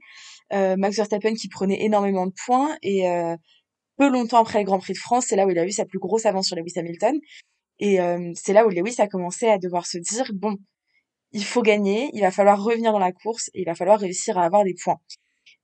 Max 0.50 0.96
Verstappen 0.96 1.34
qui 1.34 1.48
prenait 1.48 1.84
énormément 1.84 2.26
de 2.26 2.34
points 2.44 2.76
et 2.82 3.04
peu 3.96 4.10
longtemps 4.10 4.40
après 4.40 4.58
le 4.58 4.64
Grand 4.64 4.80
Prix 4.80 4.92
de 4.94 4.98
France, 4.98 5.26
c'est 5.28 5.36
là 5.36 5.46
où 5.46 5.50
il 5.50 5.58
a 5.58 5.64
eu 5.64 5.70
sa 5.70 5.86
plus 5.86 6.00
grosse 6.00 6.26
avance 6.26 6.48
sur 6.48 6.56
Lewis 6.56 6.72
Hamilton. 6.76 7.18
Et 7.78 7.98
c'est 8.34 8.52
là 8.52 8.66
où 8.66 8.68
Lewis 8.68 8.96
a 8.98 9.06
commencé 9.06 9.46
à 9.46 9.58
devoir 9.58 9.86
se 9.86 9.96
dire, 9.96 10.30
bon, 10.34 10.56
il 11.32 11.44
faut 11.44 11.62
gagner, 11.62 12.10
il 12.12 12.20
va 12.20 12.30
falloir 12.30 12.62
revenir 12.62 12.92
dans 12.92 12.98
la 12.98 13.12
course 13.12 13.50
et 13.54 13.62
il 13.62 13.64
va 13.64 13.74
falloir 13.74 13.98
réussir 13.98 14.38
à 14.38 14.44
avoir 14.44 14.64
des 14.64 14.74
points. 14.74 15.00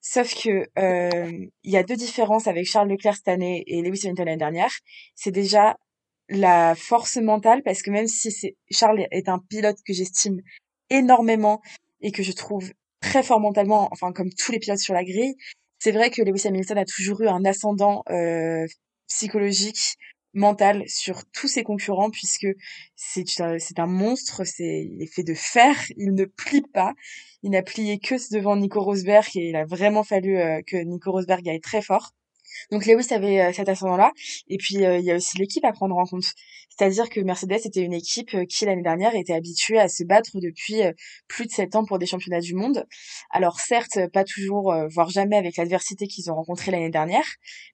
Sauf 0.01 0.35
que 0.35 0.67
euh, 0.79 1.47
il 1.65 1.71
y 1.71 1.77
a 1.77 1.83
deux 1.83 1.97
différences 1.97 2.47
avec 2.47 2.67
Charles 2.67 2.89
Leclerc 2.89 3.17
cette 3.17 3.29
année 3.29 3.65
et 3.67 3.83
Lewis 3.83 4.01
Hamilton 4.05 4.27
l'année 4.27 4.39
dernière. 4.39 4.73
C'est 5.15 5.33
déjà 5.33 5.77
la 6.29 6.75
force 6.75 7.17
mentale 7.17 7.63
parce 7.63 7.83
que 7.83 7.91
même 7.91 8.07
si 8.07 8.31
c'est 8.31 8.57
Charles 8.71 9.07
est 9.11 9.29
un 9.29 9.39
pilote 9.39 9.79
que 9.87 9.93
j'estime 9.93 10.41
énormément 10.91 11.61
et 12.01 12.13
que 12.13 12.23
je 12.23 12.33
trouve 12.33 12.71
très 13.01 13.23
fort 13.23 13.41
mentalement, 13.41 13.89
enfin 13.93 14.13
comme 14.13 14.31
tous 14.33 14.53
les 14.53 14.59
pilotes 14.59 14.79
sur 14.79 14.95
la 14.95 15.05
grille, 15.05 15.35
c'est 15.79 15.93
vrai 15.93 16.11
que 16.11 16.23
Lewis 16.23 16.47
Hamilton 16.47 16.79
a 16.79 16.85
toujours 16.85 17.21
eu 17.23 17.29
un 17.29 17.45
ascendant 17.45 18.03
euh, 18.11 18.67
psychologique 19.07 19.97
mental 20.39 20.85
sur 20.87 21.25
tous 21.33 21.49
ses 21.49 21.63
concurrents 21.63 22.11
puisque 22.11 22.47
c'est 22.97 23.25
c'est 23.59 23.79
un 23.79 23.87
monstre, 23.87 24.45
c'est 24.45 24.89
il 24.91 25.03
est 25.03 25.13
fait 25.13 25.25
de 25.25 25.35
fer, 25.35 25.77
il 25.97 26.15
ne 26.15 26.25
plie 26.25 26.63
pas, 26.63 26.95
il 27.43 27.51
n'a 27.51 27.63
plié 27.63 27.99
que 27.99 28.15
devant 28.33 28.57
Nico 28.57 28.81
Rosberg 28.81 29.29
et 29.37 29.51
il 29.51 29.57
a 29.57 29.65
vraiment 29.65 30.05
fallu 30.05 30.39
euh, 30.39 30.63
que 30.67 30.77
Nico 30.77 31.13
Rosberg 31.13 31.47
aille 31.49 31.61
très 31.61 31.83
fort. 31.83 32.15
Donc 32.71 32.87
Lewis 32.87 33.13
avait 33.13 33.41
euh, 33.41 33.53
cet 33.53 33.69
ascendant-là. 33.69 34.13
Et 34.49 34.57
puis 34.57 34.85
euh, 34.85 34.99
il 34.99 35.05
y 35.05 35.11
a 35.11 35.17
aussi 35.17 35.39
l'équipe 35.39 35.65
à 35.65 35.73
prendre 35.73 35.97
en 35.97 36.05
compte. 36.05 36.25
C'est-à-dire 36.71 37.09
que 37.09 37.21
Mercedes 37.21 37.61
était 37.65 37.83
une 37.83 37.93
équipe 37.93 38.37
qui 38.49 38.65
l'année 38.65 38.83
dernière 38.83 39.15
était 39.17 39.33
habituée 39.33 39.79
à 39.79 39.89
se 39.89 40.05
battre 40.05 40.39
depuis 40.41 40.83
plus 41.27 41.47
de 41.47 41.51
sept 41.51 41.75
ans 41.75 41.85
pour 41.85 41.99
des 41.99 42.07
championnats 42.07 42.39
du 42.39 42.55
monde. 42.55 42.87
Alors 43.31 43.59
certes, 43.59 43.99
pas 44.13 44.23
toujours, 44.23 44.73
voire 44.89 45.11
jamais 45.11 45.37
avec 45.37 45.57
l'adversité 45.57 46.07
qu'ils 46.07 46.31
ont 46.31 46.37
rencontrée 46.37 46.71
l'année 46.71 46.91
dernière, 46.91 47.27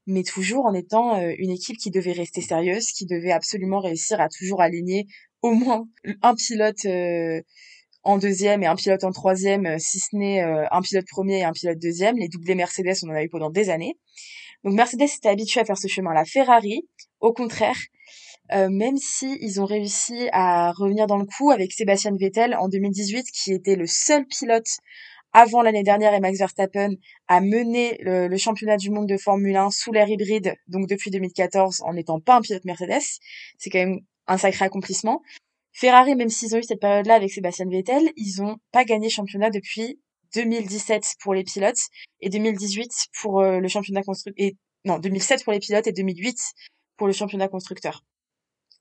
mais 0.06 0.22
toujours 0.22 0.64
en 0.64 0.72
étant 0.72 1.20
une 1.20 1.50
équipe 1.50 1.76
qui 1.76 1.90
devait 1.90 2.12
rester 2.12 2.40
sérieuse, 2.40 2.86
qui 2.92 3.04
devait 3.04 3.32
absolument 3.32 3.80
réussir 3.80 4.22
à 4.22 4.30
toujours 4.30 4.62
aligner 4.62 5.06
au 5.42 5.50
moins 5.50 5.86
un 6.22 6.34
pilote 6.34 6.86
en 8.04 8.18
deuxième 8.18 8.62
et 8.62 8.66
un 8.66 8.76
pilote 8.76 9.02
en 9.04 9.10
troisième, 9.10 9.66
euh, 9.66 9.76
si 9.78 9.98
ce 9.98 10.14
n'est 10.14 10.42
euh, 10.42 10.66
un 10.70 10.82
pilote 10.82 11.06
premier 11.08 11.38
et 11.38 11.44
un 11.44 11.52
pilote 11.52 11.78
deuxième. 11.78 12.16
Les 12.16 12.28
doublés 12.28 12.54
Mercedes, 12.54 12.96
on 13.02 13.08
en 13.08 13.14
a 13.14 13.22
eu 13.22 13.28
pendant 13.28 13.50
des 13.50 13.70
années. 13.70 13.98
Donc 14.64 14.74
Mercedes 14.74 15.02
était 15.16 15.28
habitué 15.28 15.60
à 15.60 15.64
faire 15.64 15.78
ce 15.78 15.88
chemin-là. 15.88 16.24
Ferrari, 16.24 16.88
au 17.20 17.32
contraire, 17.32 17.76
euh, 18.52 18.68
même 18.70 18.96
si 18.96 19.38
ils 19.40 19.60
ont 19.60 19.66
réussi 19.66 20.28
à 20.32 20.72
revenir 20.72 21.06
dans 21.06 21.18
le 21.18 21.26
coup 21.26 21.50
avec 21.50 21.72
Sébastien 21.72 22.12
Vettel 22.18 22.54
en 22.58 22.68
2018, 22.68 23.26
qui 23.30 23.52
était 23.52 23.76
le 23.76 23.86
seul 23.86 24.26
pilote 24.26 24.68
avant 25.32 25.62
l'année 25.62 25.82
dernière 25.82 26.14
et 26.14 26.20
Max 26.20 26.38
Verstappen 26.38 26.90
à 27.28 27.40
mener 27.40 27.98
le, 28.00 28.36
championnat 28.36 28.76
du 28.76 28.90
monde 28.90 29.08
de 29.08 29.16
Formule 29.16 29.56
1 29.56 29.70
sous 29.70 29.92
l'air 29.92 30.08
hybride, 30.08 30.54
donc 30.68 30.88
depuis 30.88 31.10
2014, 31.10 31.82
en 31.84 31.92
n'étant 31.92 32.20
pas 32.20 32.36
un 32.36 32.40
pilote 32.40 32.64
Mercedes. 32.64 33.02
C'est 33.58 33.68
quand 33.68 33.80
même 33.80 34.00
un 34.26 34.38
sacré 34.38 34.64
accomplissement. 34.64 35.20
Ferrari, 35.72 36.14
même 36.14 36.28
s'ils 36.28 36.54
ont 36.54 36.58
eu 36.58 36.62
cette 36.62 36.80
période-là 36.80 37.14
avec 37.14 37.32
Sébastien 37.32 37.66
Vettel, 37.68 38.12
ils 38.16 38.42
ont 38.42 38.58
pas 38.70 38.84
gagné 38.84 39.10
championnat 39.10 39.50
depuis 39.50 39.98
2017 40.34 41.04
pour 41.20 41.34
les 41.34 41.44
pilotes 41.44 41.80
et 42.20 42.28
2018 42.28 42.90
pour 43.20 43.40
euh, 43.40 43.60
le 43.60 43.68
championnat 43.68 44.02
constructeur. 44.02 44.50
Non, 44.84 44.98
2007 44.98 45.44
pour 45.44 45.52
les 45.52 45.60
pilotes 45.60 45.86
et 45.86 45.92
2008 45.92 46.36
pour 46.96 47.06
le 47.06 47.12
championnat 47.12 47.48
constructeur. 47.48 48.02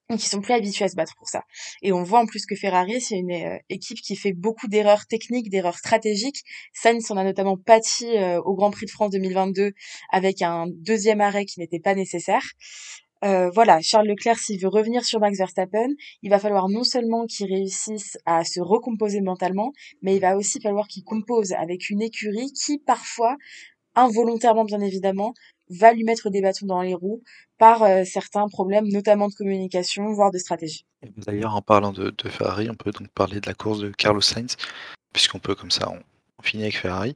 Donc 0.09 0.21
ils 0.21 0.27
sont 0.27 0.41
plus 0.41 0.53
habitués 0.53 0.85
à 0.85 0.89
se 0.89 0.95
battre 0.95 1.13
pour 1.17 1.29
ça. 1.29 1.43
Et 1.81 1.93
on 1.93 2.03
voit 2.03 2.19
en 2.19 2.25
plus 2.25 2.45
que 2.45 2.55
Ferrari, 2.55 2.99
c'est 2.99 3.17
une 3.17 3.31
euh, 3.31 3.57
équipe 3.69 3.99
qui 4.01 4.15
fait 4.15 4.33
beaucoup 4.33 4.67
d'erreurs 4.67 5.05
techniques, 5.07 5.49
d'erreurs 5.49 5.77
stratégiques. 5.77 6.43
Sainz 6.73 7.09
en 7.09 7.17
a 7.17 7.23
notamment 7.23 7.57
pâti 7.57 8.17
euh, 8.17 8.41
au 8.41 8.53
Grand 8.53 8.71
Prix 8.71 8.85
de 8.85 8.91
France 8.91 9.11
2022 9.11 9.71
avec 10.11 10.41
un 10.41 10.67
deuxième 10.67 11.21
arrêt 11.21 11.45
qui 11.45 11.59
n'était 11.59 11.79
pas 11.79 11.95
nécessaire. 11.95 12.43
Euh, 13.23 13.49
voilà, 13.51 13.79
Charles 13.81 14.07
Leclerc, 14.07 14.38
s'il 14.38 14.59
veut 14.59 14.67
revenir 14.67 15.05
sur 15.05 15.19
Max 15.19 15.38
Verstappen, 15.38 15.88
il 16.21 16.29
va 16.29 16.39
falloir 16.39 16.67
non 16.67 16.83
seulement 16.83 17.25
qu'il 17.25 17.47
réussisse 17.47 18.17
à 18.25 18.43
se 18.43 18.59
recomposer 18.59 19.21
mentalement, 19.21 19.71
mais 20.01 20.15
il 20.15 20.19
va 20.19 20.36
aussi 20.36 20.59
falloir 20.59 20.88
qu'il 20.88 21.03
compose 21.03 21.53
avec 21.53 21.89
une 21.89 22.01
écurie 22.01 22.51
qui, 22.51 22.79
parfois, 22.79 23.38
involontairement 23.95 24.65
bien 24.65 24.81
évidemment, 24.81 25.33
va 25.69 25.93
lui 25.93 26.03
mettre 26.03 26.29
des 26.29 26.41
bâtons 26.41 26.65
dans 26.65 26.81
les 26.81 26.93
roues 26.93 27.21
par 27.57 27.83
euh, 27.83 28.03
certains 28.03 28.47
problèmes, 28.49 28.88
notamment 28.88 29.29
de 29.29 29.33
communication, 29.33 30.12
voire 30.12 30.31
de 30.31 30.38
stratégie. 30.38 30.86
D'ailleurs, 31.17 31.55
en 31.55 31.62
parlant 31.62 31.93
de, 31.93 32.13
Ferrari, 32.27 32.69
on 32.69 32.75
peut 32.75 32.91
donc 32.91 33.07
parler 33.09 33.39
de 33.39 33.47
la 33.47 33.53
course 33.53 33.79
de 33.79 33.89
Carlos 33.89 34.21
Sainz, 34.21 34.57
puisqu'on 35.13 35.39
peut 35.39 35.55
comme 35.55 35.71
ça, 35.71 35.89
on, 35.89 36.43
finit 36.43 36.63
avec 36.63 36.77
Ferrari. 36.77 37.15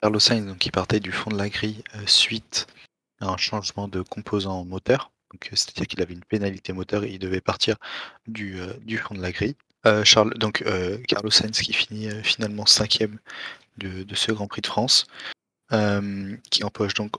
Carlos 0.00 0.20
Sainz, 0.20 0.46
donc, 0.46 0.58
qui 0.58 0.70
partait 0.70 1.00
du 1.00 1.10
fond 1.10 1.30
de 1.30 1.36
la 1.36 1.48
grille 1.48 1.82
euh, 1.96 2.06
suite 2.06 2.68
à 3.20 3.28
un 3.28 3.36
changement 3.36 3.88
de 3.88 4.02
composant 4.02 4.64
moteur. 4.64 5.10
Euh, 5.34 5.38
c'est-à-dire 5.52 5.86
qu'il 5.86 6.02
avait 6.02 6.14
une 6.14 6.24
pénalité 6.24 6.72
moteur 6.72 7.04
et 7.04 7.10
il 7.10 7.18
devait 7.18 7.40
partir 7.40 7.76
du, 8.26 8.60
euh, 8.60 8.72
du 8.82 8.98
fond 8.98 9.14
de 9.14 9.22
la 9.22 9.32
grille. 9.32 9.56
Euh, 9.86 10.04
Charles, 10.04 10.34
donc 10.34 10.62
Carlos 11.08 11.30
Sainz 11.30 11.58
qui 11.58 11.72
finit 11.72 12.10
finalement 12.22 12.66
cinquième 12.66 13.18
de, 13.78 14.02
de, 14.02 14.14
ce 14.14 14.30
Grand 14.30 14.46
Prix 14.46 14.60
de 14.60 14.66
France, 14.66 15.06
qui 16.50 16.64
empoche 16.64 16.94
donc 16.94 17.12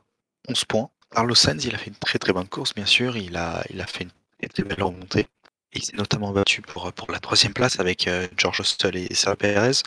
11 0.48 0.66
points. 0.66 0.90
Carlos 1.12 1.34
Sainz, 1.34 1.66
il 1.66 1.74
a 1.74 1.80
fait 1.80 1.90
une 1.90 1.96
très 1.96 2.20
très 2.20 2.34
bonne 2.34 2.48
course, 2.48 2.76
bien 2.76 2.86
sûr. 2.86 3.18
Il 3.18 3.36
a, 3.36 3.64
il 3.72 3.82
a 3.82 3.88
fait 3.88 4.04
une 4.04 4.50
très, 4.50 4.64
belle 4.64 4.84
remontée. 4.84 5.26
il 5.74 5.84
s'est 5.84 5.98
notamment 5.98 6.32
battu 6.32 6.62
pour, 6.62 6.94
pour 6.94 7.12
la 7.12 7.20
troisième 7.20 7.54
place 7.54 7.80
avec 7.80 8.08
George 8.38 8.60
Russell 8.60 8.96
et 8.96 9.12
Sarah 9.16 9.36
Perez. 9.36 9.82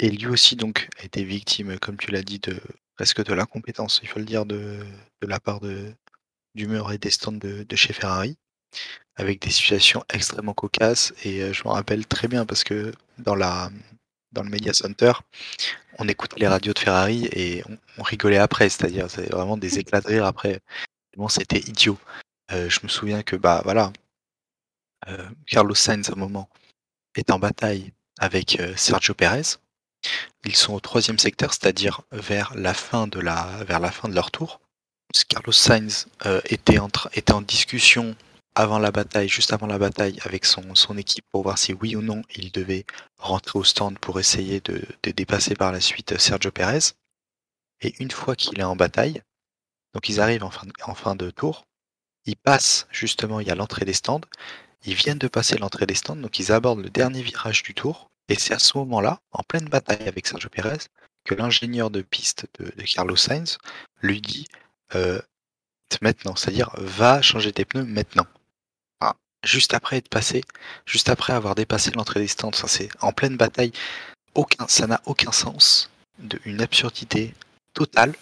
Et 0.00 0.10
lui 0.10 0.26
aussi 0.26 0.56
donc 0.56 0.88
a 1.00 1.04
été 1.04 1.22
victime, 1.22 1.78
comme 1.78 1.96
tu 1.96 2.10
l'as 2.10 2.22
dit, 2.22 2.40
de 2.40 2.60
presque 2.96 3.24
de 3.24 3.32
l'incompétence, 3.32 4.00
il 4.02 4.08
faut 4.08 4.18
le 4.18 4.24
dire, 4.24 4.44
de, 4.44 4.84
de 5.22 5.26
la 5.28 5.38
part 5.38 5.60
de, 5.60 5.94
d'humeur 6.54 6.92
et 6.92 6.98
des 6.98 7.10
stands 7.10 7.32
de, 7.32 7.66
chez 7.74 7.92
Ferrari, 7.92 8.36
avec 9.16 9.40
des 9.40 9.50
situations 9.50 10.04
extrêmement 10.12 10.54
cocasses. 10.54 11.12
Et 11.24 11.42
euh, 11.42 11.52
je 11.52 11.64
me 11.64 11.70
rappelle 11.70 12.06
très 12.06 12.28
bien 12.28 12.46
parce 12.46 12.64
que 12.64 12.92
dans, 13.18 13.34
la, 13.34 13.70
dans 14.32 14.42
le 14.42 14.50
Media 14.50 14.72
Center, 14.72 15.12
on 15.98 16.08
écoutait 16.08 16.40
les 16.40 16.48
radios 16.48 16.72
de 16.72 16.78
Ferrari 16.78 17.28
et 17.32 17.64
on, 17.98 18.02
rigolait 18.02 18.38
après, 18.38 18.68
c'est-à-dire 18.68 19.10
c'est 19.10 19.30
vraiment 19.30 19.56
des 19.56 19.78
éclats 19.78 20.00
de 20.00 20.08
rire 20.08 20.26
après. 20.26 20.60
Bon, 21.16 21.28
c'était 21.28 21.58
idiot. 21.60 21.98
Euh, 22.52 22.70
je 22.70 22.80
me 22.82 22.88
souviens 22.88 23.22
que 23.22 23.36
bah 23.36 23.60
voilà, 23.64 23.92
euh, 25.08 25.28
Carlos 25.46 25.74
Sainz 25.74 26.08
à 26.08 26.12
un 26.12 26.16
moment 26.16 26.48
est 27.16 27.30
en 27.30 27.38
bataille 27.38 27.92
avec 28.20 28.60
Sergio 28.76 29.14
Perez. 29.14 29.56
Ils 30.44 30.56
sont 30.56 30.74
au 30.74 30.80
troisième 30.80 31.18
secteur, 31.18 31.52
c'est-à-dire 31.52 32.02
vers 32.12 32.54
la 32.54 32.74
fin 32.74 33.08
de 33.08 33.18
la 33.18 33.64
vers 33.64 33.80
la 33.80 33.90
fin 33.90 34.08
de 34.08 34.14
leur 34.14 34.30
tour. 34.30 34.60
Carlos 35.28 35.52
Sainz 35.52 36.06
euh, 36.26 36.40
était, 36.46 36.78
en 36.78 37.40
discussion 37.40 38.14
avant 38.54 38.78
la 38.78 38.90
bataille, 38.90 39.28
juste 39.28 39.52
avant 39.52 39.66
la 39.66 39.78
bataille, 39.78 40.18
avec 40.24 40.44
son, 40.44 40.98
équipe 40.98 41.24
pour 41.30 41.42
voir 41.42 41.58
si 41.58 41.72
oui 41.72 41.96
ou 41.96 42.02
non 42.02 42.22
il 42.34 42.52
devait 42.52 42.84
rentrer 43.16 43.58
au 43.58 43.64
stand 43.64 43.98
pour 43.98 44.20
essayer 44.20 44.60
de, 44.60 44.82
dépasser 45.12 45.54
par 45.54 45.72
la 45.72 45.80
suite 45.80 46.18
Sergio 46.18 46.50
Perez. 46.50 46.92
Et 47.80 47.94
une 48.00 48.10
fois 48.10 48.36
qu'il 48.36 48.58
est 48.58 48.64
en 48.64 48.76
bataille, 48.76 49.22
donc 49.94 50.08
ils 50.08 50.20
arrivent 50.20 50.44
en 50.44 50.50
fin, 50.50 51.14
de, 51.16 51.30
tour, 51.30 51.64
ils 52.26 52.36
passent 52.36 52.86
justement, 52.90 53.40
il 53.40 53.46
y 53.46 53.50
a 53.50 53.54
l'entrée 53.54 53.84
des 53.84 53.94
stands, 53.94 54.20
ils 54.84 54.94
viennent 54.94 55.18
de 55.18 55.28
passer 55.28 55.56
l'entrée 55.56 55.86
des 55.86 55.94
stands, 55.94 56.16
donc 56.16 56.38
ils 56.38 56.52
abordent 56.52 56.82
le 56.82 56.90
dernier 56.90 57.22
virage 57.22 57.62
du 57.62 57.74
tour, 57.74 58.10
et 58.28 58.34
c'est 58.34 58.54
à 58.54 58.58
ce 58.58 58.76
moment-là, 58.78 59.20
en 59.32 59.42
pleine 59.42 59.68
bataille 59.68 60.06
avec 60.06 60.26
Sergio 60.26 60.50
Perez, 60.50 60.88
que 61.24 61.34
l'ingénieur 61.34 61.90
de 61.90 62.02
piste 62.02 62.46
de 62.58 62.82
Carlos 62.82 63.16
Sainz 63.16 63.58
lui 64.02 64.20
dit 64.20 64.48
euh, 64.94 65.20
maintenant, 66.02 66.36
c'est-à-dire 66.36 66.70
va 66.76 67.22
changer 67.22 67.52
tes 67.52 67.64
pneus 67.64 67.84
maintenant. 67.84 68.26
juste 69.44 69.72
après 69.72 69.98
être 69.98 70.08
passé, 70.08 70.42
juste 70.84 71.08
après 71.08 71.32
avoir 71.32 71.54
dépassé 71.54 71.90
l'entrée 71.92 72.20
des 72.20 72.28
stands. 72.28 72.50
C'est 72.52 72.88
en 73.00 73.12
pleine 73.12 73.36
bataille. 73.36 73.72
Aucun, 74.34 74.66
ça 74.68 74.86
n'a 74.86 75.00
aucun 75.06 75.32
sens. 75.32 75.90
De, 76.18 76.40
une 76.44 76.60
absurdité 76.60 77.34
totale. 77.74 78.14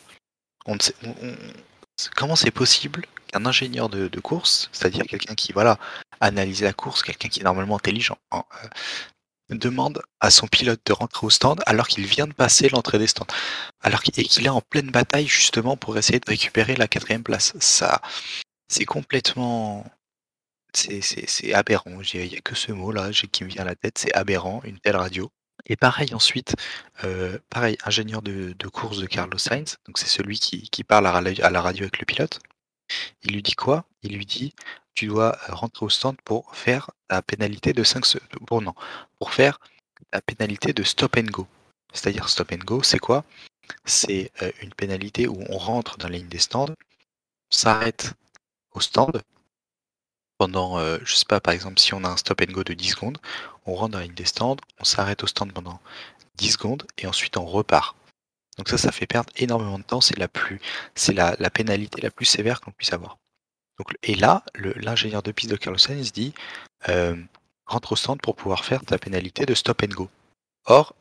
Comment 2.14 2.36
c'est 2.36 2.50
possible 2.50 3.06
qu'un 3.28 3.46
ingénieur 3.46 3.88
de, 3.88 4.20
course, 4.20 4.68
c'est-à-dire 4.72 5.04
quelqu'un 5.04 5.34
qui 5.34 5.52
voilà 5.52 5.78
analyse 6.20 6.62
la 6.62 6.72
course, 6.72 7.02
quelqu'un 7.02 7.28
qui 7.28 7.40
est 7.40 7.44
normalement 7.44 7.76
intelligent, 7.76 8.18
hein, 8.30 8.44
euh, 8.64 8.68
demande 9.50 10.02
à 10.20 10.30
son 10.30 10.46
pilote 10.48 10.80
de 10.84 10.92
rentrer 10.92 11.26
au 11.26 11.30
stand 11.30 11.62
alors 11.66 11.88
qu'il 11.88 12.06
vient 12.06 12.26
de 12.26 12.32
passer 12.32 12.68
l'entrée 12.68 12.98
des 12.98 13.06
stands, 13.06 13.26
alors 13.82 14.02
et 14.16 14.24
qu'il 14.24 14.46
est 14.46 14.50
en 14.50 14.60
pleine 14.60 14.90
bataille 14.90 15.26
justement 15.26 15.76
pour 15.76 15.96
essayer 15.98 16.18
de 16.18 16.28
récupérer 16.28 16.76
la 16.76 16.88
quatrième 16.88 17.22
place. 17.22 17.54
Ça, 17.60 18.00
c'est 18.68 18.84
complètement 18.84 19.84
c'est 20.74 21.54
aberrant. 21.54 22.00
Il 22.12 22.28
n'y 22.28 22.36
a 22.36 22.40
que 22.40 22.54
ce 22.54 22.72
mot-là 22.72 23.10
qui 23.10 23.44
me 23.44 23.48
vient 23.48 23.62
à 23.62 23.64
la 23.64 23.76
tête, 23.76 23.98
c'est 23.98 24.14
aberrant, 24.14 24.60
une 24.64 24.78
telle 24.78 24.96
radio. 24.96 25.30
Et 25.66 25.76
pareil 25.76 26.14
ensuite, 26.14 26.54
euh, 27.04 27.38
pareil, 27.50 27.76
ingénieur 27.84 28.22
de, 28.22 28.54
course 28.68 28.98
de 28.98 29.06
Carlos 29.06 29.38
Sainz, 29.38 29.78
donc 29.86 29.98
c'est 29.98 30.06
celui 30.06 30.38
qui, 30.38 30.84
parle 30.84 31.06
à 31.06 31.20
la, 31.50 31.60
radio 31.60 31.84
avec 31.84 31.98
le 31.98 32.04
pilote. 32.04 32.40
Il 33.22 33.34
lui 33.34 33.42
dit 33.42 33.54
quoi? 33.54 33.84
Il 34.02 34.16
lui 34.16 34.26
dit 34.26 34.54
tu 34.94 35.06
dois 35.08 35.38
rentrer 35.48 35.84
au 35.84 35.90
stand 35.90 36.16
pour 36.24 36.56
faire 36.56 36.90
la 37.10 37.22
pénalité 37.22 37.72
de 37.72 37.84
5 37.84 38.04
pour 38.46 38.62
non, 38.62 38.74
pour 39.18 39.32
faire 39.32 39.60
la 40.12 40.22
pénalité 40.22 40.72
de 40.72 40.82
stop 40.82 41.16
and 41.18 41.30
go. 41.30 41.46
C'est-à-dire 41.92 42.28
stop 42.28 42.52
and 42.52 42.64
go, 42.64 42.82
c'est 42.82 42.98
quoi? 42.98 43.24
C'est 43.84 44.32
une 44.62 44.72
pénalité 44.74 45.28
où 45.28 45.44
on 45.48 45.58
rentre 45.58 45.98
dans 45.98 46.08
la 46.08 46.18
ligne 46.18 46.28
des 46.28 46.38
stands, 46.38 46.74
s'arrête 47.50 48.14
au 48.72 48.80
stand, 48.80 49.22
pendant, 50.38 50.78
euh, 50.78 50.98
je 51.04 51.14
sais 51.14 51.24
pas, 51.26 51.40
par 51.40 51.54
exemple, 51.54 51.78
si 51.78 51.94
on 51.94 52.04
a 52.04 52.08
un 52.08 52.16
stop 52.16 52.40
and 52.42 52.52
go 52.52 52.64
de 52.64 52.74
10 52.74 52.90
secondes, 52.90 53.18
on 53.64 53.74
rentre 53.74 53.92
dans 53.92 53.98
la 53.98 54.04
ligne 54.04 54.14
des 54.14 54.24
stands, 54.24 54.56
on 54.78 54.84
s'arrête 54.84 55.22
au 55.22 55.26
stand 55.26 55.52
pendant 55.52 55.80
10 56.36 56.52
secondes 56.52 56.86
et 56.98 57.06
ensuite 57.06 57.36
on 57.36 57.46
repart. 57.46 57.96
Donc 58.56 58.68
ça, 58.68 58.78
ça 58.78 58.92
fait 58.92 59.06
perdre 59.06 59.30
énormément 59.36 59.78
de 59.78 59.84
temps. 59.84 60.00
C'est 60.00 60.18
la 60.18 60.28
plus, 60.28 60.60
c'est 60.94 61.12
la, 61.12 61.36
pénalité 61.50 62.00
la 62.00 62.10
plus 62.10 62.24
sévère 62.24 62.60
qu'on 62.60 62.70
puisse 62.70 62.92
avoir. 62.92 63.18
Donc, 63.78 63.94
et 64.02 64.14
là, 64.14 64.42
l'ingénieur 64.54 65.22
de 65.22 65.32
piste 65.32 65.50
de 65.50 65.56
Carlos 65.56 65.78
Sainz 65.78 66.12
dit 66.12 66.32
euh, 66.88 67.16
rentre 67.66 67.92
au 67.92 67.96
stand 67.96 68.20
pour 68.22 68.36
pouvoir 68.36 68.64
faire 68.64 68.84
ta 68.84 68.98
pénalité 68.98 69.44
de 69.44 69.54
stop 69.54 69.82
and 69.82 69.94
go. 69.94 70.08
Or, 70.64 70.94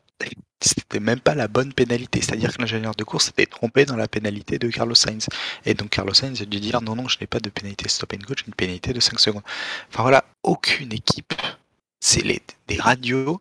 c'était 0.60 1.00
même 1.00 1.20
pas 1.20 1.34
la 1.34 1.48
bonne 1.48 1.72
pénalité. 1.72 2.20
C'est-à-dire 2.20 2.54
que 2.54 2.60
l'ingénieur 2.60 2.94
de 2.94 3.04
course 3.04 3.26
s'était 3.26 3.46
trompé 3.46 3.84
dans 3.84 3.96
la 3.96 4.08
pénalité 4.08 4.58
de 4.58 4.68
Carlos 4.68 4.94
Sainz. 4.94 5.28
Et 5.64 5.74
donc 5.74 5.90
Carlos 5.90 6.14
Sainz 6.14 6.40
a 6.40 6.44
dû 6.44 6.60
dire 6.60 6.80
non, 6.82 6.96
non, 6.96 7.08
je 7.08 7.18
n'ai 7.20 7.26
pas 7.26 7.40
de 7.40 7.50
pénalité 7.50 7.88
stop 7.88 8.12
and 8.14 8.24
go, 8.26 8.34
j'ai 8.36 8.46
une 8.46 8.54
pénalité 8.54 8.92
de 8.92 9.00
5 9.00 9.20
secondes. 9.20 9.42
Enfin 9.88 10.02
voilà, 10.02 10.24
aucune 10.42 10.92
équipe. 10.92 11.34
C'est 12.00 12.22
des 12.68 12.78
radios 12.78 13.40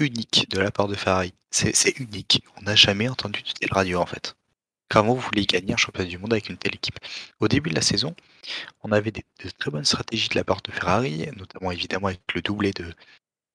uniques 0.00 0.48
de 0.50 0.58
la 0.58 0.70
part 0.70 0.88
de 0.88 0.94
Ferrari. 0.94 1.34
C'est 1.50 1.98
unique. 1.98 2.44
On 2.56 2.62
n'a 2.62 2.74
jamais 2.74 3.08
entendu 3.08 3.42
de 3.42 3.52
telle 3.52 3.72
radio 3.72 4.00
en 4.00 4.06
fait. 4.06 4.34
Comment 4.88 5.14
vous 5.14 5.20
voulez 5.20 5.46
gagner 5.46 5.74
un 5.74 5.76
championnat 5.76 6.08
du 6.08 6.18
monde 6.18 6.32
avec 6.32 6.48
une 6.48 6.56
telle 6.56 6.74
équipe? 6.74 6.98
Au 7.38 7.46
début 7.46 7.70
de 7.70 7.76
la 7.76 7.80
saison, 7.80 8.14
on 8.82 8.90
avait 8.90 9.12
de 9.12 9.22
très 9.58 9.70
bonnes 9.70 9.84
stratégies 9.84 10.28
de 10.28 10.34
la 10.34 10.42
part 10.44 10.62
de 10.62 10.72
Ferrari, 10.72 11.28
notamment 11.36 11.70
évidemment 11.70 12.08
avec 12.08 12.20
le 12.34 12.42
doublé 12.42 12.72
de, 12.72 12.92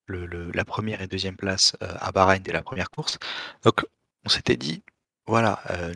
la 0.08 0.66
première 0.66 1.02
et 1.02 1.08
deuxième 1.08 1.36
place 1.36 1.76
euh, 1.82 1.94
à 2.00 2.12
Bahreïn 2.12 2.42
dès 2.42 2.54
la 2.54 2.62
première 2.62 2.90
course. 2.90 3.18
Donc 3.64 3.86
on 4.24 4.30
s'était 4.30 4.56
dit, 4.56 4.82
voilà, 5.28 5.62
euh, 5.72 5.94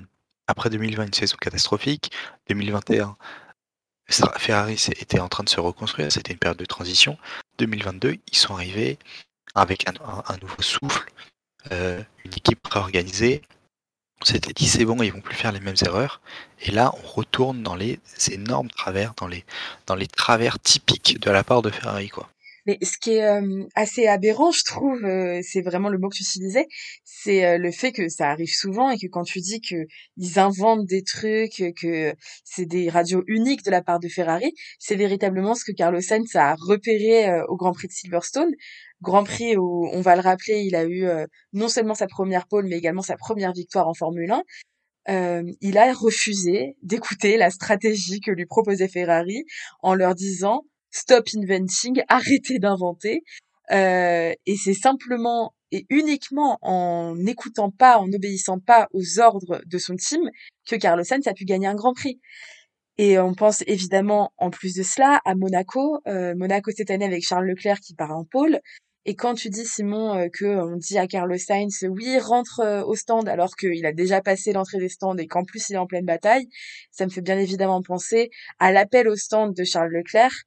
après 0.48 0.70
2020, 0.70 1.06
une 1.06 1.14
saison 1.14 1.38
catastrophique, 1.40 2.12
2021, 2.50 3.16
Ferrari 4.38 4.74
était 5.00 5.20
en 5.20 5.30
train 5.30 5.44
de 5.44 5.50
se 5.50 5.60
reconstruire, 5.60 6.12
c'était 6.12 6.34
une 6.34 6.40
période 6.40 6.58
de 6.58 6.66
transition. 6.66 7.18
2022, 7.60 8.18
ils 8.32 8.38
sont 8.38 8.56
arrivés 8.56 8.98
avec 9.56 9.88
un, 9.88 10.38
nouveau 10.42 10.62
souffle, 10.62 11.12
euh, 11.72 12.02
une 12.26 12.34
équipe 12.34 12.66
réorganisée. 12.68 13.42
On 14.22 14.26
s'était 14.26 14.54
dit 14.54 14.68
c'est 14.68 14.86
bon, 14.86 15.02
ils 15.02 15.14
vont 15.14 15.22
plus 15.22 15.36
faire 15.36 15.52
les 15.52 15.60
mêmes 15.60 15.76
erreurs. 15.86 16.22
Et 16.62 16.72
là, 16.72 16.94
on 17.04 17.08
retourne 17.08 17.64
dans 17.64 17.76
les 17.76 18.00
énormes 18.32 18.70
travers, 18.70 19.14
dans 19.16 19.28
les, 19.28 19.46
dans 19.86 19.96
les 19.96 20.08
travers 20.08 20.60
typiques 20.60 21.20
de 21.20 21.32
la 21.32 21.44
part 21.44 21.62
de 21.62 21.70
Ferrari, 21.70 22.10
quoi. 22.10 22.30
Mais 22.66 22.78
ce 22.84 22.98
qui 23.00 23.12
est 23.12 23.28
assez 23.74 24.06
aberrant, 24.06 24.52
je 24.52 24.64
trouve, 24.64 25.00
c'est 25.42 25.62
vraiment 25.62 25.90
le 25.90 25.98
mot 25.98 26.10
que 26.10 26.16
tu 26.16 26.24
utilisais, 26.24 26.68
c'est 27.04 27.58
le 27.58 27.72
fait 27.72 27.92
que 27.92 28.10
ça 28.10 28.30
arrive 28.30 28.54
souvent 28.54 28.92
et 28.92 29.00
que 29.00 29.08
quand 29.08 29.24
tu 29.24 29.40
dis 29.40 29.60
que 29.60 29.88
ils 30.18 30.38
inventent 30.38 30.86
des 30.86 31.02
trucs, 31.02 31.64
que 31.82 32.14
c'est 32.44 32.66
des 32.66 32.90
radios 32.90 33.24
uniques 33.28 33.64
de 33.64 33.72
la 33.72 33.82
part 33.82 34.00
de 34.00 34.08
Ferrari, 34.08 34.54
c'est 34.78 34.96
véritablement 34.96 35.56
ce 35.56 35.64
que 35.64 35.72
Carlos 35.72 36.02
Sainz 36.02 36.36
a 36.36 36.56
repéré 36.60 37.42
au 37.48 37.56
Grand 37.56 37.74
Prix 37.74 37.88
de 37.88 37.94
Silverstone. 37.94 38.52
Grand 39.02 39.24
Prix 39.24 39.58
où, 39.58 39.88
on 39.94 40.02
va 40.02 40.16
le 40.16 40.22
rappeler, 40.22 40.62
il 40.62 40.76
a 40.76 40.86
eu 40.86 41.06
non 41.54 41.70
seulement 41.70 41.96
sa 41.96 42.08
première 42.08 42.48
pole, 42.48 42.68
mais 42.68 42.78
également 42.78 43.02
sa 43.02 43.16
première 43.18 43.54
victoire 43.54 43.88
en 43.88 43.94
Formule 43.94 44.32
1. 44.32 44.44
Euh, 45.10 45.44
il 45.62 45.78
a 45.78 45.92
refusé 45.94 46.76
d'écouter 46.84 47.38
la 47.38 47.50
stratégie 47.50 48.20
que 48.20 48.32
lui 48.32 48.46
proposait 48.46 48.88
Ferrari 48.88 49.44
en 49.82 49.96
leur 49.96 50.14
disant 50.14 50.66
stop 50.92 51.28
inventing, 51.36 52.02
arrêtez 52.08 52.60
d'inventer. 52.60 53.24
Euh, 53.72 54.34
et 54.46 54.56
c'est 54.56 54.74
simplement 54.74 55.54
et 55.72 55.86
uniquement 55.90 56.58
en 56.62 57.16
n'écoutant 57.16 57.72
pas, 57.72 57.98
en 57.98 58.08
n'obéissant 58.08 58.60
pas 58.60 58.88
aux 58.92 59.20
ordres 59.20 59.62
de 59.66 59.78
son 59.78 59.96
team 59.96 60.22
que 60.68 60.76
Carlos 60.76 61.04
Sainz 61.04 61.28
a 61.28 61.34
pu 61.34 61.46
gagner 61.46 61.68
un 61.68 61.76
Grand 61.76 61.94
Prix. 61.94 62.20
Et 62.98 63.18
on 63.18 63.34
pense 63.34 63.64
évidemment, 63.66 64.34
en 64.38 64.50
plus 64.50 64.76
de 64.76 64.84
cela, 64.84 65.22
à 65.26 65.34
Monaco. 65.34 66.02
Euh, 66.08 66.36
Monaco 66.36 66.72
cette 66.76 66.92
année 66.92 67.06
avec 67.06 67.24
Charles 67.24 67.46
Leclerc 67.46 67.80
qui 67.80 67.96
part 67.96 68.12
en 68.12 68.26
pôle. 68.26 68.60
Et 69.10 69.16
quand 69.16 69.34
tu 69.34 69.50
dis, 69.50 69.66
Simon, 69.66 70.16
euh, 70.16 70.28
que 70.32 70.46
on 70.46 70.76
dit 70.78 71.00
à 71.00 71.08
Carlos 71.08 71.36
Sainz, 71.40 71.84
oui, 71.90 72.20
rentre 72.20 72.60
euh, 72.60 72.84
au 72.84 72.94
stand 72.94 73.28
alors 73.28 73.56
qu'il 73.56 73.84
a 73.88 73.92
déjà 73.92 74.22
passé 74.22 74.54
l'entrée 74.54 74.78
des 74.78 74.88
stands 74.88 75.18
et 75.18 75.26
qu'en 75.26 75.44
plus 75.44 75.68
il 75.70 75.74
est 75.74 75.80
en 75.80 75.88
pleine 75.88 76.06
bataille, 76.06 76.48
ça 76.92 77.06
me 77.06 77.10
fait 77.10 77.22
bien 77.22 77.40
évidemment 77.40 77.82
penser 77.82 78.30
à 78.60 78.72
l'appel 78.72 79.08
au 79.08 79.16
stand 79.16 79.56
de 79.56 79.64
Charles 79.64 79.92
Leclerc 79.92 80.44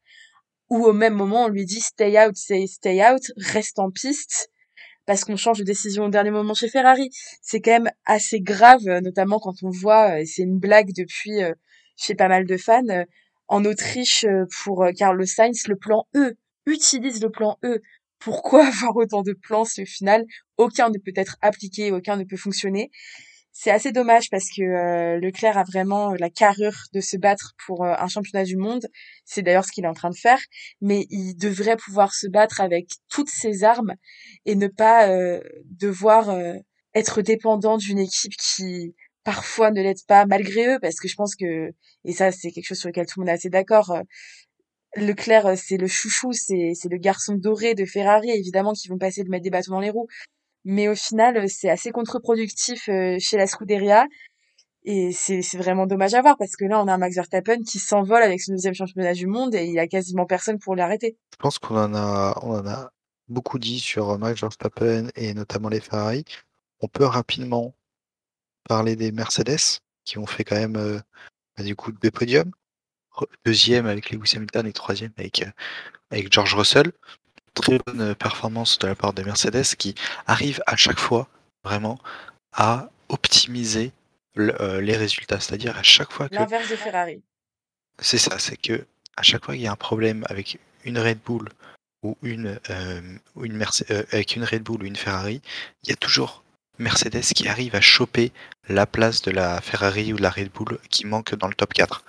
ou 0.70 0.86
au 0.86 0.92
même 0.92 1.14
moment 1.14 1.46
on 1.46 1.48
lui 1.48 1.64
dit 1.64 1.80
stay 1.80 2.16
out, 2.24 2.36
stay, 2.36 2.68
stay 2.68 3.04
out, 3.04 3.32
reste 3.36 3.80
en 3.80 3.90
piste 3.90 4.48
parce 5.06 5.24
qu'on 5.24 5.34
change 5.34 5.58
de 5.58 5.64
décision 5.64 6.04
au 6.04 6.08
dernier 6.08 6.30
moment 6.30 6.54
chez 6.54 6.68
Ferrari. 6.68 7.10
C'est 7.40 7.60
quand 7.60 7.72
même 7.72 7.90
assez 8.04 8.40
grave, 8.40 8.86
euh, 8.86 9.00
notamment 9.00 9.40
quand 9.40 9.64
on 9.64 9.70
voit, 9.70 10.20
et 10.20 10.24
c'est 10.24 10.42
une 10.42 10.60
blague 10.60 10.92
depuis 10.96 11.42
euh, 11.42 11.52
chez 11.96 12.14
pas 12.14 12.28
mal 12.28 12.46
de 12.46 12.56
fans, 12.56 12.88
euh, 12.90 13.02
en 13.48 13.64
Autriche 13.64 14.24
pour 14.62 14.86
Carlos 14.96 15.26
Sainz, 15.26 15.66
le 15.66 15.74
plan 15.74 16.06
E. 16.14 16.36
Utilise 16.64 17.20
le 17.20 17.28
plan 17.28 17.58
E. 17.64 17.82
Pourquoi 18.24 18.66
avoir 18.66 18.96
autant 18.96 19.22
de 19.22 19.32
plans 19.32 19.64
si 19.64 19.82
au 19.82 19.86
final 19.86 20.24
aucun 20.56 20.90
ne 20.90 20.98
peut 20.98 21.12
être 21.16 21.36
appliqué, 21.40 21.92
aucun 21.92 22.16
ne 22.16 22.24
peut 22.24 22.36
fonctionner. 22.36 22.90
C'est 23.54 23.70
assez 23.70 23.92
dommage 23.92 24.30
parce 24.30 24.48
que 24.48 24.62
euh, 24.62 25.20
Leclerc 25.20 25.58
a 25.58 25.64
vraiment 25.64 26.14
la 26.14 26.30
carrure 26.30 26.76
de 26.94 27.00
se 27.00 27.18
battre 27.18 27.52
pour 27.66 27.84
euh, 27.84 27.94
un 27.98 28.08
championnat 28.08 28.44
du 28.44 28.56
monde. 28.56 28.86
C'est 29.26 29.42
d'ailleurs 29.42 29.66
ce 29.66 29.72
qu'il 29.72 29.84
est 29.84 29.88
en 29.88 29.94
train 29.94 30.08
de 30.08 30.16
faire, 30.16 30.40
mais 30.80 31.06
il 31.10 31.34
devrait 31.34 31.76
pouvoir 31.76 32.14
se 32.14 32.26
battre 32.28 32.62
avec 32.62 32.88
toutes 33.10 33.28
ses 33.28 33.62
armes 33.62 33.94
et 34.46 34.54
ne 34.54 34.68
pas 34.68 35.08
euh, 35.10 35.40
devoir 35.66 36.34
être 36.94 37.20
dépendant 37.20 37.76
d'une 37.76 37.98
équipe 37.98 38.32
qui 38.36 38.94
parfois 39.22 39.70
ne 39.70 39.82
l'aide 39.82 40.04
pas 40.08 40.24
malgré 40.24 40.74
eux. 40.74 40.78
Parce 40.80 40.96
que 40.96 41.08
je 41.08 41.14
pense 41.14 41.36
que 41.36 41.72
et 42.04 42.12
ça 42.12 42.32
c'est 42.32 42.52
quelque 42.52 42.66
chose 42.66 42.78
sur 42.78 42.88
lequel 42.88 43.04
tout 43.04 43.20
le 43.20 43.26
monde 43.26 43.30
est 43.30 43.34
assez 43.34 43.50
d'accord 43.50 43.94
Leclerc, 44.96 45.56
c'est 45.56 45.78
le 45.78 45.86
chouchou, 45.86 46.32
c'est 46.32 46.74
le 46.90 46.98
garçon 46.98 47.34
doré 47.34 47.74
de 47.74 47.84
Ferrari, 47.84 48.30
évidemment, 48.30 48.72
qui 48.72 48.88
vont 48.88 48.98
passer 48.98 49.24
de 49.24 49.30
mettre 49.30 49.44
des 49.44 49.50
bâtons 49.50 49.72
dans 49.72 49.80
les 49.80 49.90
roues 49.90 50.08
mais 50.64 50.88
au 50.88 50.94
final 50.94 51.36
euh, 51.36 51.46
c'est 51.48 51.70
assez 51.70 51.90
contre-productif 51.90 52.88
euh, 52.88 53.16
chez 53.18 53.36
la 53.36 53.46
Scuderia 53.46 54.06
et 54.84 55.12
c'est 55.12 55.42
vraiment 55.56 55.86
dommage 55.86 56.14
à 56.14 56.22
voir 56.22 56.36
parce 56.36 56.56
que 56.56 56.64
là 56.64 56.82
on 56.82 56.88
a 56.88 56.94
un 56.94 56.98
Max 56.98 57.14
Verstappen 57.14 57.62
qui 57.62 57.78
s'envole 57.78 58.22
avec 58.22 58.40
son 58.40 58.52
deuxième 58.52 58.74
championnat 58.74 59.14
du 59.14 59.28
monde 59.28 59.54
et 59.54 59.64
il 59.64 59.72
y 59.72 59.78
a 59.78 59.86
quasiment 59.86 60.26
personne 60.26 60.58
pour 60.58 60.74
l'arrêter. 60.74 61.16
Je 61.32 61.36
pense 61.38 61.60
qu'on 61.60 61.76
en 61.76 61.94
a 61.94 62.36
on 62.42 62.58
en 62.58 62.66
a 62.66 62.90
beaucoup 63.28 63.60
dit 63.60 63.78
sur 63.78 64.18
Max 64.18 64.40
Verstappen 64.40 65.08
et 65.14 65.34
notamment 65.34 65.68
les 65.68 65.78
Ferrari. 65.78 66.24
On 66.80 66.88
peut 66.88 67.04
rapidement 67.04 67.76
parler 68.68 68.96
des 68.96 69.12
Mercedes 69.12 69.80
qui 70.04 70.18
ont 70.18 70.26
fait 70.26 70.42
quand 70.42 70.56
même 70.56 70.76
euh, 70.76 70.98
bah, 71.56 71.62
du 71.62 71.76
coup 71.76 71.92
deux 71.92 72.10
podiums, 72.10 72.50
deuxième 73.44 73.86
avec 73.86 74.10
Lewis 74.10 74.32
Hamilton 74.36 74.66
et 74.66 74.72
troisième 74.72 75.12
avec 75.18 75.44
avec 76.10 76.32
George 76.32 76.54
Russell 76.54 76.92
très 77.54 77.78
bonne 77.86 78.14
performance 78.14 78.78
de 78.78 78.86
la 78.86 78.94
part 78.94 79.12
des 79.12 79.24
Mercedes 79.24 79.76
qui 79.76 79.94
arrive 80.26 80.62
à 80.66 80.76
chaque 80.76 80.98
fois 80.98 81.28
vraiment 81.64 81.98
à 82.52 82.88
optimiser 83.08 83.92
euh, 84.38 84.80
les 84.80 84.96
résultats. 84.96 85.40
C'est-à-dire 85.40 85.76
à 85.76 85.82
chaque 85.82 86.12
fois 86.12 86.28
que. 86.28 86.34
L'inverse 86.34 86.70
de 86.70 86.76
Ferrari. 86.76 87.22
C'est 87.98 88.18
ça, 88.18 88.38
c'est 88.38 88.56
que 88.56 88.86
à 89.16 89.22
chaque 89.22 89.44
fois 89.44 89.54
qu'il 89.54 89.62
y 89.62 89.66
a 89.66 89.72
un 89.72 89.76
problème 89.76 90.24
avec 90.28 90.58
une 90.84 90.98
Red 90.98 91.18
Bull 91.24 91.48
ou 92.02 92.16
une, 92.22 92.58
euh, 92.70 93.00
une 93.42 93.62
euh, 93.90 94.02
avec 94.10 94.34
une 94.34 94.44
Red 94.44 94.62
Bull 94.62 94.82
ou 94.82 94.86
une 94.86 94.96
Ferrari, 94.96 95.42
il 95.84 95.90
y 95.90 95.92
a 95.92 95.96
toujours 95.96 96.42
Mercedes 96.78 97.20
qui 97.34 97.46
arrive 97.48 97.76
à 97.76 97.80
choper 97.80 98.32
la 98.68 98.86
place 98.86 99.20
de 99.22 99.30
la 99.30 99.60
Ferrari 99.60 100.12
ou 100.12 100.16
de 100.16 100.22
la 100.22 100.30
Red 100.30 100.50
Bull 100.50 100.78
qui 100.88 101.06
manque 101.06 101.34
dans 101.34 101.48
le 101.48 101.54
top 101.54 101.74
4. 101.74 102.02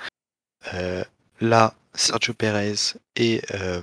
Là, 1.40 1.76
Sergio 1.96 2.34
Perez 2.34 2.96
et 3.16 3.42
euh, 3.54 3.82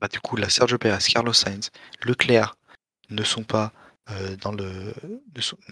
bah, 0.00 0.08
du 0.08 0.20
coup 0.20 0.36
la 0.36 0.48
Sergio 0.48 0.78
Perez, 0.78 1.04
Carlos 1.08 1.32
Sainz, 1.32 1.70
Leclerc 2.02 2.56
ne 3.10 3.22
sont 3.22 3.44
pas 3.44 3.72
euh, 4.10 4.36
dans 4.36 4.52
le 4.52 4.94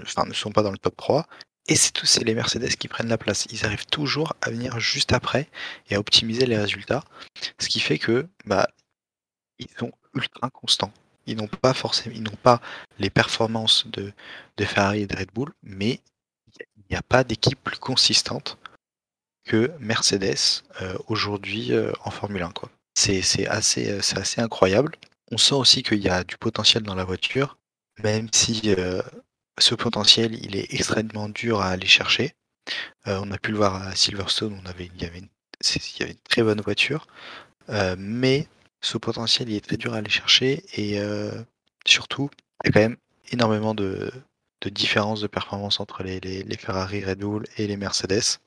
enfin, 0.03 0.25
ne 0.27 0.35
sont 0.35 0.53
pas 0.53 0.63
dans 0.63 0.71
le 0.71 0.79
top 0.79 0.97
3 0.97 1.27
et 1.69 1.77
c'est 1.77 1.93
tous 1.93 2.21
les 2.25 2.35
Mercedes 2.35 2.77
qui 2.77 2.89
prennent 2.89 3.09
la 3.09 3.19
place. 3.19 3.47
Ils 3.51 3.65
arrivent 3.65 3.87
toujours 3.87 4.35
à 4.41 4.51
venir 4.51 4.79
juste 4.81 5.13
après 5.13 5.49
et 5.89 5.95
à 5.95 6.01
optimiser 6.01 6.47
les 6.47 6.59
résultats, 6.59 7.05
ce 7.59 7.69
qui 7.69 7.81
fait 7.81 7.99
que 7.99 8.29
bah 8.45 8.69
ils 9.59 9.69
sont 9.79 9.93
ultra 10.15 10.51
constants. 10.51 10.93
Ils 11.27 11.37
n'ont 11.37 11.49
pas 11.49 11.75
forcément, 11.75 12.15
ils 12.17 12.23
n'ont 12.23 12.31
pas 12.31 12.61
les 12.99 13.11
performances 13.11 13.87
de, 13.87 14.13
de 14.57 14.65
Ferrari 14.65 15.03
et 15.03 15.07
de 15.07 15.17
Red 15.17 15.31
Bull, 15.33 15.53
mais 15.63 16.01
il 16.77 16.85
n'y 16.91 16.97
a 16.97 17.03
pas 17.03 17.25
d'équipe 17.25 17.63
plus 17.63 17.79
consistante 17.79 18.59
que 19.51 19.73
Mercedes 19.81 20.63
euh, 20.81 20.97
aujourd'hui 21.09 21.73
euh, 21.73 21.91
en 22.05 22.13
Formule 22.13 22.43
1. 22.43 22.53
Quoi. 22.53 22.71
C'est, 22.95 23.49
assez, 23.49 23.91
euh, 23.91 23.99
assez 23.99 24.41
incroyable. 24.41 24.95
On 25.33 25.39
sent 25.39 25.57
aussi 25.57 25.83
qu'il 25.83 25.99
y 25.99 26.09
a 26.09 26.23
du 26.23 26.39
potentiel 26.39 26.85
dans 26.85 26.95
la 26.95 27.03
voiture, 27.03 27.59
même 28.01 28.29
si 28.33 28.75
ce 29.59 29.75
potentiel 29.75 30.35
il 30.35 30.57
est 30.57 30.73
extrêmement 30.73 31.29
dur 31.29 31.61
à 31.61 31.69
aller 31.71 31.87
chercher. 31.87 32.35
on 33.07 33.31
a 33.31 33.39
pu 33.39 33.53
le 33.53 33.57
voir 33.57 33.77
à 33.77 33.95
Silverstone, 33.95 34.61
on 34.61 34.69
avait, 34.69 34.91
il, 34.93 35.03
y 35.03 35.05
avait 35.05 35.19
une, 35.19 35.29
il 35.77 36.01
y 36.01 36.03
avait 36.03 36.13
une 36.13 36.19
très 36.29 36.43
bonne 36.43 36.61
voiture, 36.61 37.07
mais 37.97 38.49
ce 38.81 38.99
potentiel 38.99 39.51
il 39.51 39.57
est 39.57 39.65
très 39.65 39.77
dur 39.77 39.95
à 39.95 39.99
aller 39.99 40.11
chercher 40.11 40.65
et 40.75 41.01
surtout 41.87 42.29
il 42.65 42.69
y 42.69 42.71
a 42.71 42.73
quand 42.73 42.89
même 42.89 42.97
énormément 43.31 43.75
de, 43.75 44.11
de 44.63 44.69
différences 44.69 45.21
de 45.21 45.29
performance 45.29 45.79
entre 45.79 46.03
les, 46.03 46.19
les 46.19 46.57
Ferrari, 46.57 47.05
Red 47.05 47.21
Bull 47.21 47.45
et 47.57 47.69
les 47.69 47.77
Mercedes. 47.77 48.41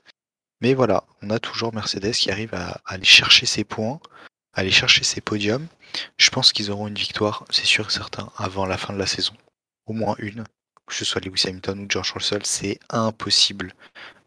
Mais 0.63 0.75
voilà, 0.75 1.03
on 1.21 1.29
a 1.29 1.39
toujours 1.39 1.73
Mercedes 1.73 2.13
qui 2.13 2.31
arrive 2.31 2.53
à, 2.53 2.79
aller 2.85 3.03
chercher 3.03 3.45
ses 3.45 3.65
points, 3.65 3.99
à 4.53 4.61
aller 4.61 4.71
chercher 4.71 5.03
ses 5.03 5.19
podiums. 5.19 5.67
Je 6.15 6.29
pense 6.29 6.53
qu'ils 6.53 6.71
auront 6.71 6.87
une 6.87 6.95
victoire, 6.95 7.43
c'est 7.49 7.65
sûr 7.65 7.87
et 7.87 7.91
certain, 7.91 8.31
avant 8.37 8.65
la 8.65 8.77
fin 8.77 8.93
de 8.93 8.97
la 8.97 9.05
saison. 9.05 9.33
Au 9.87 9.91
moins 9.91 10.15
une. 10.19 10.45
Que 10.87 10.95
ce 10.95 11.03
soit 11.03 11.19
Lewis 11.19 11.43
Hamilton 11.45 11.81
ou 11.81 11.85
George 11.89 12.13
Russell, 12.13 12.45
c'est 12.45 12.79
impossible 12.89 13.75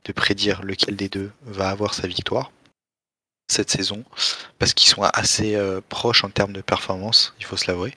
de 0.04 0.12
prédire 0.12 0.62
lequel 0.62 0.94
des 0.94 1.08
deux 1.08 1.32
va 1.42 1.70
avoir 1.70 1.94
sa 1.94 2.06
victoire 2.06 2.52
cette 3.48 3.70
saison, 3.70 4.04
parce 4.58 4.74
qu'ils 4.74 4.90
sont 4.90 5.04
assez 5.04 5.54
euh, 5.54 5.80
proches 5.88 6.24
en 6.24 6.30
termes 6.30 6.52
de 6.52 6.60
performance, 6.60 7.32
il 7.38 7.46
faut 7.46 7.56
se 7.56 7.68
l'avouer. 7.68 7.94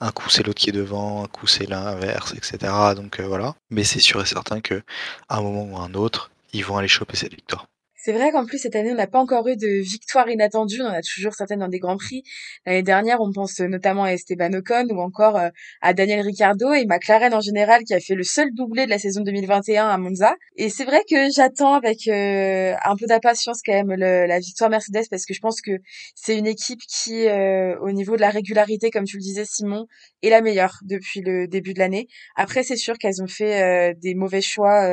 Un 0.00 0.10
coup 0.10 0.30
c'est 0.30 0.42
l'autre 0.42 0.58
qui 0.58 0.70
est 0.70 0.72
devant, 0.72 1.22
un 1.22 1.28
coup 1.28 1.46
c'est 1.46 1.66
l'inverse, 1.66 2.32
etc. 2.32 2.72
Donc 2.96 3.20
euh, 3.20 3.26
voilà. 3.26 3.54
Mais 3.70 3.84
c'est 3.84 4.00
sûr 4.00 4.20
et 4.20 4.26
certain 4.26 4.60
que 4.60 4.82
à 5.28 5.36
un 5.36 5.42
moment 5.42 5.64
ou 5.64 5.76
à 5.76 5.82
un 5.82 5.94
autre, 5.94 6.30
ils 6.52 6.64
vont 6.64 6.76
aller 6.76 6.88
choper 6.88 7.16
cette 7.16 7.34
victoire. 7.34 7.68
C'est 8.00 8.12
vrai 8.12 8.30
qu'en 8.30 8.46
plus, 8.46 8.58
cette 8.58 8.76
année, 8.76 8.92
on 8.92 8.94
n'a 8.94 9.08
pas 9.08 9.18
encore 9.18 9.48
eu 9.48 9.56
de 9.56 9.82
victoire 9.82 10.30
inattendue. 10.30 10.80
On 10.80 10.86
en 10.86 10.92
a 10.92 11.02
toujours 11.02 11.34
certaines 11.34 11.58
dans 11.58 11.68
des 11.68 11.80
grands 11.80 11.96
prix. 11.96 12.22
L'année 12.64 12.84
dernière, 12.84 13.20
on 13.20 13.32
pense 13.32 13.58
notamment 13.58 14.04
à 14.04 14.12
Esteban 14.12 14.52
Ocon 14.52 14.86
ou 14.90 15.00
encore 15.00 15.36
euh, 15.36 15.48
à 15.82 15.94
Daniel 15.94 16.20
Ricciardo 16.20 16.72
et 16.72 16.86
McLaren 16.86 17.34
en 17.34 17.40
général 17.40 17.82
qui 17.82 17.94
a 17.94 18.00
fait 18.00 18.14
le 18.14 18.22
seul 18.22 18.54
doublé 18.54 18.86
de 18.86 18.90
la 18.90 19.00
saison 19.00 19.22
2021 19.22 19.88
à 19.88 19.98
Monza. 19.98 20.36
Et 20.56 20.70
c'est 20.70 20.84
vrai 20.84 21.02
que 21.10 21.28
j'attends 21.34 21.74
avec 21.74 22.06
euh, 22.06 22.74
un 22.84 22.94
peu 22.94 23.06
d'impatience 23.06 23.60
quand 23.66 23.74
même 23.74 23.90
la 23.90 24.38
victoire 24.38 24.70
Mercedes 24.70 25.08
parce 25.10 25.26
que 25.26 25.34
je 25.34 25.40
pense 25.40 25.60
que 25.60 25.72
c'est 26.14 26.38
une 26.38 26.46
équipe 26.46 26.80
qui, 26.88 27.26
euh, 27.26 27.76
au 27.80 27.90
niveau 27.90 28.14
de 28.14 28.20
la 28.20 28.30
régularité, 28.30 28.90
comme 28.90 29.04
tu 29.04 29.16
le 29.16 29.22
disais 29.22 29.44
Simon, 29.44 29.86
est 30.22 30.30
la 30.30 30.40
meilleure 30.40 30.78
depuis 30.82 31.20
le 31.20 31.48
début 31.48 31.74
de 31.74 31.80
l'année. 31.80 32.06
Après, 32.36 32.62
c'est 32.62 32.76
sûr 32.76 32.96
qu'elles 32.96 33.22
ont 33.22 33.28
fait 33.28 33.94
des 33.96 34.14
mauvais 34.14 34.40
choix 34.40 34.88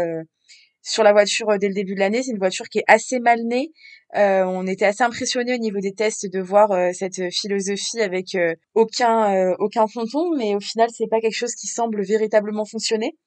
sur 0.85 1.03
la 1.03 1.11
voiture 1.11 1.49
euh, 1.49 1.57
dès 1.57 1.67
le 1.67 1.73
début 1.73 1.95
de 1.95 1.99
l'année. 1.99 2.23
C'est 2.23 2.31
une 2.31 2.37
voiture 2.37 2.69
qui 2.69 2.79
est 2.79 2.85
assez 2.87 3.19
mal 3.19 3.41
née. 3.43 3.71
Euh, 4.15 4.43
on 4.45 4.65
était 4.67 4.85
assez 4.85 5.03
impressionnés 5.03 5.55
au 5.55 5.57
niveau 5.57 5.79
des 5.79 5.93
tests 5.93 6.31
de 6.31 6.39
voir 6.39 6.71
euh, 6.71 6.91
cette 6.93 7.33
philosophie 7.33 7.99
avec 8.01 8.37
aucun 8.75 9.53
aucun 9.59 9.87
fronton, 9.87 10.35
mais 10.37 10.55
au 10.55 10.59
final 10.59 10.89
c'est 10.93 11.07
pas 11.07 11.19
quelque 11.19 11.35
chose 11.35 11.55
qui 11.55 11.67
semble 11.67 12.01
véritablement 12.03 12.65
fonctionner. 12.65 13.17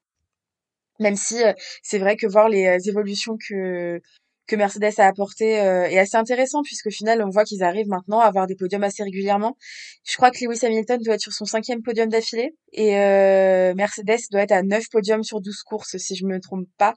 Même 1.00 1.16
si 1.16 1.36
c'est 1.82 1.98
vrai 1.98 2.16
que 2.16 2.26
voir 2.26 2.48
les 2.48 2.88
évolutions 2.88 3.36
que 3.36 4.00
que 4.48 4.56
Mercedes 4.56 4.94
a 4.98 5.06
apporté 5.06 5.60
euh, 5.60 5.84
est 5.84 5.98
assez 5.98 6.16
intéressant 6.16 6.62
puisqu'au 6.62 6.90
final 6.90 7.22
on 7.22 7.28
voit 7.28 7.44
qu'ils 7.44 7.62
arrivent 7.62 7.88
maintenant 7.88 8.18
à 8.18 8.24
avoir 8.24 8.46
des 8.46 8.56
podiums 8.56 8.82
assez 8.82 9.02
régulièrement. 9.04 9.56
Je 10.04 10.16
crois 10.16 10.30
que 10.30 10.42
Lewis 10.42 10.64
Hamilton 10.64 11.00
doit 11.02 11.14
être 11.14 11.20
sur 11.20 11.32
son 11.32 11.44
cinquième 11.44 11.82
podium 11.82 12.08
d'affilée 12.08 12.56
et 12.72 12.96
euh, 12.96 13.74
Mercedes 13.74 14.18
doit 14.30 14.40
être 14.40 14.52
à 14.52 14.62
9 14.62 14.88
podiums 14.90 15.22
sur 15.22 15.40
12 15.40 15.62
courses 15.62 15.98
si 15.98 16.16
je 16.16 16.24
me 16.24 16.40
trompe 16.40 16.66
pas. 16.78 16.94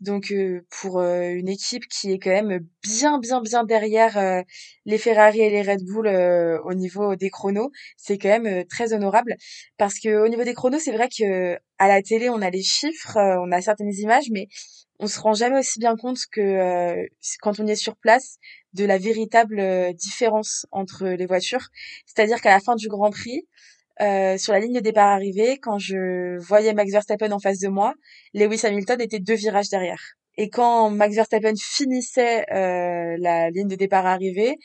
Donc 0.00 0.32
euh, 0.32 0.66
pour 0.80 0.98
euh, 0.98 1.30
une 1.30 1.48
équipe 1.48 1.86
qui 1.86 2.12
est 2.12 2.18
quand 2.18 2.30
même 2.30 2.66
bien 2.82 3.20
bien 3.20 3.40
bien 3.40 3.62
derrière 3.62 4.42
les 4.84 4.98
Ferrari 4.98 5.40
et 5.40 5.50
les 5.50 5.62
Red 5.62 5.84
Bull 5.84 6.08
au 6.64 6.74
niveau 6.74 7.14
des 7.14 7.30
chronos, 7.30 7.70
c'est 7.96 8.18
quand 8.18 8.40
même 8.40 8.64
très 8.66 8.92
honorable 8.92 9.36
parce 9.76 10.00
que 10.00 10.24
au 10.24 10.28
niveau 10.28 10.42
des 10.42 10.54
chronos, 10.54 10.80
c'est 10.80 10.92
vrai 10.92 11.08
que 11.08 11.56
à 11.78 11.86
la 11.86 12.02
télé 12.02 12.28
on 12.28 12.42
a 12.42 12.50
les 12.50 12.62
chiffres, 12.62 13.16
on 13.16 13.52
a 13.52 13.60
certaines 13.60 13.94
images 13.94 14.30
mais 14.32 14.48
on 15.00 15.06
se 15.06 15.20
rend 15.20 15.34
jamais 15.34 15.58
aussi 15.58 15.78
bien 15.78 15.96
compte 15.96 16.18
que 16.30 16.40
euh, 16.40 17.06
quand 17.40 17.60
on 17.60 17.66
est 17.66 17.76
sur 17.76 17.96
place 17.96 18.38
de 18.72 18.84
la 18.84 18.98
véritable 18.98 19.60
euh, 19.60 19.92
différence 19.92 20.66
entre 20.72 21.06
les 21.06 21.26
voitures. 21.26 21.68
C'est-à-dire 22.06 22.40
qu'à 22.40 22.50
la 22.50 22.60
fin 22.60 22.74
du 22.74 22.88
Grand 22.88 23.10
Prix, 23.10 23.46
euh, 24.00 24.36
sur 24.38 24.52
la 24.52 24.60
ligne 24.60 24.74
de 24.74 24.80
départ 24.80 25.08
arrivée, 25.08 25.58
quand 25.58 25.78
je 25.78 26.38
voyais 26.38 26.74
Max 26.74 26.90
Verstappen 26.90 27.30
en 27.32 27.38
face 27.38 27.58
de 27.60 27.68
moi, 27.68 27.94
Lewis 28.34 28.60
Hamilton 28.64 29.00
était 29.00 29.20
deux 29.20 29.34
virages 29.34 29.68
derrière. 29.68 30.02
Et 30.36 30.50
quand 30.50 30.90
Max 30.90 31.14
Verstappen 31.16 31.54
finissait 31.56 32.44
la 32.48 33.50
ligne 33.50 33.66
de 33.66 33.74
départ 33.74 34.06
arrivée, 34.06 34.56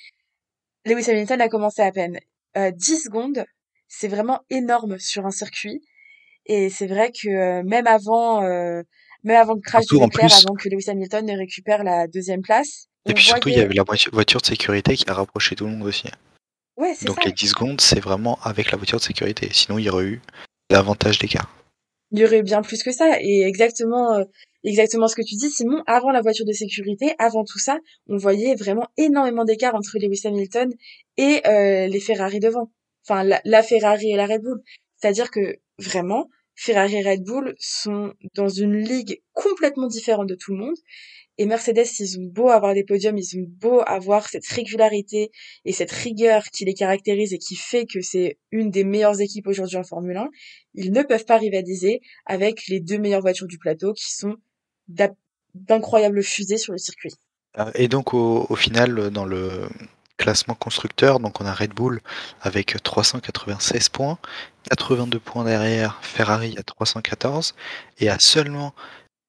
Lewis 0.86 1.10
Hamilton 1.10 1.42
a 1.42 1.50
commencé 1.50 1.82
à 1.82 1.92
peine. 1.92 2.20
10 2.56 3.06
secondes, 3.06 3.44
c'est 3.88 4.08
vraiment 4.08 4.42
énorme 4.52 5.00
sur 5.00 5.26
un 5.26 5.32
circuit. 5.32 5.82
Et 6.46 6.70
c'est 6.70 6.86
vrai 6.86 7.12
que 7.12 7.64
même 7.64 7.88
avant 7.88 8.44
même 9.24 9.38
avant 9.38 9.54
le 9.54 9.62
crash 9.62 9.86
du 9.86 10.00
Leclerc, 10.00 10.32
avant 10.46 10.56
que 10.56 10.70
Lewis 10.70 10.90
Hamilton 10.90 11.26
ne 11.26 11.38
récupère 11.38 11.84
la 11.84 12.08
deuxième 12.08 12.42
place. 12.42 12.88
Et 13.08 13.14
puis 13.14 13.24
surtout, 13.24 13.50
il 13.50 13.56
y 13.56 13.60
avait 13.60 13.74
la 13.74 13.84
voiture 13.84 14.42
de 14.42 14.46
sécurité 14.46 14.96
qui 14.96 15.10
a 15.10 15.14
rapproché 15.14 15.56
tout 15.56 15.66
le 15.66 15.72
monde 15.72 15.84
aussi. 15.84 16.08
Ouais, 16.78 16.94
Donc 17.06 17.24
les 17.24 17.32
10 17.32 17.50
secondes, 17.50 17.82
c'est 17.82 18.00
vraiment 18.00 18.40
avec 18.42 18.72
la 18.72 18.78
voiture 18.78 18.98
de 18.98 19.04
sécurité. 19.04 19.50
Sinon, 19.52 19.78
il 19.78 19.86
y 19.86 19.90
aurait 19.90 20.06
eu 20.06 20.22
davantage 20.70 21.20
d'écart. 21.20 21.54
Il 22.12 22.20
y 22.20 22.26
aurait 22.26 22.40
eu 22.40 22.44
bien 22.44 22.62
plus 22.62 22.82
que 22.84 22.92
ça. 22.92 23.18
Et 23.22 23.44
exactement, 23.44 24.16
euh, 24.16 24.24
exactement 24.64 25.08
ce 25.08 25.16
que 25.16 25.22
tu 25.22 25.36
dis, 25.36 25.52
Simon, 25.52 25.84
avant 25.86 26.12
la 26.12 26.22
voiture 26.22 26.46
de 26.46 26.52
sécurité, 26.52 27.14
avant 27.20 27.44
tout 27.44 27.60
ça, 27.60 27.78
on 28.08 28.18
voyait 28.18 28.56
vraiment 28.56 28.88
énormément 28.98 29.46
d'écart 29.46 29.76
entre 29.76 29.98
Lewis 30.00 30.22
Hamilton 30.26 30.72
et 31.18 31.42
euh, 31.46 31.88
les 31.88 32.00
Ferrari 32.00 32.40
devant. 32.40 32.72
Enfin, 33.08 33.24
la 33.24 33.64
Ferrari 33.64 34.12
et 34.12 34.16
la 34.16 34.26
Red 34.26 34.42
Bull. 34.42 34.62
C'est-à-dire 34.98 35.30
que 35.30 35.58
vraiment, 35.78 36.30
Ferrari 36.56 36.96
et 36.96 37.02
Red 37.02 37.24
Bull 37.24 37.56
sont 37.60 38.14
dans 38.36 38.50
une 38.50 38.78
ligue 38.78 39.22
complètement 39.34 39.88
différente 39.88 40.28
de 40.28 40.36
tout 40.36 40.52
le 40.52 40.60
monde. 40.60 40.76
Et 41.40 41.48
Mercedes, 41.48 41.88
ils 42.00 42.20
ont 42.20 42.26
beau 42.26 42.50
avoir 42.50 42.76
des 42.76 42.84
podiums, 42.84 43.18
ils 43.18 43.40
ont 43.40 43.46
beau 43.48 43.82
avoir 43.88 44.30
cette 44.30 44.46
régularité 44.46 45.32
et 45.66 45.74
cette 45.74 45.92
rigueur 45.92 46.44
qui 46.46 46.64
les 46.64 46.76
caractérise 46.76 47.34
et 47.34 47.40
qui 47.40 47.56
fait 47.56 47.88
que 47.88 48.02
c'est 48.02 48.38
une 48.52 48.70
des 48.70 48.84
meilleures 48.84 49.20
équipes 49.20 49.48
aujourd'hui 49.48 49.78
en 49.78 49.84
Formule 49.84 50.18
1, 50.18 50.30
ils 50.76 50.92
ne 50.92 51.02
peuvent 51.02 51.26
pas 51.26 51.38
rivaliser 51.38 52.02
avec 52.28 52.68
les 52.68 52.80
deux 52.80 53.00
meilleures 53.00 53.22
voitures 53.22 53.48
du 53.48 53.58
plateau 53.58 53.94
qui 53.94 54.14
sont 54.14 54.36
d'incroyables 55.56 56.22
fusées 56.22 56.58
sur 56.58 56.72
le 56.72 56.78
circuit. 56.78 57.14
Euh, 57.58 57.72
et 57.74 57.88
donc 57.88 58.14
au, 58.14 58.46
au 58.48 58.56
final, 58.56 59.10
dans 59.10 59.26
le, 59.26 59.68
classement 60.18 60.56
constructeur, 60.56 61.20
donc 61.20 61.42
on 61.42 61.46
a 61.46 61.54
Red 61.54 61.74
Bull 61.74 62.02
avec 62.42 62.82
396 62.82 63.90
points, 63.90 64.18
82 64.70 65.20
points 65.20 65.44
derrière 65.44 66.00
Ferrari 66.02 66.56
à 66.58 66.64
314 66.64 67.56
et 68.00 68.10
à 68.10 68.20
seulement 68.20 68.74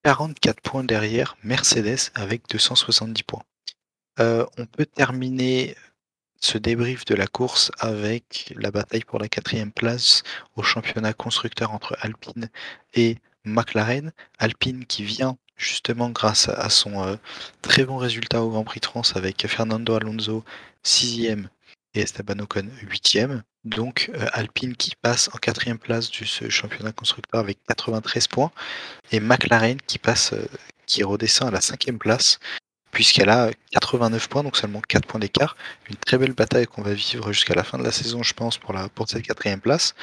44 0.05 0.61
points 0.61 0.85
derrière 0.85 1.37
Mercedes 1.43 2.11
avec 2.15 2.43
270 2.51 3.23
points. 3.23 3.43
Euh, 4.21 4.47
on 4.59 4.67
peut 4.67 4.87
terminer 4.87 5.75
ce 6.41 6.59
débrief 6.59 7.05
de 7.07 7.15
la 7.15 7.27
course 7.27 7.73
avec 7.79 8.53
la 8.57 8.71
bataille 8.71 9.05
pour 9.05 9.19
la 9.19 9.29
quatrième 9.29 9.73
place 9.73 10.23
au 10.57 10.63
championnat 10.63 11.15
constructeur 11.15 11.73
entre 11.73 11.97
Alpine 12.01 12.51
et 12.93 13.17
McLaren. 13.45 14.13
Alpine 14.39 14.85
qui 14.85 15.05
vient 15.05 15.39
justement 15.57 16.11
grâce 16.11 16.49
à 16.49 16.69
son 16.69 17.03
euh, 17.03 17.17
très 17.63 17.85
bon 17.85 17.97
résultat 17.97 18.43
au 18.43 18.51
Grand 18.51 18.65
Prix 18.65 18.81
de 18.81 18.87
France 18.87 19.17
avec 19.17 19.47
Fernando 19.47 19.95
Alonso 19.95 20.45
6e 20.85 21.47
et 21.95 22.01
Esteban 22.01 22.41
Ocon 22.41 22.69
8e. 22.83 23.43
Donc 23.65 24.11
euh, 24.15 24.27
Alpine 24.33 24.77
qui 24.77 24.93
passe 25.01 25.31
en 25.33 25.39
quatrième 25.39 25.79
place 25.79 26.11
du 26.11 26.27
ce 26.27 26.51
championnat 26.51 26.93
constructeur 26.93 27.41
avec 27.41 27.59
93 27.69 28.29
points 28.29 28.53
et 29.11 29.21
McLaren 29.21 29.81
qui 29.87 29.99
passe 29.99 30.35
euh, 30.35 30.47
qui 30.87 31.03
redescend 31.03 31.49
à 31.49 31.51
la 31.51 31.61
cinquième 31.63 31.99
place 31.99 32.39
puisqu'elle 32.95 33.29
a 33.29 33.51
89 33.73 34.29
points, 34.29 34.43
donc 34.45 34.57
seulement 34.57 34.81
4 34.81 35.07
points 35.07 35.21
d'écart. 35.21 35.57
Une 35.91 35.97
très 35.97 36.17
belle 36.17 36.33
bataille 36.33 36.67
qu'on 36.67 36.83
va 36.83 36.95
vivre 36.95 37.33
jusqu'à 37.33 37.55
la 37.55 37.65
fin 37.65 37.77
de 37.77 37.83
la 37.83 37.91
saison, 37.91 38.23
je 38.23 38.33
pense, 38.33 38.57
pour, 38.57 38.73
la, 38.73 38.89
pour 38.89 39.09
cette 39.09 39.23
quatrième 39.23 39.61
place. 39.61 39.95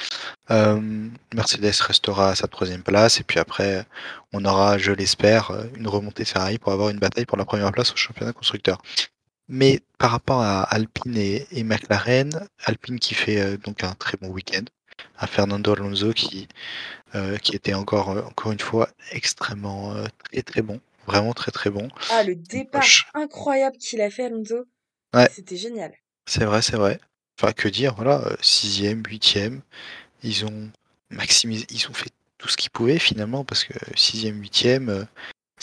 Euh, 0.50 1.08
Mercedes 1.34 1.80
restera 1.80 2.30
à 2.30 2.34
sa 2.36 2.46
troisième 2.46 2.82
place, 2.82 3.18
et 3.18 3.24
puis 3.24 3.40
après, 3.40 3.86
on 4.32 4.44
aura, 4.44 4.76
je 4.76 4.92
l'espère, 4.92 5.52
une 5.74 5.88
remontée 5.88 6.26
Ferrari 6.26 6.58
pour 6.58 6.72
avoir 6.72 6.90
une 6.90 6.98
bataille 6.98 7.24
pour 7.24 7.38
la 7.38 7.46
première 7.46 7.72
place 7.72 7.92
au 7.92 7.96
championnat 7.96 8.34
constructeur. 8.34 8.80
Mais 9.54 9.80
par 9.98 10.10
rapport 10.10 10.40
à 10.40 10.62
Alpine 10.62 11.16
et, 11.16 11.62
McLaren, 11.62 12.30
Alpine 12.64 12.98
qui 12.98 13.12
fait 13.12 13.58
donc 13.58 13.84
un 13.84 13.92
très 13.92 14.16
bon 14.16 14.28
week-end, 14.28 14.64
à 15.18 15.26
Fernando 15.26 15.74
Alonso 15.74 16.14
qui, 16.14 16.48
qui 17.42 17.54
était 17.54 17.74
encore, 17.74 18.08
encore 18.08 18.52
une 18.52 18.60
fois 18.60 18.88
extrêmement 19.10 19.94
très 20.24 20.42
très 20.42 20.62
bon, 20.62 20.80
vraiment 21.06 21.34
très 21.34 21.52
très 21.52 21.68
bon. 21.68 21.88
Ah, 22.08 22.22
le 22.22 22.34
départ 22.34 22.82
incroyable 23.12 23.76
qu'il 23.76 24.00
a 24.00 24.08
fait 24.08 24.24
Alonso, 24.24 24.64
c'était 25.30 25.58
génial. 25.58 25.92
C'est 26.26 26.46
vrai, 26.46 26.62
c'est 26.62 26.76
vrai. 26.76 26.98
Enfin, 27.38 27.52
que 27.52 27.68
dire, 27.68 27.94
voilà, 27.94 28.24
sixième, 28.40 29.02
huitième, 29.06 29.60
ils 30.22 30.46
ont 30.46 30.70
maximisé, 31.10 31.66
ils 31.68 31.88
ont 31.90 31.94
fait 31.94 32.10
tout 32.38 32.48
ce 32.48 32.56
qu'ils 32.56 32.70
pouvaient 32.70 32.98
finalement, 32.98 33.44
parce 33.44 33.64
que 33.64 33.74
sixième, 33.96 34.40
huitième, 34.40 35.06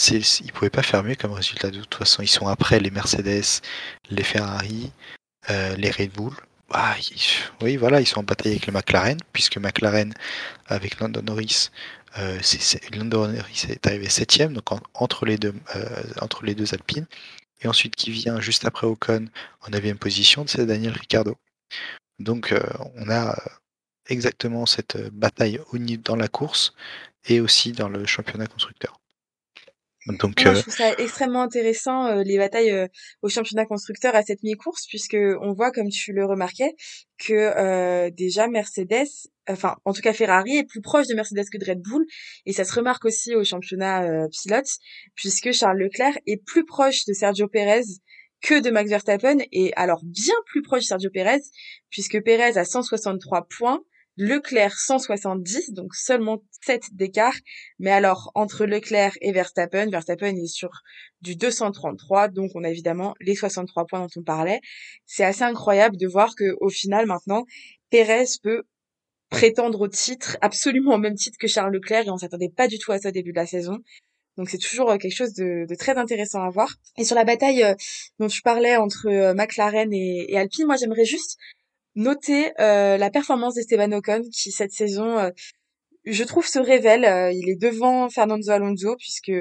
ils 0.07 0.51
pouvaient 0.53 0.69
pas 0.69 0.83
faire 0.83 1.03
mieux 1.03 1.15
comme 1.15 1.33
résultat 1.33 1.71
de 1.71 1.81
toute 1.81 1.95
façon. 1.95 2.21
Ils 2.21 2.27
sont 2.27 2.47
après 2.47 2.79
les 2.79 2.91
Mercedes, 2.91 3.61
les 4.09 4.23
Ferrari, 4.23 4.91
les 5.49 5.91
Red 5.91 6.11
Bull. 6.11 6.33
Ah, 6.71 6.95
oui, 7.61 7.77
voilà, 7.77 7.99
ils 7.99 8.05
sont 8.07 8.19
en 8.19 8.23
bataille 8.23 8.51
avec 8.51 8.67
le 8.67 8.73
McLaren, 8.73 9.17
puisque 9.33 9.57
McLaren, 9.57 10.13
avec 10.67 10.99
London 10.99 11.23
Norris, 11.23 11.69
London 12.93 13.27
Norris 13.27 13.65
est 13.69 13.87
arrivé 13.87 14.07
septième, 14.07 14.53
donc 14.53 14.69
entre, 14.93 15.25
les 15.25 15.37
deux, 15.37 15.55
entre 16.21 16.45
les 16.45 16.53
deux 16.55 16.73
Alpines. 16.73 17.07
Et 17.61 17.67
ensuite, 17.67 17.95
qui 17.95 18.11
vient 18.11 18.39
juste 18.39 18.65
après 18.65 18.87
Ocon 18.87 19.27
en 19.61 19.69
9 19.69 19.95
position, 19.95 20.45
c'est 20.47 20.65
Daniel 20.65 20.93
Ricciardo. 20.93 21.35
Donc, 22.19 22.53
on 22.95 23.09
a 23.09 23.35
exactement 24.05 24.65
cette 24.65 25.09
bataille 25.09 25.59
dans 26.03 26.15
la 26.15 26.27
course 26.27 26.73
et 27.25 27.41
aussi 27.41 27.71
dans 27.71 27.89
le 27.89 28.05
championnat 28.05 28.47
constructeur. 28.47 28.99
Donc, 30.17 30.39
je 30.39 30.61
trouve 30.61 30.73
ça 30.73 30.93
extrêmement 30.97 31.41
intéressant 31.41 32.15
les 32.23 32.37
batailles 32.37 32.87
au 33.21 33.29
championnat 33.29 33.65
constructeur 33.65 34.15
à 34.15 34.23
cette 34.23 34.43
mi-course 34.43 34.87
puisque 34.87 35.17
on 35.41 35.53
voit 35.53 35.71
comme 35.71 35.89
tu 35.89 36.13
le 36.13 36.25
remarquais 36.25 36.75
que 37.17 38.09
déjà 38.09 38.47
Mercedes 38.47 39.29
enfin 39.47 39.75
en 39.85 39.93
tout 39.93 40.01
cas 40.01 40.13
Ferrari 40.13 40.57
est 40.57 40.63
plus 40.63 40.81
proche 40.81 41.07
de 41.07 41.15
Mercedes 41.15 41.45
que 41.51 41.57
de 41.57 41.65
Red 41.65 41.81
Bull. 41.81 42.05
Et 42.45 42.53
ça 42.53 42.63
se 42.63 42.73
remarque 42.73 43.05
aussi 43.05 43.35
au 43.35 43.43
championnat 43.43 44.27
pilote 44.29 44.69
puisque 45.15 45.51
Charles 45.51 45.77
Leclerc 45.79 46.17
est 46.25 46.43
plus 46.43 46.65
proche 46.65 47.05
de 47.05 47.13
Sergio 47.13 47.47
Pérez 47.47 47.83
que 48.41 48.61
de 48.61 48.69
Max 48.69 48.89
Verstappen. 48.89 49.37
Et 49.51 49.73
alors 49.75 50.01
bien 50.03 50.35
plus 50.45 50.61
proche 50.61 50.81
de 50.81 50.85
Sergio 50.85 51.09
Pérez 51.11 51.41
puisque 51.89 52.21
Pérez 52.23 52.57
a 52.57 52.65
163 52.65 53.47
points 53.57 53.81
Leclerc 54.21 54.77
170, 54.77 55.71
donc 55.71 55.95
seulement 55.95 56.43
7 56.65 56.93
d'écart. 56.93 57.35
Mais 57.79 57.89
alors, 57.89 58.31
entre 58.35 58.65
Leclerc 58.65 59.13
et 59.21 59.31
Verstappen, 59.31 59.89
Verstappen 59.89 60.35
est 60.35 60.47
sur 60.47 60.69
du 61.21 61.37
233, 61.37 62.27
donc 62.27 62.51
on 62.53 62.65
a 62.65 62.69
évidemment 62.69 63.15
les 63.21 63.33
63 63.33 63.85
points 63.85 64.01
dont 64.01 64.09
on 64.17 64.23
parlait. 64.23 64.59
C'est 65.05 65.23
assez 65.23 65.43
incroyable 65.43 65.95
de 65.95 66.05
voir 66.05 66.35
que 66.35 66.57
au 66.59 66.67
final, 66.67 67.05
maintenant, 67.05 67.45
Pérez 67.91 68.25
peut 68.43 68.63
prétendre 69.29 69.79
au 69.79 69.87
titre, 69.87 70.37
absolument 70.41 70.95
au 70.95 70.97
même 70.97 71.15
titre 71.15 71.37
que 71.39 71.47
Charles 71.47 71.71
Leclerc, 71.71 72.07
et 72.07 72.09
on 72.09 72.17
s'attendait 72.17 72.51
pas 72.53 72.67
du 72.67 72.77
tout 72.77 72.91
à 72.91 72.99
ça 72.99 73.09
au 73.09 73.11
début 73.13 73.31
de 73.31 73.37
la 73.37 73.45
saison. 73.45 73.77
Donc 74.35 74.49
c'est 74.49 74.57
toujours 74.57 74.91
euh, 74.91 74.97
quelque 74.97 75.15
chose 75.15 75.33
de, 75.33 75.65
très 75.77 75.97
intéressant 75.97 76.41
à 76.41 76.49
voir. 76.49 76.75
Et 76.97 77.05
sur 77.05 77.15
la 77.15 77.23
bataille 77.23 77.63
euh, 77.63 77.73
dont 78.19 78.27
tu 78.27 78.41
parlais 78.41 78.75
entre 78.75 79.07
euh, 79.07 79.33
McLaren 79.33 79.93
et 79.93 80.35
Alpine, 80.37 80.65
moi 80.65 80.75
j'aimerais 80.75 81.05
juste 81.05 81.37
noter 81.99 82.51
euh, 82.59 82.97
la 82.97 83.09
performance 83.11 83.55
d'Esteban 83.55 83.91
Ocon 83.91 84.23
qui 84.31 84.51
cette 84.51 84.71
saison, 84.71 85.17
euh, 85.19 85.29
je 86.05 86.23
trouve, 86.23 86.47
se 86.47 86.57
révèle. 86.57 87.05
Euh, 87.05 87.31
il 87.31 87.49
est 87.49 87.61
devant 87.61 88.09
Fernando 88.09 88.49
Alonso 88.49 88.95
puisque 88.97 89.33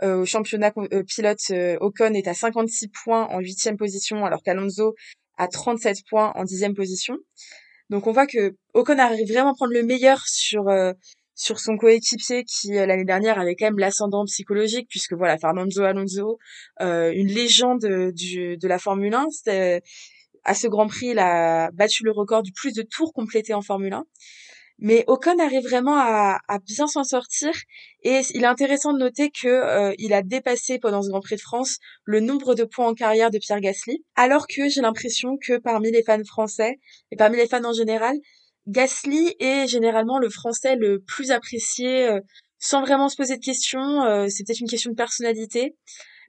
au 0.00 0.24
championnat 0.24 0.72
pilote, 1.08 1.40
Ocon 1.80 2.14
est 2.14 2.28
à 2.28 2.34
56 2.34 2.88
points 3.02 3.26
en 3.30 3.40
huitième 3.40 3.76
position 3.76 4.24
alors 4.24 4.44
qu'Alonso 4.44 4.94
a 5.38 5.48
37 5.48 6.04
points 6.08 6.32
en 6.36 6.44
dixième 6.44 6.74
position. 6.74 7.16
Donc 7.90 8.06
on 8.06 8.12
voit 8.12 8.28
que 8.28 8.54
Ocon 8.74 8.96
arrive 9.00 9.26
vraiment 9.26 9.50
à 9.50 9.54
prendre 9.54 9.72
le 9.72 9.82
meilleur 9.82 10.20
sur 10.28 10.66
sur 11.34 11.58
son 11.58 11.76
coéquipier 11.76 12.44
qui 12.44 12.74
l'année 12.74 13.04
dernière 13.04 13.40
avait 13.40 13.56
quand 13.56 13.66
même 13.66 13.80
l'ascendant 13.80 14.24
psychologique 14.26 14.86
puisque 14.88 15.14
voilà 15.14 15.36
Fernando 15.36 15.82
Alonso, 15.82 16.38
une 16.78 17.26
légende 17.26 18.12
du, 18.12 18.56
de 18.56 18.68
la 18.68 18.78
Formule 18.78 19.14
1, 19.14 19.26
c'était 19.30 19.82
à 20.44 20.54
ce 20.54 20.66
Grand 20.66 20.86
Prix, 20.86 21.08
il 21.08 21.18
a 21.18 21.70
battu 21.72 22.04
le 22.04 22.12
record 22.12 22.42
du 22.42 22.52
plus 22.52 22.72
de 22.72 22.82
tours 22.82 23.12
complétés 23.12 23.54
en 23.54 23.62
Formule 23.62 23.92
1. 23.92 24.04
Mais 24.80 25.02
Ocon 25.08 25.38
arrive 25.40 25.64
vraiment 25.64 25.96
à, 25.96 26.38
bien 26.64 26.86
s'en 26.86 27.02
sortir 27.02 27.50
et 28.04 28.20
il 28.34 28.44
est 28.44 28.46
intéressant 28.46 28.92
de 28.92 28.98
noter 28.98 29.30
que 29.30 29.48
euh, 29.48 29.92
il 29.98 30.12
a 30.12 30.22
dépassé 30.22 30.78
pendant 30.78 31.02
ce 31.02 31.08
Grand 31.08 31.20
Prix 31.20 31.34
de 31.34 31.40
France 31.40 31.78
le 32.04 32.20
nombre 32.20 32.54
de 32.54 32.62
points 32.62 32.86
en 32.86 32.94
carrière 32.94 33.32
de 33.32 33.38
Pierre 33.38 33.60
Gasly, 33.60 34.04
alors 34.14 34.46
que 34.46 34.68
j'ai 34.68 34.80
l'impression 34.80 35.36
que 35.36 35.58
parmi 35.58 35.90
les 35.90 36.04
fans 36.04 36.22
français 36.24 36.78
et 37.10 37.16
parmi 37.16 37.38
les 37.38 37.48
fans 37.48 37.64
en 37.64 37.72
général, 37.72 38.16
Gasly 38.68 39.34
est 39.40 39.66
généralement 39.66 40.20
le 40.20 40.30
français 40.30 40.76
le 40.76 41.00
plus 41.00 41.32
apprécié 41.32 42.06
euh, 42.06 42.20
sans 42.60 42.82
vraiment 42.82 43.08
se 43.08 43.16
poser 43.16 43.36
de 43.36 43.44
questions, 43.44 44.04
euh, 44.04 44.26
une 44.60 44.68
question 44.68 44.90
de 44.90 44.96
personnalité. 44.96 45.76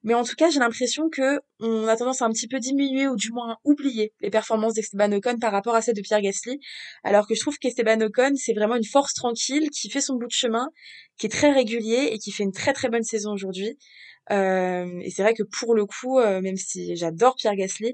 Mais 0.03 0.13
en 0.13 0.23
tout 0.23 0.35
cas, 0.35 0.49
j'ai 0.49 0.59
l'impression 0.59 1.09
que 1.09 1.41
on 1.59 1.87
a 1.87 1.97
tendance 1.97 2.21
à 2.21 2.25
un 2.25 2.31
petit 2.31 2.47
peu 2.47 2.59
diminuer 2.59 3.07
ou 3.07 3.17
du 3.17 3.31
moins 3.31 3.57
oublier 3.65 4.13
les 4.21 4.29
performances 4.29 4.73
d'Esteban 4.73 5.11
Ocon 5.11 5.37
par 5.39 5.51
rapport 5.51 5.75
à 5.75 5.81
celles 5.81 5.95
de 5.95 6.01
Pierre 6.01 6.21
Gasly. 6.21 6.59
Alors 7.03 7.27
que 7.27 7.35
je 7.35 7.41
trouve 7.41 7.57
qu'Esteban 7.57 7.99
Ocon, 8.01 8.33
c'est 8.35 8.53
vraiment 8.53 8.75
une 8.75 8.85
force 8.85 9.13
tranquille 9.13 9.69
qui 9.71 9.89
fait 9.89 9.99
son 9.99 10.15
bout 10.15 10.27
de 10.27 10.31
chemin, 10.31 10.69
qui 11.17 11.25
est 11.25 11.29
très 11.29 11.51
régulier 11.51 12.09
et 12.11 12.17
qui 12.17 12.31
fait 12.31 12.43
une 12.43 12.53
très 12.53 12.71
très 12.71 12.89
bonne 12.89 13.03
saison 13.03 13.33
aujourd'hui. 13.33 13.77
Euh, 14.31 14.99
et 15.01 15.09
c'est 15.09 15.23
vrai 15.23 15.33
que 15.33 15.43
pour 15.43 15.75
le 15.75 15.85
coup, 15.85 16.19
euh, 16.19 16.39
même 16.39 16.55
si 16.55 16.95
j'adore 16.95 17.35
Pierre 17.35 17.55
Gasly, 17.55 17.93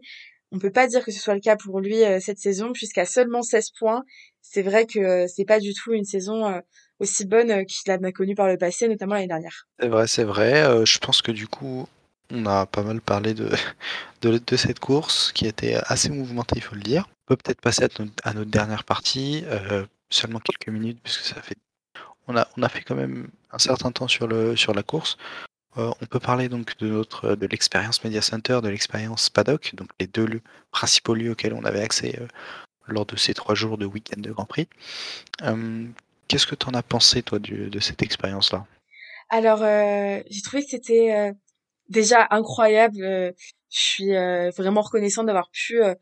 on 0.51 0.59
peut 0.59 0.71
pas 0.71 0.87
dire 0.87 1.03
que 1.03 1.11
ce 1.11 1.19
soit 1.19 1.33
le 1.33 1.39
cas 1.39 1.55
pour 1.55 1.79
lui 1.79 2.03
euh, 2.03 2.19
cette 2.19 2.37
saison, 2.37 2.71
puisqu'à 2.71 3.05
seulement 3.05 3.41
16 3.41 3.71
points, 3.79 4.03
c'est 4.41 4.61
vrai 4.61 4.85
que 4.85 5.25
c'est 5.27 5.45
pas 5.45 5.59
du 5.59 5.73
tout 5.73 5.93
une 5.93 6.05
saison 6.05 6.61
aussi 6.99 7.25
bonne 7.25 7.65
qu'il 7.65 7.91
a 7.91 8.12
connu 8.12 8.36
par 8.36 8.47
le 8.47 8.58
passé, 8.58 8.88
notamment 8.88 9.15
l'année 9.15 9.27
dernière. 9.27 9.67
C'est 9.79 9.88
vrai, 9.88 10.08
c'est 10.08 10.23
vrai. 10.23 10.86
je 10.86 10.97
pense 10.99 11.21
que 11.21 11.31
du 11.31 11.47
coup, 11.47 11.88
on 12.31 12.45
a 12.45 12.65
pas 12.65 12.84
mal 12.84 13.01
parlé 13.01 13.34
de, 13.34 13.49
de, 14.21 14.55
cette 14.55 14.79
course 14.79 15.31
qui 15.34 15.47
était 15.47 15.75
assez 15.86 16.10
mouvementée, 16.10 16.55
il 16.58 16.62
faut 16.62 16.75
le 16.75 16.81
dire. 16.81 17.08
On 17.08 17.36
peut 17.36 17.38
peut-être 17.38 17.62
passer 17.62 17.88
à 18.23 18.34
notre, 18.34 18.49
dernière 18.49 18.84
partie, 18.84 19.43
euh, 19.47 19.86
seulement 20.10 20.39
quelques 20.39 20.69
minutes, 20.69 20.99
puisque 21.03 21.23
ça 21.23 21.41
fait. 21.41 21.58
On 22.27 22.36
a, 22.36 22.47
on 22.58 22.63
a 22.63 22.69
fait 22.69 22.81
quand 22.81 22.95
même 22.95 23.29
un 23.51 23.60
certain 23.60 23.91
temps 23.91 24.08
sur, 24.08 24.27
le, 24.27 24.55
sur 24.55 24.73
la 24.73 24.84
course. 24.84 25.17
Euh, 25.77 25.91
on 26.01 26.05
peut 26.05 26.19
parler 26.19 26.49
donc 26.49 26.77
de 26.77 26.88
notre 26.88 27.36
de 27.36 27.47
l'expérience 27.47 28.03
Media 28.03 28.21
Center, 28.21 28.60
de 28.63 28.69
l'expérience 28.69 29.29
Paddock, 29.29 29.75
donc 29.75 29.89
les 29.99 30.08
deux 30.08 30.41
principaux 30.71 31.13
lieux 31.13 31.31
auxquels 31.31 31.53
on 31.53 31.65
avait 31.65 31.81
accès 31.81 32.17
euh, 32.19 32.27
lors 32.88 33.05
de 33.05 33.15
ces 33.15 33.34
trois 33.34 33.55
jours 33.55 33.77
de 33.77 33.86
week-end 33.86 34.19
de 34.19 34.31
Grand 34.31 34.45
Prix. 34.45 34.67
Qu'est-ce 36.27 36.47
que 36.47 36.55
tu 36.55 36.67
en 36.67 36.73
as 36.73 36.83
pensé, 36.83 37.21
toi, 37.21 37.39
de 37.39 37.79
cette 37.79 38.01
expérience-là? 38.01 38.65
Alors, 39.29 39.59
j'ai 39.59 40.41
trouvé 40.41 40.63
que 40.63 40.69
c'était 40.69 41.33
déjà 41.89 42.27
incroyable. 42.31 43.01
Euh, 43.03 43.31
je 43.71 43.79
suis 43.79 44.15
euh, 44.15 44.51
vraiment 44.57 44.81
reconnaissante 44.81 45.25
d'avoir 45.25 45.49
pu 45.51 45.83
euh, 45.83 45.93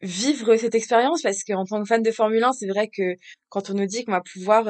vivre 0.00 0.56
cette 0.56 0.74
expérience 0.74 1.22
parce 1.22 1.44
qu'en 1.44 1.64
tant 1.64 1.82
que 1.82 1.88
fan 1.88 2.02
de 2.02 2.10
Formule 2.10 2.42
1, 2.42 2.52
c'est 2.52 2.66
vrai 2.66 2.88
que 2.88 3.16
quand 3.48 3.70
on 3.70 3.74
nous 3.74 3.86
dit 3.86 4.04
qu'on 4.04 4.12
va 4.12 4.20
pouvoir 4.20 4.66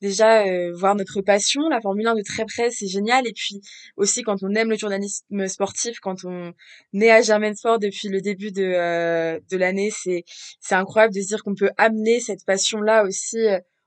déjà 0.00 0.44
voir 0.72 0.94
notre 0.94 1.20
passion, 1.22 1.62
la 1.68 1.80
Formule 1.80 2.06
1 2.06 2.14
de 2.14 2.22
très 2.22 2.44
près, 2.44 2.70
c'est 2.70 2.86
génial. 2.86 3.26
Et 3.26 3.32
puis 3.32 3.60
aussi 3.96 4.22
quand 4.22 4.36
on 4.42 4.54
aime 4.54 4.70
le 4.70 4.76
journalisme 4.76 5.48
sportif, 5.48 5.98
quand 6.00 6.24
on 6.24 6.52
est 6.94 7.10
à 7.10 7.22
Germain 7.22 7.54
Sport 7.54 7.80
depuis 7.80 8.08
le 8.08 8.20
début 8.20 8.52
de, 8.52 9.40
de 9.40 9.56
l'année, 9.56 9.90
c'est 9.90 10.24
c'est 10.60 10.76
incroyable 10.76 11.14
de 11.14 11.20
se 11.20 11.26
dire 11.26 11.42
qu'on 11.42 11.56
peut 11.56 11.70
amener 11.76 12.20
cette 12.20 12.44
passion-là 12.44 13.04
aussi 13.04 13.38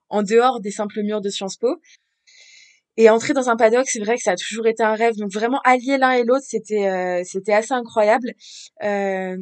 en 0.09 0.23
dehors 0.23 0.61
des 0.61 0.71
simples 0.71 1.01
murs 1.01 1.21
de 1.21 1.29
Sciences 1.29 1.57
Po. 1.57 1.79
Et 2.97 3.09
entrer 3.09 3.33
dans 3.33 3.49
un 3.49 3.57
paddock, 3.57 3.85
c'est 3.89 3.99
vrai 3.99 4.15
que 4.15 4.21
ça 4.21 4.31
a 4.31 4.35
toujours 4.37 4.67
été 4.67 4.81
un 4.81 4.95
rêve. 4.95 5.15
Donc 5.17 5.29
vraiment 5.29 5.59
allier 5.65 5.97
l'un 5.97 6.11
et 6.11 6.23
l'autre, 6.23 6.45
c'était 6.47 6.87
euh, 6.87 7.23
c'était 7.25 7.51
assez 7.51 7.73
incroyable. 7.73 8.31
Euh, 8.83 9.35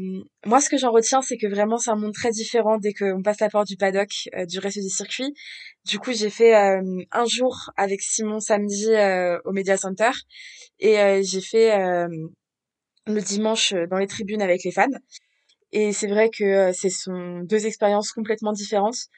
moi, 0.45 0.59
ce 0.59 0.69
que 0.69 0.77
j'en 0.77 0.91
retiens, 0.91 1.21
c'est 1.21 1.37
que 1.37 1.45
vraiment 1.45 1.77
c'est 1.77 1.91
un 1.91 1.95
monde 1.95 2.13
très 2.13 2.31
différent 2.31 2.79
dès 2.79 2.93
qu'on 2.93 3.21
passe 3.21 3.39
la 3.41 3.49
porte 3.49 3.67
du 3.67 3.77
paddock, 3.77 4.09
euh, 4.35 4.47
du 4.47 4.57
reste 4.57 4.79
du 4.79 4.89
circuit. 4.89 5.35
Du 5.85 5.99
coup, 5.99 6.13
j'ai 6.13 6.31
fait 6.31 6.55
un 6.55 7.25
jour 7.27 7.69
avec 7.77 8.01
Simon 8.01 8.39
samedi 8.39 8.87
au 9.45 9.51
Media 9.51 9.77
Center 9.77 10.11
et 10.79 11.21
j'ai 11.23 11.41
fait 11.41 11.75
le 13.05 13.21
dimanche 13.21 13.73
dans 13.89 13.97
les 13.97 14.07
tribunes 14.07 14.41
avec 14.41 14.63
les 14.63 14.71
fans. 14.71 14.87
Et 15.73 15.91
c'est 15.91 16.07
vrai 16.07 16.29
que 16.29 16.71
ce 16.71 16.89
sont 16.89 17.41
deux 17.43 17.65
expériences 17.65 18.11
complètement 18.11 18.53
différentes 18.53 19.09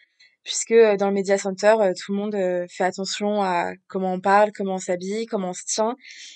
puisque 0.46 0.72
euh, 0.72 0.96
dans 0.96 1.08
le 1.08 1.14
Media 1.14 1.38
Center, 1.38 1.76
euh, 1.82 1.92
tout 1.94 2.14
le 2.14 2.20
monde 2.20 2.36
euh, 2.36 2.66
fait 2.70 2.84
attention 2.84 3.42
à 3.42 3.74
comment 3.88 4.14
on 4.14 4.22
parle, 4.22 4.52
comment 4.54 4.76
on 4.76 4.80
s'habille, 4.80 5.26
comment 5.26 5.50
on 5.50 5.54
se 5.54 5.66
tient. 5.66 5.96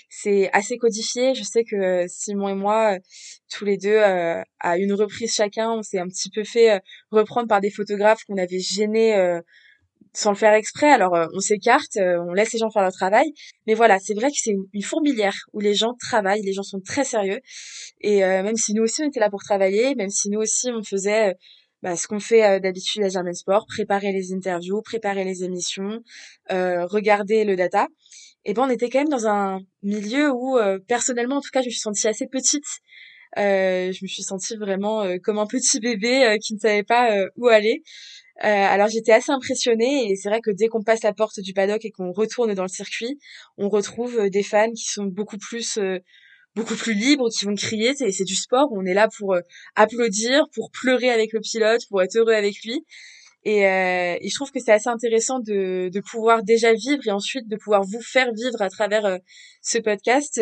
C'est 0.10 0.50
assez 0.52 0.78
codifié. 0.78 1.36
Je 1.36 1.44
sais 1.44 1.64
que 1.64 2.06
Simon 2.08 2.50
et 2.50 2.56
moi, 2.56 2.98
tous 3.50 3.66
les 3.66 3.78
deux, 3.78 3.98
à 4.00 4.78
une 4.78 4.94
reprise 4.94 5.34
chacun, 5.34 5.72
on 5.72 5.84
s'est 5.84 6.00
un 6.00 6.08
petit 6.08 6.32
peu 6.32 6.44
fait 6.44 6.82
reprendre 7.12 7.48
par 7.48 7.62
des 7.62 7.70
photographes 7.70 8.24
qu'on 8.26 8.38
avait 8.38 8.60
gênés 8.60 9.40
sans 10.14 10.32
le 10.32 10.36
faire 10.36 10.54
exprès. 10.54 10.90
Alors 10.90 11.14
on 11.34 11.40
s'écarte, 11.40 11.98
on 11.98 12.34
laisse 12.34 12.52
les 12.54 12.60
gens 12.60 12.72
faire 12.72 12.82
leur 12.82 12.92
travail, 12.92 13.32
mais 13.68 13.76
voilà, 13.76 14.00
c'est 14.00 14.16
vrai 14.16 14.30
que 14.30 14.38
c'est 14.38 14.56
une 14.74 14.84
fourmilière 14.84 15.36
où 15.54 15.60
les 15.60 15.76
gens 15.76 15.94
travaillent, 16.00 16.42
les 16.42 16.54
gens 16.54 16.64
sont 16.64 16.82
très 16.82 17.04
sérieux, 17.04 17.40
et 18.02 18.22
même 18.22 18.56
si 18.56 18.74
nous 18.74 18.84
aussi 18.84 19.04
on 19.04 19.08
était 19.08 19.20
là 19.20 19.30
pour 19.30 19.44
travailler, 19.44 19.94
même 19.96 20.10
si 20.10 20.30
nous 20.30 20.40
aussi 20.40 20.70
on 20.72 20.84
faisait 20.84 21.36
bah, 21.82 21.96
ce 21.96 22.08
qu'on 22.08 22.20
fait 22.20 22.60
d'habitude 22.60 23.04
à 23.04 23.10
Germain 23.10 23.34
Sport, 23.34 23.66
préparer 23.68 24.12
les 24.12 24.34
interviews, 24.34 24.82
préparer 24.82 25.24
les 25.24 25.44
émissions, 25.44 26.02
regarder 26.50 27.46
le 27.46 27.56
data, 27.56 27.88
et 28.46 28.54
ben 28.54 28.64
on 28.64 28.70
était 28.70 28.90
quand 28.90 29.00
même 29.00 29.10
dans 29.10 29.28
un 29.28 29.60
milieu 29.84 30.32
où 30.32 30.58
personnellement 30.88 31.38
en 31.38 31.42
tout 31.42 31.52
cas 31.52 31.62
je 31.62 31.68
me 31.68 31.72
suis 31.72 31.82
sentie 31.82 32.08
assez 32.08 32.28
petite 32.28 32.66
euh, 33.38 33.92
je 33.92 34.00
me 34.04 34.08
suis 34.08 34.24
sentie 34.24 34.56
vraiment 34.56 35.04
euh, 35.04 35.18
comme 35.22 35.38
un 35.38 35.46
petit 35.46 35.80
bébé 35.80 36.26
euh, 36.26 36.38
qui 36.38 36.56
ne 36.56 36.60
savait 36.60 36.84
pas 36.84 37.16
où 37.36 37.48
aller. 37.48 37.84
alors 38.40 38.88
j'étais 38.88 39.12
assez 39.12 39.32
impressionnée 39.32 40.10
et 40.10 40.16
c'est 40.16 40.30
vrai 40.30 40.42
que 40.42 40.52
dès 40.52 40.68
qu'on 40.68 40.84
passe 40.84 41.04
la 41.04 41.14
porte 41.14 41.40
du 41.40 41.54
paddock 41.54 41.84
et 41.86 41.92
qu'on 41.92 42.12
retourne 42.12 42.54
dans 42.54 42.64
le 42.64 42.70
circuit, 42.70 43.20
on 43.58 43.70
retrouve 43.70 44.30
des 44.30 44.44
fans 44.44 44.72
qui 44.72 44.86
sont 44.86 45.06
beaucoup 45.06 45.38
plus 45.38 45.78
beaucoup 46.56 46.76
plus 46.76 46.94
libres, 46.94 47.30
qui 47.30 47.46
vont 47.46 47.56
crier. 47.56 47.94
C'est, 47.96 48.24
du 48.24 48.36
sport. 48.36 48.70
On 48.72 48.86
est 48.86 48.94
là 48.94 49.08
pour 49.18 49.36
applaudir, 49.76 50.46
pour 50.54 50.72
pleurer 50.72 51.10
avec 51.10 51.34
le 51.34 51.40
pilote, 51.40 51.82
pour 51.90 52.02
être 52.02 52.16
heureux 52.16 52.34
avec 52.34 52.64
lui. 52.64 52.86
Et, 53.46 53.66
euh, 53.66 54.18
je 54.22 54.36
trouve 54.36 54.52
que 54.52 54.60
c'est 54.60 54.74
assez 54.74 54.90
intéressant 54.90 55.40
de, 55.40 55.92
pouvoir 56.12 56.44
déjà 56.44 56.74
vivre 56.74 57.02
et 57.06 57.12
ensuite 57.12 57.48
de 57.48 57.56
pouvoir 57.56 57.84
vous 57.84 58.02
faire 58.02 58.34
vivre 58.34 58.62
à 58.62 58.70
travers 58.70 59.18
ce 59.62 59.78
podcast 59.78 60.40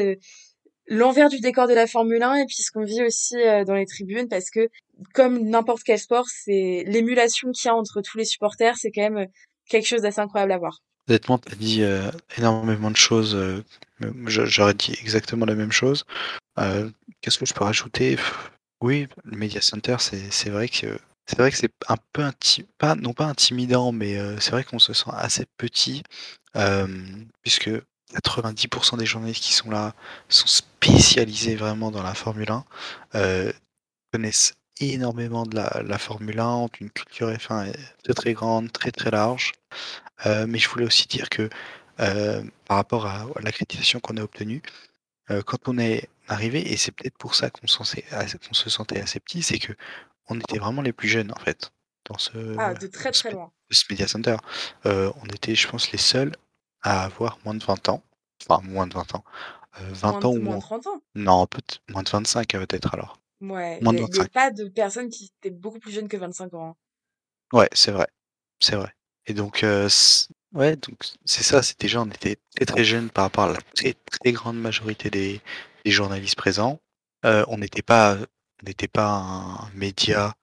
l'envers 0.88 1.30
du 1.30 1.40
décor 1.40 1.68
de 1.68 1.74
la 1.74 1.88
Formule 1.88 2.24
1 2.24 2.36
et 2.36 2.46
puis 2.46 2.64
ce 2.64 2.72
qu'on 2.72 2.84
vit 2.84 3.04
aussi 3.04 3.36
euh, 3.38 3.64
dans 3.66 3.76
les 3.76 3.86
tribunes 3.86 4.28
parce 4.28 4.50
que 4.50 4.70
comme 5.14 5.40
n'importe 5.40 5.84
quel 5.84 6.00
sport, 6.00 6.26
c'est 6.28 6.84
l'émulation 6.88 7.52
qu'il 7.52 7.68
y 7.68 7.70
a 7.70 7.76
entre 7.76 8.02
tous 8.02 8.18
les 8.18 8.26
supporters, 8.26 8.76
c'est 8.78 8.92
quand 8.92 9.02
même 9.02 9.18
euh, 9.18 9.26
quelque 9.70 9.86
chose 9.86 10.02
d'assez 10.02 10.22
incroyable 10.22 10.54
à 10.54 10.58
voir. 10.58 10.80
Honnêtement, 11.08 11.38
tu 11.38 11.52
as 11.52 11.56
dit 11.56 11.84
euh, 11.84 12.10
énormément 12.38 12.92
de 12.92 12.96
choses. 12.96 13.38
J'aurais 14.28 14.74
dit 14.74 14.96
exactement 15.02 15.46
la 15.46 15.56
même 15.56 15.72
chose. 15.72 16.06
Qu'est-ce 17.22 17.38
que 17.38 17.46
je 17.46 17.54
peux 17.54 17.64
rajouter? 17.64 18.18
Oui, 18.82 19.08
le 19.24 19.38
Media 19.38 19.62
Center, 19.62 19.98
c'est 20.00 20.50
vrai 20.50 20.70
que 20.70 21.00
c'est 21.26 21.38
vrai 21.40 21.52
que 21.52 21.58
c'est 21.58 21.74
un 21.90 21.98
peu 22.14 22.24
pas 22.78 22.96
non 22.96 23.14
pas 23.14 23.26
intimidant, 23.26 23.92
mais 23.92 24.18
c'est 24.40 24.52
vrai 24.52 24.64
qu'on 24.64 24.80
se 24.80 24.94
sent 24.94 25.10
assez 25.14 25.46
petit 25.58 26.04
puisque 27.42 27.72
90% 28.14 28.98
des 28.98 29.06
journalistes 29.06 29.44
qui 29.44 29.54
sont 29.54 29.70
là 29.70 29.94
sont 30.30 30.48
spécialisés 30.48 31.56
vraiment 31.56 31.92
dans 31.92 32.04
la 32.04 32.14
Formule 32.14 32.52
1, 32.52 32.66
euh, 33.16 33.52
connaissent 34.12 34.54
énormément 34.80 35.46
de 35.46 35.56
la, 35.56 35.98
Formule 35.98 36.40
1, 36.40 36.48
ont 36.48 36.70
une 36.80 36.92
culture 36.92 37.30
F1 37.30 37.74
très 38.04 38.14
très 38.14 38.34
grande, 38.34 38.72
très 38.72 38.92
très 38.92 39.12
large. 39.12 39.54
Euh, 40.26 40.46
mais 40.48 40.60
je 40.60 40.70
voulais 40.70 40.86
aussi 40.86 41.08
dire 41.08 41.30
que 41.30 41.50
euh, 42.00 42.44
par 42.66 42.78
rapport 42.78 43.06
à, 43.06 43.28
l'accréditation 43.42 44.00
qu'on 44.00 44.18
a 44.18 44.24
obtenue, 44.24 44.62
quand 45.46 45.68
on 45.68 45.78
est 45.78 46.08
arrivé, 46.30 46.72
et 46.72 46.78
c'est 46.78 46.94
peut-être 46.94 47.18
pour 47.18 47.36
ça 47.36 47.50
qu'on 47.50 47.68
se 47.68 48.70
sentait 48.70 49.02
assez 49.02 49.20
petit, 49.20 49.44
c'est 49.44 49.60
que 49.60 49.74
on 50.30 50.40
était 50.40 50.58
vraiment 50.58 50.82
les 50.82 50.94
plus 50.94 51.10
jeunes 51.10 51.34
en 51.34 51.40
fait 51.44 51.70
dans 52.06 52.18
ce, 52.18 52.56
ah, 52.58 52.74
de 52.74 52.88
très 52.88 53.12
très 53.12 53.32
loin. 53.32 53.52
ce 53.70 53.84
Media 53.90 54.08
Center. 54.08 54.38
on 54.86 55.26
était, 55.34 55.54
je 55.54 55.68
pense, 55.68 55.92
les 55.92 55.98
seuls 55.98 56.32
à 56.82 57.04
avoir 57.04 57.40
moins 57.44 57.56
de 57.56 57.64
20 57.64 57.90
ans. 57.90 58.02
Enfin, 58.48 58.62
moins 58.66 58.88
de 58.88 58.94
20 58.94 59.16
ans. 59.16 59.24
20 59.80 60.12
moins 60.12 60.26
ans 60.26 60.34
ou 60.34 60.40
moins. 60.40 60.56
de 60.56 60.62
30 60.62 60.88
ans. 60.88 61.02
Non, 61.16 61.46
peut 61.46 61.62
moins 61.90 62.04
de 62.04 62.10
25 62.10 62.48
peut-être 62.48 62.94
alors. 62.94 63.20
Ouais, 63.42 63.80
il 63.82 63.90
n'y 63.90 64.20
a, 64.20 64.28
pas 64.30 64.52
de 64.52 64.68
personnes 64.68 65.10
qui 65.10 65.32
étaient 65.38 65.54
beaucoup 65.54 65.80
plus 65.80 65.92
jeunes 65.92 66.08
que 66.08 66.18
25 66.18 66.54
ans. 66.56 66.70
Hein. 66.70 66.76
Ouais, 67.58 67.70
c'est 67.72 67.92
vrai. 67.92 68.08
C'est 68.60 68.76
vrai. 68.76 68.94
Et 69.28 69.34
donc, 69.34 69.64
ouais, 70.58 70.76
donc 70.76 70.98
c'est 71.26 71.44
ça, 71.44 71.64
c'était 71.64 71.88
gens, 71.88 72.08
on 72.08 72.12
était 72.12 72.38
très 72.56 72.66
très 72.66 72.84
jeunes 72.84 73.10
par 73.10 73.26
rapport 73.26 73.46
à 73.46 73.54
la 73.54 73.60
très, 73.76 73.94
très 73.94 74.32
grande 74.32 74.60
majorité 74.60 75.10
des, 75.10 75.42
des 75.86 75.92
journalistes 75.92 76.36
présents. 76.36 76.80
on 77.24 77.58
n'était 77.58 77.82
pas, 77.82 78.18
on 78.62 78.66
n'était 78.66 78.88
pas 78.88 79.08
un 79.08 79.70
média 79.74 80.36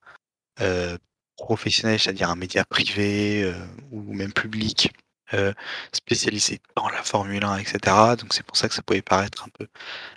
professionnel, 1.37 1.99
c'est-à-dire 1.99 2.31
un 2.31 2.37
média 2.37 2.65
privé 2.65 3.53
ou 3.91 4.15
même 4.15 4.33
public 4.33 4.93
euh, 5.33 5.55
spécialisé 5.93 6.61
dans 6.77 6.89
la 6.91 7.03
Formule 7.03 7.45
1, 7.45 7.57
etc. 7.57 7.79
Donc 8.19 8.35
c'est 8.35 8.45
pour 8.45 8.57
ça 8.57 8.69
que 8.69 8.75
ça 8.75 8.83
pouvait 8.83 9.01
paraître 9.01 9.45
un 9.45 9.49
peu 9.49 9.67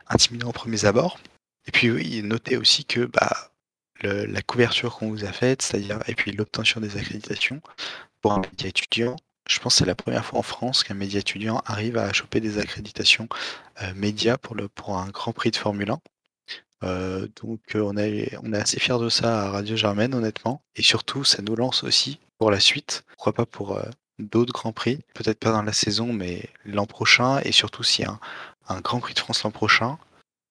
intimidant 0.07 0.49
au 0.49 0.51
premier 0.51 0.83
abord. 0.85 1.17
Et 1.65 1.71
puis 1.71 1.89
oui, 1.89 2.21
notez 2.23 2.57
aussi 2.57 2.83
que 2.85 3.05
bah, 3.05 3.51
la 4.03 4.41
couverture 4.41 4.97
qu'on 4.97 5.09
vous 5.09 5.23
a 5.23 5.31
faite, 5.31 5.61
c'est-à-dire 5.61 5.99
et 6.07 6.13
puis 6.15 6.33
l'obtention 6.33 6.81
des 6.81 6.97
accréditations 6.97 7.61
pour 8.21 8.33
un 8.33 8.39
média 8.41 8.67
étudiant, 8.67 9.15
je 9.49 9.59
pense 9.59 9.75
que 9.75 9.79
c'est 9.79 9.85
la 9.85 9.95
première 9.95 10.25
fois 10.25 10.39
en 10.39 10.43
France 10.43 10.83
qu'un 10.83 10.93
média 10.93 11.19
étudiant 11.19 11.61
arrive 11.65 11.97
à 11.97 12.11
choper 12.13 12.39
des 12.39 12.57
accréditations 12.59 13.27
euh, 13.81 13.93
médias 13.95 14.37
pour, 14.37 14.55
pour 14.75 14.97
un 14.97 15.09
Grand 15.09 15.33
Prix 15.33 15.51
de 15.51 15.57
Formule 15.57 15.91
1. 15.91 15.99
Euh, 16.83 17.27
donc 17.43 17.61
on, 17.75 17.97
est, 17.97 18.37
on 18.43 18.53
est 18.53 18.59
assez 18.59 18.79
fiers 18.79 18.99
de 18.99 19.09
ça 19.09 19.43
à 19.43 19.49
Radio 19.49 19.75
Germaine, 19.75 20.13
honnêtement. 20.13 20.61
Et 20.75 20.83
surtout, 20.83 21.23
ça 21.23 21.41
nous 21.41 21.55
lance 21.55 21.83
aussi 21.83 22.19
pour 22.37 22.51
la 22.51 22.59
suite. 22.59 23.03
Pourquoi 23.15 23.33
pas 23.33 23.45
pour 23.45 23.79
d'autres 24.19 24.53
Grands 24.53 24.73
Prix, 24.73 24.99
peut-être 25.13 25.39
pas 25.39 25.51
dans 25.51 25.61
la 25.61 25.73
saison, 25.73 26.11
mais 26.13 26.49
l'an 26.65 26.85
prochain, 26.85 27.39
et 27.43 27.51
surtout 27.51 27.83
s'il 27.83 28.05
y 28.05 28.07
a 28.07 28.19
un, 28.69 28.81
Grand 28.81 28.99
Prix 28.99 29.13
de 29.13 29.19
France 29.19 29.43
l'an 29.43 29.51
prochain, 29.51 29.97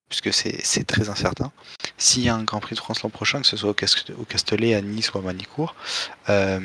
puisque 0.09 0.32
c'est 0.32 0.84
très 0.84 1.09
incertain, 1.09 1.53
s'il 1.99 2.22
y 2.22 2.28
a 2.28 2.34
un 2.34 2.44
Grand 2.44 2.61
Prix 2.61 2.76
de 2.76 2.80
France 2.80 3.03
l'an 3.03 3.11
prochain, 3.11 3.40
que 3.40 3.47
ce 3.47 3.57
soit 3.57 3.70
au, 3.70 4.24
Castellet, 4.24 4.74
à 4.74 4.80
Nice 4.82 5.12
ou 5.12 5.18
à 5.18 5.20
Manicourt, 5.20 5.74
euh, 6.28 6.61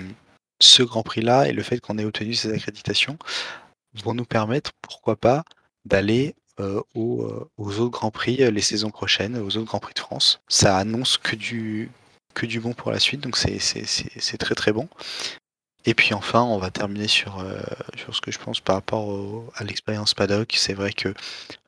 ce 0.62 0.84
Grand 0.84 1.03
Prix-là 1.03 1.47
et 1.47 1.53
le 1.53 1.64
fait 1.64 1.80
qu'on 1.80 1.97
ait 1.97 2.05
obtenu 2.05 2.34
ces 2.34 2.53
accréditations 2.53 3.18
vont 4.03 4.14
nous 4.14 4.26
permettre, 4.26 4.72
pourquoi 4.82 5.16
pas, 5.16 5.43
d'aller 5.86 6.36
euh, 6.59 6.82
euh, 6.95 7.45
aux, 7.57 7.80
autres 7.80 7.89
Grands 7.89 8.12
Prix 8.12 8.38
les 8.38 8.62
saisons 8.62 8.91
prochaines, 8.91 9.38
aux 9.38 9.57
autres 9.57 9.66
Grands 9.66 9.80
Prix 9.80 9.93
de 9.93 9.99
France. 9.99 10.39
Ça 10.47 10.78
annonce 10.78 11.18
que 11.18 11.36
du, 11.36 11.91
que 12.34 12.45
du 12.45 12.59
bon 12.59 12.74
pour 12.74 12.91
la 12.91 12.99
suite, 12.99 13.22
donc 13.22 13.38
c'est 13.38 14.38
très 14.38 14.55
très 14.55 14.72
bon. 14.72 14.88
Et 15.86 15.95
puis 15.95 16.14
enfin, 16.14 16.43
on 16.43 16.59
va 16.59 16.70
terminer 16.70 17.07
sur, 17.07 17.39
euh, 17.39 17.59
sur 17.97 18.16
ce 18.16 18.22
que 18.22 18.32
je 18.32 18.38
pense 18.38 18.59
par 18.59 18.76
rapport 18.76 19.43
à 19.55 19.64
l'expérience 19.64 20.14
paddock. 20.14 20.53
C'est 20.55 20.74
vrai 20.74 20.93
que 20.93 21.14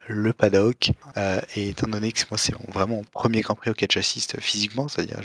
le 0.08 0.34
paddock, 0.34 0.92
euh, 1.18 1.42
et 1.56 1.70
étant 1.70 1.88
donné 1.88 2.12
que 2.12 2.22
moi 2.30 2.38
c'est 2.38 2.54
vraiment 2.70 2.98
mon 2.98 3.04
premier 3.04 3.42
Grand 3.42 3.56
Prix 3.56 3.72
auquel 3.72 3.90
j'assiste 3.92 4.40
physiquement, 4.40 4.88
c'est-à-dire 4.88 5.22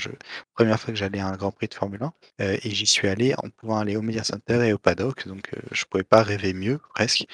première 0.55 0.81
fois 0.81 0.93
que 0.93 0.99
j'allais 0.99 1.21
à 1.21 1.27
un 1.27 1.37
Grand 1.37 1.51
Prix 1.53 1.69
de 1.69 1.75
Formule 1.75 2.03
1, 2.03 2.13
euh, 2.41 2.57
et 2.63 2.71
j'y 2.71 2.87
suis 2.87 3.09
allé 3.09 3.35
en 3.39 3.49
pouvant 3.51 3.79
aller 3.79 3.97
au 3.97 4.03
Media 4.03 4.25
Center 4.25 4.67
et 4.67 4.73
au 4.73 4.79
paddock, 4.79 5.27
donc 5.27 5.51
je 5.73 5.85
pouvais 5.85 6.05
pas 6.05 6.23
rêver 6.23 6.53
mieux 6.53 6.79
presque. 6.95 7.27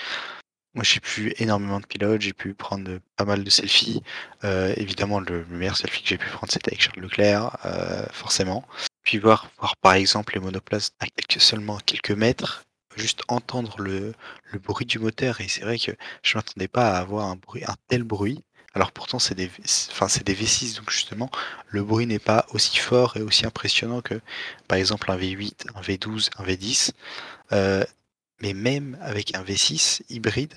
Moi, 0.74 0.82
j'ai 0.82 0.98
pu 0.98 1.32
énormément 1.38 1.78
de 1.78 1.86
pilotes, 1.86 2.20
j'ai 2.20 2.32
pu 2.32 2.52
prendre 2.52 2.98
pas 3.14 3.24
mal 3.24 3.44
de 3.44 3.50
selfies. 3.50 4.02
évidemment, 4.76 5.20
le, 5.20 5.44
meilleur 5.46 5.76
selfie 5.76 6.02
que 6.02 6.08
j'ai 6.08 6.18
pu 6.18 6.28
prendre, 6.28 6.52
c'était 6.52 6.70
avec 6.70 6.82
Charles 6.82 7.00
Leclerc, 7.00 7.56
forcément. 8.12 8.64
Puis 9.04 9.18
voir, 9.18 9.48
voir 9.58 9.76
par 9.76 9.92
exemple 9.92 10.34
les 10.34 10.40
monoplaces 10.40 10.90
à 10.98 11.06
quelques, 11.06 11.40
seulement 11.40 11.78
quelques 11.86 12.10
mètres, 12.10 12.63
juste 12.96 13.22
entendre 13.28 13.80
le, 13.80 14.14
bruit 14.62 14.86
du 14.86 14.98
moteur. 14.98 15.40
Et 15.40 15.48
c'est 15.48 15.62
vrai 15.62 15.78
que 15.78 15.92
je 16.22 16.36
m'attendais 16.36 16.68
pas 16.68 16.96
à 16.96 17.00
avoir 17.00 17.26
un 17.26 17.36
bruit, 17.36 17.64
un 17.64 17.76
tel 17.88 18.02
bruit. 18.04 18.42
Alors 18.74 18.90
pourtant 18.90 19.20
c'est 19.20 19.36
des, 19.36 19.50
enfin 19.92 20.08
c'est 20.08 20.24
des 20.24 20.34
V6 20.34 20.76
donc 20.76 20.90
justement 20.90 21.30
le 21.68 21.84
bruit 21.84 22.06
n'est 22.06 22.18
pas 22.18 22.44
aussi 22.52 22.76
fort 22.78 23.16
et 23.16 23.22
aussi 23.22 23.46
impressionnant 23.46 24.00
que 24.00 24.20
par 24.66 24.78
exemple 24.78 25.12
un 25.12 25.16
V8, 25.16 25.66
un 25.76 25.80
V12, 25.80 26.30
un 26.38 26.44
V10. 26.44 26.90
Euh, 27.52 27.84
mais 28.40 28.52
même 28.52 28.98
avec 29.00 29.34
un 29.36 29.44
V6 29.44 30.02
hybride, 30.10 30.54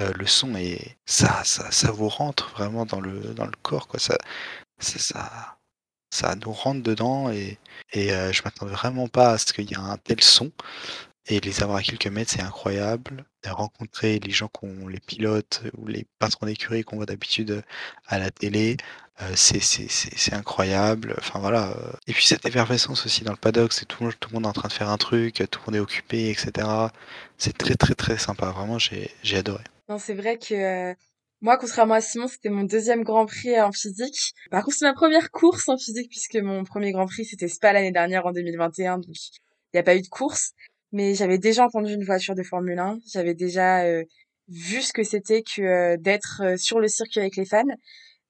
euh, 0.00 0.12
le 0.14 0.26
son 0.26 0.54
est 0.56 0.96
ça, 1.06 1.42
ça, 1.44 1.70
ça 1.70 1.90
vous 1.90 2.08
rentre 2.08 2.50
vraiment 2.50 2.84
dans 2.86 3.00
le 3.00 3.32
dans 3.34 3.46
le 3.46 3.52
corps 3.62 3.88
quoi. 3.88 3.98
Ça, 3.98 4.18
ça, 4.78 4.98
ça 4.98 5.58
ça 6.14 6.36
nous 6.36 6.52
rentre 6.52 6.82
dedans 6.82 7.30
et, 7.30 7.58
et 7.92 8.12
euh, 8.12 8.32
je 8.32 8.42
m'attendais 8.44 8.72
vraiment 8.72 9.08
pas 9.08 9.30
à 9.32 9.38
ce 9.38 9.52
qu'il 9.52 9.68
y 9.68 9.74
ait 9.74 9.76
un 9.76 9.96
tel 9.98 10.22
son. 10.22 10.52
Et 11.26 11.40
les 11.40 11.62
avoir 11.62 11.78
à 11.78 11.82
quelques 11.82 12.06
mètres, 12.06 12.30
c'est 12.30 12.42
incroyable. 12.42 13.24
Rencontrer 13.46 14.18
les 14.18 14.30
gens 14.30 14.48
qu'on, 14.48 14.88
les 14.88 15.00
pilotes 15.00 15.62
ou 15.76 15.86
les 15.86 16.06
patrons 16.18 16.46
d'écurie 16.46 16.84
qu'on 16.84 16.96
voit 16.96 17.06
d'habitude 17.06 17.62
à 18.06 18.18
la 18.18 18.30
télé, 18.30 18.76
euh, 19.22 19.32
c'est 19.36 20.32
incroyable. 20.32 21.14
Enfin 21.18 21.38
voilà. 21.38 21.70
Euh. 21.70 21.92
Et 22.06 22.12
puis 22.12 22.24
cette 22.24 22.44
effervescence 22.44 23.06
aussi 23.06 23.24
dans 23.24 23.32
le 23.32 23.38
paddock, 23.38 23.72
c'est 23.72 23.86
tout, 23.86 24.10
tout 24.20 24.30
le 24.30 24.34
monde 24.34 24.46
en 24.46 24.52
train 24.52 24.68
de 24.68 24.72
faire 24.72 24.88
un 24.90 24.98
truc, 24.98 25.42
tout 25.50 25.60
le 25.60 25.66
monde 25.66 25.76
est 25.76 25.80
occupé, 25.80 26.30
etc. 26.30 26.68
C'est 27.38 27.56
très 27.56 27.74
très 27.74 27.94
très 27.94 28.18
sympa. 28.18 28.50
Vraiment, 28.50 28.78
j'ai 28.78 29.36
adoré. 29.36 29.64
Non, 29.88 29.98
c'est 29.98 30.14
vrai 30.14 30.38
que 30.38 30.94
moi, 31.40 31.58
contrairement 31.58 31.94
à 31.94 32.00
Simon, 32.00 32.26
c'était 32.26 32.48
mon 32.48 32.64
deuxième 32.64 33.02
Grand 33.02 33.26
Prix 33.26 33.60
en 33.60 33.70
physique. 33.70 34.32
Par 34.50 34.64
contre, 34.64 34.78
c'est 34.78 34.86
ma 34.86 34.94
première 34.94 35.30
course 35.30 35.68
en 35.68 35.76
physique 35.76 36.08
puisque 36.08 36.36
mon 36.36 36.64
premier 36.64 36.92
Grand 36.92 37.06
Prix, 37.06 37.26
c'était 37.26 37.48
Spa 37.48 37.72
l'année 37.72 37.92
dernière 37.92 38.24
en 38.26 38.32
2021, 38.32 38.98
donc 38.98 39.14
il 39.14 39.74
n'y 39.74 39.80
a 39.80 39.82
pas 39.82 39.94
eu 39.94 40.00
de 40.00 40.08
course. 40.08 40.52
Mais 40.94 41.16
j'avais 41.16 41.38
déjà 41.38 41.64
entendu 41.66 41.92
une 41.92 42.04
voiture 42.04 42.36
de 42.36 42.44
Formule 42.44 42.78
1, 42.78 43.00
j'avais 43.12 43.34
déjà 43.34 43.82
euh, 43.84 44.04
vu 44.48 44.80
ce 44.80 44.92
que 44.92 45.02
c'était 45.02 45.42
que 45.42 45.60
euh, 45.60 45.96
d'être 45.98 46.42
euh, 46.44 46.56
sur 46.56 46.78
le 46.78 46.86
circuit 46.86 47.18
avec 47.18 47.34
les 47.36 47.44
fans. 47.44 47.64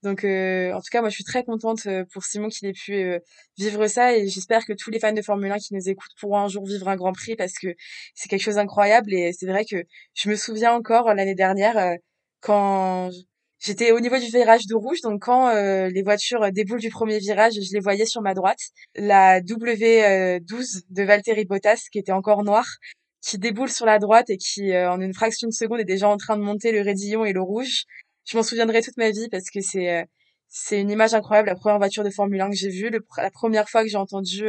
Donc, 0.02 0.24
en 0.24 0.80
tout 0.80 0.90
cas, 0.90 1.00
moi, 1.00 1.10
je 1.10 1.14
suis 1.14 1.24
très 1.24 1.44
contente 1.44 1.88
pour 2.12 2.24
Simon 2.24 2.48
qu'il 2.48 2.68
ait 2.68 2.72
pu 2.74 3.18
vivre 3.56 3.86
ça. 3.86 4.14
Et 4.14 4.28
j'espère 4.28 4.66
que 4.66 4.74
tous 4.74 4.90
les 4.90 5.00
fans 5.00 5.12
de 5.12 5.22
Formule 5.22 5.50
1 5.50 5.58
qui 5.58 5.74
nous 5.74 5.88
écoutent 5.88 6.12
pourront 6.20 6.40
un 6.40 6.48
jour 6.48 6.66
vivre 6.66 6.88
un 6.88 6.96
Grand 6.96 7.12
Prix 7.12 7.36
parce 7.36 7.54
que 7.54 7.68
c'est 8.14 8.28
quelque 8.28 8.42
chose 8.42 8.56
d'incroyable. 8.56 9.14
Et 9.14 9.32
c'est 9.32 9.46
vrai 9.46 9.64
que 9.64 9.84
je 10.14 10.28
me 10.28 10.36
souviens 10.36 10.74
encore 10.74 11.14
l'année 11.14 11.34
dernière 11.34 11.96
quand 12.40 13.10
J'étais 13.64 13.92
au 13.92 14.00
niveau 14.00 14.18
du 14.18 14.26
virage 14.26 14.66
de 14.66 14.74
rouge, 14.74 15.00
donc 15.00 15.22
quand 15.22 15.48
euh, 15.48 15.88
les 15.88 16.02
voitures 16.02 16.52
déboulent 16.52 16.82
du 16.82 16.90
premier 16.90 17.18
virage, 17.18 17.54
je 17.54 17.72
les 17.72 17.80
voyais 17.80 18.04
sur 18.04 18.20
ma 18.20 18.34
droite. 18.34 18.58
La 18.94 19.40
W12 19.40 20.82
de 20.90 21.02
Valtteri 21.02 21.46
Bottas, 21.46 21.86
qui 21.90 21.98
était 21.98 22.12
encore 22.12 22.44
noire, 22.44 22.68
qui 23.22 23.38
déboule 23.38 23.70
sur 23.70 23.86
la 23.86 23.98
droite 23.98 24.28
et 24.28 24.36
qui, 24.36 24.70
euh, 24.72 24.92
en 24.92 25.00
une 25.00 25.14
fraction 25.14 25.48
de 25.48 25.54
seconde, 25.54 25.80
est 25.80 25.86
déjà 25.86 26.10
en 26.10 26.18
train 26.18 26.36
de 26.36 26.42
monter 26.42 26.72
le 26.72 26.82
raidillon 26.82 27.24
et 27.24 27.32
le 27.32 27.40
rouge. 27.40 27.84
Je 28.26 28.36
m'en 28.36 28.42
souviendrai 28.42 28.82
toute 28.82 28.98
ma 28.98 29.10
vie 29.10 29.30
parce 29.30 29.48
que 29.48 29.62
c'est 29.62 29.90
euh, 29.90 30.04
c'est 30.48 30.78
une 30.78 30.90
image 30.90 31.14
incroyable, 31.14 31.48
la 31.48 31.54
première 31.54 31.78
voiture 31.78 32.04
de 32.04 32.10
Formule 32.10 32.42
1 32.42 32.50
que 32.50 32.56
j'ai 32.56 32.68
vue, 32.68 32.90
la 33.16 33.30
première 33.30 33.70
fois 33.70 33.82
que 33.82 33.88
j'ai 33.88 33.96
entendu 33.96 34.46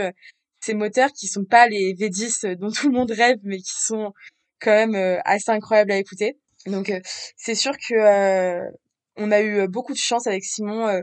ces 0.59 0.73
moteurs 0.73 1.11
qui 1.13 1.27
sont 1.27 1.45
pas 1.45 1.67
les 1.67 1.95
V10 1.95 2.57
dont 2.57 2.69
tout 2.69 2.89
le 2.89 2.93
monde 2.93 3.11
rêve, 3.11 3.37
mais 3.43 3.57
qui 3.57 3.73
sont 3.73 4.11
quand 4.59 4.71
même 4.71 5.19
assez 5.25 5.49
incroyables 5.51 5.91
à 5.91 5.97
écouter. 5.97 6.37
Donc 6.67 6.91
c'est 7.37 7.55
sûr 7.55 7.71
que 7.77 8.69
on 9.17 9.31
a 9.31 9.41
eu 9.41 9.67
beaucoup 9.67 9.93
de 9.93 9.97
chance 9.97 10.27
avec 10.27 10.43
Simon 10.43 11.01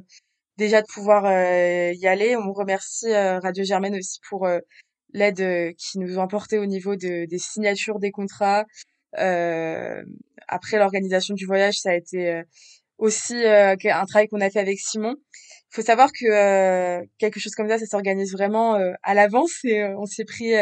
déjà 0.57 0.83
de 0.83 0.87
pouvoir 0.87 1.25
y 1.25 2.07
aller. 2.07 2.37
On 2.37 2.53
remercie 2.53 3.13
Radio 3.13 3.65
Germaine 3.65 3.97
aussi 3.97 4.21
pour 4.29 4.49
l'aide 5.13 5.75
qu'ils 5.77 6.01
nous 6.01 6.19
ont 6.19 6.23
apporté 6.23 6.59
au 6.59 6.67
niveau 6.67 6.97
de, 6.97 7.27
des 7.27 7.39
signatures 7.39 7.99
des 7.99 8.11
contrats. 8.11 8.65
après 9.13 10.79
l'organisation 10.79 11.35
du 11.35 11.47
voyage, 11.47 11.79
ça 11.79 11.91
a 11.91 11.95
été 11.95 12.43
aussi 12.99 13.35
un 13.45 13.77
travail 14.07 14.29
qu'on 14.29 14.41
a 14.41 14.51
fait 14.51 14.61
avec 14.61 14.79
Simon. 14.79 15.17
Il 15.73 15.77
faut 15.77 15.83
savoir 15.83 16.11
que 16.13 17.05
quelque 17.19 17.41
chose 17.41 17.55
comme 17.55 17.69
ça, 17.69 17.79
ça 17.79 17.87
s'organise 17.87 18.33
vraiment 18.33 18.79
à 19.03 19.15
l'avance 19.15 19.65
et 19.65 19.85
on 19.85 20.07
s'est 20.07 20.25
pris 20.25 20.53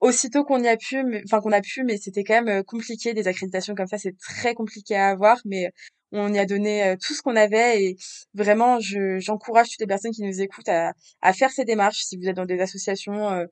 aussitôt 0.00 0.44
qu'on 0.44 0.62
y 0.62 0.68
a 0.68 0.76
pu, 0.76 1.02
enfin 1.24 1.40
qu'on 1.40 1.50
a 1.50 1.60
pu, 1.60 1.82
mais 1.82 1.96
c'était 1.96 2.22
quand 2.22 2.40
même 2.42 2.62
compliqué. 2.62 3.14
Des 3.14 3.26
accréditations 3.26 3.74
comme 3.74 3.88
ça, 3.88 3.98
c'est 3.98 4.16
très 4.16 4.54
compliqué 4.54 4.94
à 4.94 5.08
avoir, 5.08 5.38
mais 5.44 5.72
on 6.12 6.32
y 6.32 6.38
a 6.38 6.46
donné 6.46 6.84
euh, 6.84 6.96
tout 6.96 7.14
ce 7.14 7.22
qu'on 7.22 7.36
avait 7.36 7.82
et 7.82 7.96
vraiment, 8.34 8.80
je, 8.80 9.18
j'encourage 9.18 9.68
toutes 9.68 9.80
les 9.80 9.86
personnes 9.86 10.12
qui 10.12 10.22
nous 10.22 10.40
écoutent 10.40 10.68
à, 10.68 10.92
à 11.22 11.32
faire 11.32 11.50
ces 11.50 11.64
démarches. 11.64 12.02
Si 12.04 12.16
vous 12.16 12.28
êtes 12.28 12.36
dans 12.36 12.46
des 12.46 12.60
associations 12.60 13.30
euh, 13.30 13.46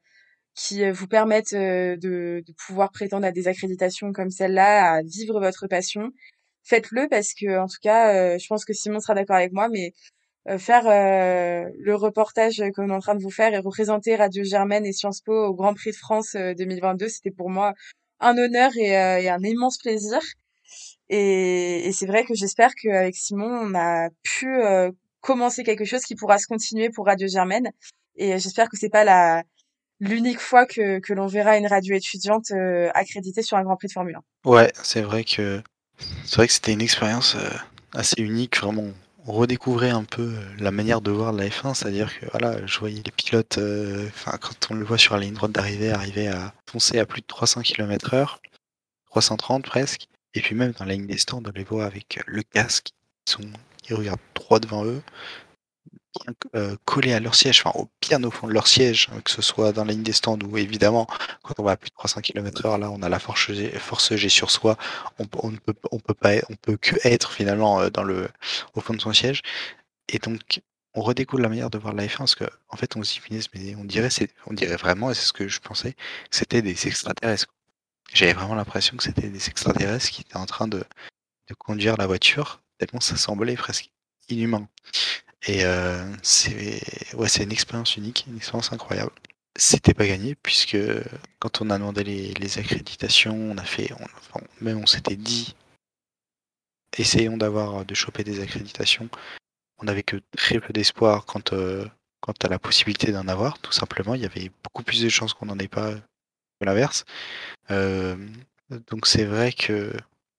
qui 0.55 0.85
euh, 0.85 0.93
vous 0.93 1.07
permettent 1.07 1.55
de, 1.55 1.97
de, 2.01 2.53
pouvoir 2.67 2.91
prétendre 2.93 3.27
à 3.27 3.33
des 3.33 3.49
accréditations 3.49 4.13
comme 4.13 4.31
celle-là, 4.31 4.95
à 4.95 5.03
vivre 5.03 5.41
votre 5.41 5.67
passion, 5.67 6.11
faites-le 6.65 7.09
parce 7.09 7.35
que, 7.35 7.59
en 7.59 7.67
tout 7.67 7.79
cas, 7.83 8.39
je 8.39 8.47
pense 8.49 8.65
que 8.65 8.73
Simon 8.73 9.01
sera 9.01 9.15
d'accord 9.15 9.37
avec 9.37 9.53
moi, 9.53 9.69
mais 9.69 9.93
faire 10.59 10.85
le 10.85 11.95
reportage 11.95 12.63
qu'on 12.75 12.89
est 12.89 12.93
en 12.93 13.01
train 13.01 13.15
de 13.15 13.23
vous 13.23 13.31
faire 13.31 13.53
et 13.55 13.59
représenter 13.59 14.17
Radio 14.17 14.45
Germaine 14.45 14.87
et 14.87 14.93
Sciences 14.93 15.21
Po 15.21 15.33
au 15.33 15.55
Grand 15.55 15.75
Prix 15.75 15.91
de 15.91 15.97
France 15.97 16.35
2022, 16.35 17.09
c'était 17.09 17.31
pour 17.31 17.51
moi 17.51 17.75
un 18.21 18.37
honneur 18.39 18.73
et 18.77 18.97
un 19.29 19.43
immense 19.43 19.79
plaisir. 19.79 20.21
Et, 21.09 21.91
c'est 21.93 22.07
vrai 22.07 22.25
que 22.25 22.35
j'espère 22.35 22.75
qu'avec 22.75 23.15
Simon, 23.15 23.47
on 23.47 23.75
a 23.75 24.09
pu 24.23 24.61
euh, 24.61 24.91
commencer 25.21 25.63
quelque 25.63 25.85
chose 25.85 26.03
qui 26.03 26.15
pourra 26.15 26.39
se 26.39 26.47
continuer 26.47 26.91
pour 26.91 27.07
Radio 27.07 27.29
Germaine. 27.29 27.71
Et 28.17 28.39
j'espère 28.39 28.69
que 28.69 28.77
c'est 28.77 28.89
pas 28.89 29.05
la 29.05 29.43
l'unique 29.99 30.41
fois 30.41 30.67
que, 30.67 30.99
que 30.99 31.15
l'on 31.15 31.27
verra 31.27 31.57
une 31.57 31.67
radio 31.67 31.95
étudiante 31.95 32.51
euh, 32.51 32.91
accréditée 32.95 33.41
sur 33.41 33.57
un 33.57 33.63
Grand 33.63 33.77
Prix 33.77 33.89
de 33.89 33.93
Formule 33.93 34.19
1. 34.45 34.51
Ouais, 34.51 34.71
c'est 34.83 35.01
vrai 35.01 35.25
que 35.25 35.63
c'est 36.25 36.37
vrai 36.37 36.47
que 36.47 36.53
c'était 36.53 36.75
une 36.75 36.83
expérience 36.83 37.35
euh, 37.35 37.49
assez 37.95 38.21
unique, 38.21 38.59
vraiment. 38.59 38.85
On 39.27 39.33
redécouvrait 39.33 39.91
un 39.91 40.05
peu 40.05 40.35
la 40.59 40.71
manière 40.71 41.01
de 41.01 41.11
voir 41.11 41.33
la 41.33 41.47
F1, 41.47 41.75
c'est-à-dire 41.75 42.13
que 42.21 42.27
voilà, 42.31 42.65
je 42.67 42.79
voyais 42.79 43.03
les 43.05 43.11
pilotes, 43.11 43.59
enfin 44.09 44.39
quand 44.41 44.71
on 44.71 44.75
le 44.75 44.85
voit 44.85 44.99
sur 44.99 45.15
la 45.15 45.23
ligne 45.23 45.35
droite 45.35 45.51
d'arrivée, 45.51 45.91
arriver 45.91 46.29
à 46.29 46.53
foncer 46.71 47.01
à 47.01 47.07
plus 47.07 47.23
de 47.23 47.27
300 47.27 47.63
km/h, 47.63 48.37
330 49.11 49.65
presque, 49.65 50.07
et 50.37 50.41
puis 50.41 50.55
même 50.55 50.73
dans 50.73 50.85
la 50.85 50.93
ligne 50.93 51.07
des 51.07 51.19
stands, 51.19 51.43
on 51.45 51.51
les 51.55 51.65
voit 51.65 51.87
avec 51.87 52.21
le 52.27 52.43
casque, 52.43 52.91
ils, 53.27 53.31
sont, 53.31 53.41
regardent 53.91 54.21
droit 54.35 54.61
devant 54.61 54.85
eux, 54.85 55.03
bien 56.25 56.35
euh, 56.55 56.77
collés 56.85 57.13
à 57.13 57.21
leur 57.21 57.35
siège, 57.35 57.63
enfin 57.65 57.79
au, 57.79 57.89
bien 58.01 58.23
au 58.23 58.31
fond 58.31 58.47
de 58.47 58.53
leur 58.53 58.67
siège, 58.67 59.09
que 59.25 59.31
ce 59.31 59.43
soit 59.43 59.73
dans 59.73 59.85
la 59.85 59.93
ligne 59.93 60.03
des 60.03 60.13
stands 60.13 60.39
ou 60.41 60.59
évidemment 60.59 61.07
quand 61.43 61.55
on 61.59 61.63
va 61.63 61.73
à 61.73 61.77
plus 61.77 61.91
de 61.91 61.95
300 61.95 62.21
km/h, 62.21 62.79
là 62.79 62.91
on 62.91 63.03
a 63.03 63.09
la 63.09 63.19
force 63.19 63.51
force 63.79 64.15
G 64.15 64.29
sur 64.29 64.51
soi, 64.51 64.77
on, 65.19 65.51
ne 65.51 65.57
peut, 65.59 65.75
on 65.91 65.99
peut 65.99 66.15
on 66.51 66.57
peut 66.57 66.77
que 66.77 66.97
être 67.05 67.33
finalement 67.33 67.81
euh, 67.81 68.29
au 68.75 68.81
fond 68.81 68.95
de 68.95 69.01
son 69.01 69.13
siège. 69.13 69.43
Et 70.09 70.19
donc 70.19 70.61
on 70.95 71.03
redécouvre 71.03 71.43
la 71.43 71.49
manière 71.49 71.71
de 71.71 71.79
voir 71.79 71.95
la 71.95 72.07
F1 72.07 72.19
parce 72.19 72.35
qu'en 72.35 72.47
en 72.69 72.77
fait 72.77 72.97
on 72.97 73.03
se 73.03 73.21
dit 73.21 73.49
mais 73.55 73.75
on 73.77 73.85
dirait 73.85 74.09
on 74.47 74.55
dirait 74.55 74.77
vraiment 74.77 75.11
et 75.11 75.15
c'est 75.15 75.27
ce 75.27 75.33
que 75.33 75.47
je 75.49 75.61
pensais 75.61 75.95
c'était 76.31 76.63
des 76.63 76.87
extraterrestres 76.87 77.49
j'avais 78.13 78.33
vraiment 78.33 78.55
l'impression 78.55 78.97
que 78.97 79.03
c'était 79.03 79.29
des 79.29 79.49
extraterrestres 79.49 80.11
qui 80.11 80.23
étaient 80.23 80.37
en 80.37 80.47
train 80.47 80.69
de, 80.69 80.85
de 81.49 81.55
conduire 81.55 81.97
la 81.97 82.07
voiture, 82.07 82.63
tellement 82.79 83.01
ça 83.01 83.17
semblait 83.17 83.57
presque 83.57 83.91
inhumain. 84.29 84.69
Et 85.47 85.65
euh, 85.65 86.13
c'est 86.23 87.15
ouais, 87.15 87.29
une 87.29 87.53
expérience 87.53 87.97
unique, 87.97 88.25
une 88.27 88.37
expérience 88.37 88.73
incroyable. 88.73 89.13
C'était 89.59 89.95
pas 89.95 90.07
gagné 90.07 90.35
puisque 90.35 90.79
quand 91.39 91.63
on 91.63 91.71
a 91.71 91.79
demandé 91.79 92.05
les, 92.05 92.35
les 92.35 92.59
accréditations, 92.59 93.35
on 93.35 93.57
a 93.57 93.65
fait, 93.65 93.91
on, 94.35 94.41
même 94.61 94.79
on 94.79 94.87
s'était 94.87 95.17
dit, 95.17 95.55
essayons 96.99 97.37
d'avoir 97.37 97.85
de 97.85 97.95
choper 97.95 98.25
des 98.25 98.41
accréditations. 98.41 99.09
On 99.79 99.85
n'avait 99.85 100.03
que 100.03 100.17
très 100.37 100.59
peu 100.61 100.73
d'espoir 100.73 101.27
quant, 101.27 101.41
euh, 101.53 101.87
quant 102.21 102.35
à 102.43 102.49
la 102.49 102.59
possibilité 102.59 103.13
d'en 103.13 103.29
avoir. 103.29 103.59
Tout 103.59 103.73
simplement, 103.73 104.15
il 104.15 104.23
y 104.23 104.27
avait 104.27 104.51
beaucoup 104.65 104.83
plus 104.83 105.03
de 105.03 105.09
chances 105.09 105.35
qu'on 105.35 105.47
n'en 105.47 105.59
ait 105.59 105.69
pas 105.69 105.95
l'inverse. 106.65 107.05
donc 107.69 109.07
c'est 109.07 109.25
vrai 109.25 109.53
que 109.53 109.93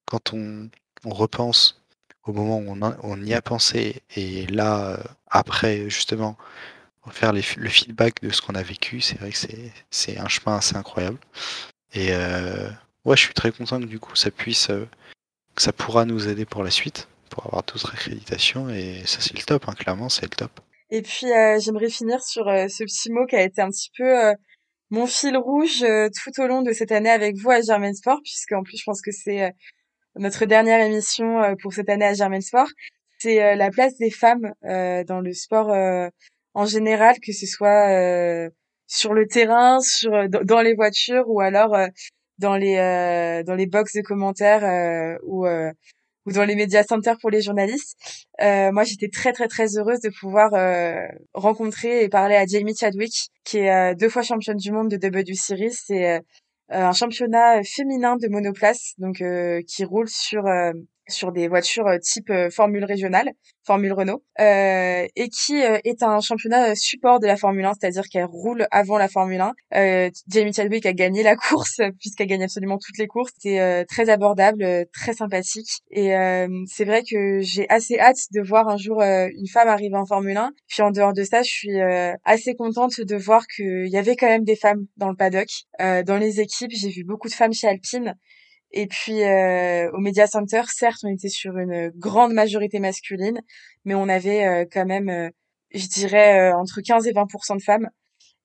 quand 0.06 0.34
on, 0.34 0.70
repense 1.06 1.82
au 2.24 2.34
moment 2.34 2.58
où 2.58 2.78
on, 3.04 3.24
y 3.24 3.34
a 3.34 3.42
pensé 3.42 4.02
et 4.16 4.46
là, 4.48 5.00
après 5.30 5.90
justement, 5.90 6.38
faire 7.12 7.32
le 7.32 7.42
feedback 7.42 8.22
de 8.22 8.30
ce 8.32 8.42
qu'on 8.42 8.56
a 8.56 8.64
vécu, 8.64 9.00
c'est 9.00 9.18
vrai 9.20 9.32
que 9.32 9.38
c'est 9.90 10.18
un 10.18 10.28
chemin 10.28 10.58
assez 10.58 10.76
incroyable. 10.76 11.20
Et 11.94 12.10
ouais, 13.06 13.16
je 13.16 13.22
suis 13.22 13.34
très 13.34 13.52
content 13.52 13.80
que 13.80 13.86
du 13.86 14.00
coup 14.00 14.16
ça 14.16 14.32
puisse, 14.32 14.68
que 14.68 15.62
ça 15.62 15.72
pourra 15.72 16.04
nous 16.04 16.28
aider 16.28 16.46
pour 16.46 16.64
la 16.64 16.72
suite, 16.72 17.08
pour 17.30 17.46
avoir 17.46 17.64
d'autres 17.64 17.94
accréditations 17.94 18.70
et 18.70 19.04
ça 19.06 19.22
c'est 19.22 19.38
le 19.38 19.44
top, 19.44 19.66
hein, 19.68 19.74
clairement 19.74 20.10
c'est 20.10 20.26
le 20.26 20.36
top. 20.36 20.60
Et 20.90 21.02
puis 21.02 21.28
j'aimerais 21.60 21.90
finir 21.90 22.22
sur 22.22 22.46
ce 22.46 22.84
petit 22.84 23.12
mot 23.12 23.26
qui 23.26 23.36
a 23.38 23.44
été 23.44 23.62
un 23.62 23.70
petit 23.70 23.92
peu 23.98 24.34
mon 24.90 25.06
fil 25.06 25.38
rouge 25.38 25.84
euh, 25.84 26.10
tout 26.24 26.42
au 26.42 26.48
long 26.48 26.62
de 26.62 26.72
cette 26.72 26.92
année 26.92 27.10
avec 27.10 27.36
vous 27.38 27.50
à 27.50 27.62
Germain 27.62 27.94
Sport, 27.94 28.20
puisque 28.24 28.54
en 28.54 28.64
plus 28.64 28.78
je 28.78 28.84
pense 28.86 29.02
que 29.02 29.12
c'est 29.12 29.44
euh, 29.44 29.50
notre 30.16 30.46
dernière 30.46 30.82
émission 30.82 31.44
euh, 31.44 31.56
pour 31.62 31.74
cette 31.74 31.90
année 31.90 32.06
à 32.06 32.14
Germain 32.14 32.42
Sport, 32.42 32.70
c'est 33.20 33.56
la 33.56 33.72
place 33.72 33.98
des 33.98 34.12
femmes 34.12 34.54
dans 34.62 35.22
le 35.22 35.34
sport 35.34 35.76
en 36.54 36.66
général, 36.68 37.16
que 37.20 37.34
ce 37.34 37.48
soit 37.48 38.52
sur 38.86 39.16
le 39.16 39.26
terrain, 39.26 39.80
sur 39.80 40.30
dans 40.30 40.62
les 40.62 40.76
voitures 40.76 41.24
ou 41.26 41.42
alors 41.42 41.76
dans 42.38 42.56
les 42.56 42.76
dans 43.44 43.56
les 43.56 43.66
box 43.66 43.94
de 43.96 44.02
commentaires 44.02 45.18
ou 45.24 45.48
ou 46.28 46.32
dans 46.34 46.44
les 46.46 46.56
médias 46.56 46.84
centers 46.84 47.18
pour 47.18 47.32
les 47.32 47.42
journalistes. 47.42 47.98
Euh, 48.42 48.72
moi, 48.72 48.84
j'étais 48.84 49.08
très 49.08 49.32
très 49.32 49.48
très 49.48 49.78
heureuse 49.78 50.02
de 50.02 50.10
pouvoir 50.20 50.54
euh, 50.54 51.08
rencontrer 51.34 52.04
et 52.04 52.10
parler 52.10 52.36
à 52.36 52.46
Jamie 52.46 52.76
Chadwick, 52.76 53.30
qui 53.46 53.60
est 53.60 53.74
euh, 53.74 53.96
deux 53.96 54.10
fois 54.10 54.22
championne 54.22 54.58
du 54.58 54.72
monde 54.72 54.90
de 54.90 54.98
W 54.98 55.34
Series. 55.34 55.72
C'est 55.72 56.18
euh, 56.18 56.20
un 56.70 56.92
championnat 56.92 57.64
féminin 57.64 58.18
de 58.18 58.28
monoplace, 58.28 58.94
donc 58.98 59.24
qui 59.66 59.86
roule 59.86 60.10
sur 60.10 60.44
sur 61.08 61.32
des 61.32 61.48
voitures 61.48 61.88
euh, 61.88 61.98
type 62.00 62.30
euh, 62.30 62.50
Formule 62.50 62.84
régionale, 62.84 63.32
Formule 63.66 63.94
Renault, 63.94 64.24
euh, 64.40 65.06
et 65.16 65.30
qui 65.30 65.56
est 65.56 66.04
un 66.04 66.20
championnat 66.22 66.76
support 66.76 67.20
de 67.20 67.28
la 67.28 67.36
Formule 67.36 67.66
1, 67.66 67.74
c'est-à-dire 67.80 68.04
qu'elle 68.10 68.26
roule 68.26 68.66
avant 68.72 68.98
la 68.98 69.08
Formule 69.08 69.42
1. 69.42 69.54
Euh, 69.76 70.10
Jamie 70.30 70.54
Chadwick 70.54 70.86
a 70.86 70.94
gagné 70.94 71.24
la 71.24 71.36
course, 71.36 71.78
puisqu'elle 72.00 72.28
gagne 72.28 72.44
absolument 72.44 72.78
toutes 72.78 72.98
les 72.98 73.08
courses. 73.08 73.32
C'était 73.38 73.86
très 73.86 74.10
abordable, 74.10 74.66
très 74.94 75.14
sympathique, 75.14 75.82
et 75.92 76.14
c'est 76.66 76.86
vrai 76.86 77.04
que 77.04 77.40
j'ai 77.42 77.70
assez 77.70 78.00
hâte 78.00 78.18
de 78.34 78.42
voir 78.42 78.70
un 78.70 78.78
jour 78.78 79.02
une 79.02 79.48
femme 79.52 79.68
arriver 79.68 79.96
en 79.96 80.06
Formule 80.06 80.38
1. 80.38 80.52
Puis 80.68 80.82
en 80.82 80.92
dehors 80.92 81.14
de 81.14 81.24
ça, 81.24 81.44
je 81.44 81.50
suis 81.50 81.80
assez 82.24 82.56
contente 82.56 83.02
de 83.02 83.16
voir 83.16 83.46
qu'il 83.48 83.88
y 83.88 83.98
avait 83.98 84.16
quand 84.16 84.28
même 84.28 84.44
des 84.44 84.56
femmes 84.56 84.86
dans 84.96 85.10
le 85.10 85.16
paddock. 85.16 85.50
dans 85.80 86.18
les 86.18 86.40
équipes, 86.40 86.72
j'ai 86.72 86.90
vu 86.90 87.04
beaucoup 87.04 87.28
de 87.28 87.34
femmes 87.34 87.54
chez 87.54 87.68
Alpine. 87.68 88.16
Et 88.72 88.88
puis 88.88 89.24
euh, 89.24 89.90
au 89.92 90.00
Media 90.00 90.28
Center, 90.28 90.62
certes, 90.68 91.00
on 91.04 91.10
était 91.10 91.30
sur 91.30 91.58
une 91.58 91.90
grande 91.96 92.34
majorité 92.34 92.80
masculine, 92.80 93.42
mais 93.86 93.96
on 93.96 94.10
avait 94.10 94.46
euh, 94.46 94.66
quand 94.72 94.86
même, 94.86 95.10
euh, 95.10 95.30
je 95.74 95.88
dirais, 95.88 96.52
entre 96.54 96.82
15 96.82 97.08
et 97.08 97.14
20% 97.14 97.58
de 97.58 97.64
femmes. 97.64 97.90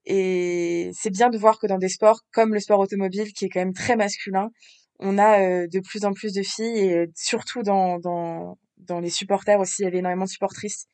Et 0.05 0.91
c'est 0.95 1.11
bien 1.11 1.31
de 1.31 1.39
voir 1.39 1.59
que 1.59 1.66
dans 1.66 1.79
des 1.79 1.89
sports 1.89 2.20
comme 2.33 2.55
le 2.55 2.61
sport 2.61 2.81
automobile, 2.81 3.33
qui 3.33 3.47
est 3.47 3.49
quand 3.49 3.61
même 3.61 3.73
très 3.73 3.97
masculin, 3.97 4.51
on 4.99 5.18
a 5.18 5.66
de 5.66 5.81
plus 5.81 6.05
en 6.05 6.12
plus 6.12 6.33
de 6.33 6.43
filles, 6.43 6.79
et 6.79 7.07
surtout 7.16 7.62
dans, 7.62 7.99
dans, 7.99 8.59
dans 8.79 9.01
les 9.01 9.11
supporters 9.11 9.61
aussi, 9.61 9.83
il 9.83 9.85
y 9.85 9.89
avait 9.89 9.99
énormément 9.99 10.25
de 10.25 10.31
supportrices 10.31 10.87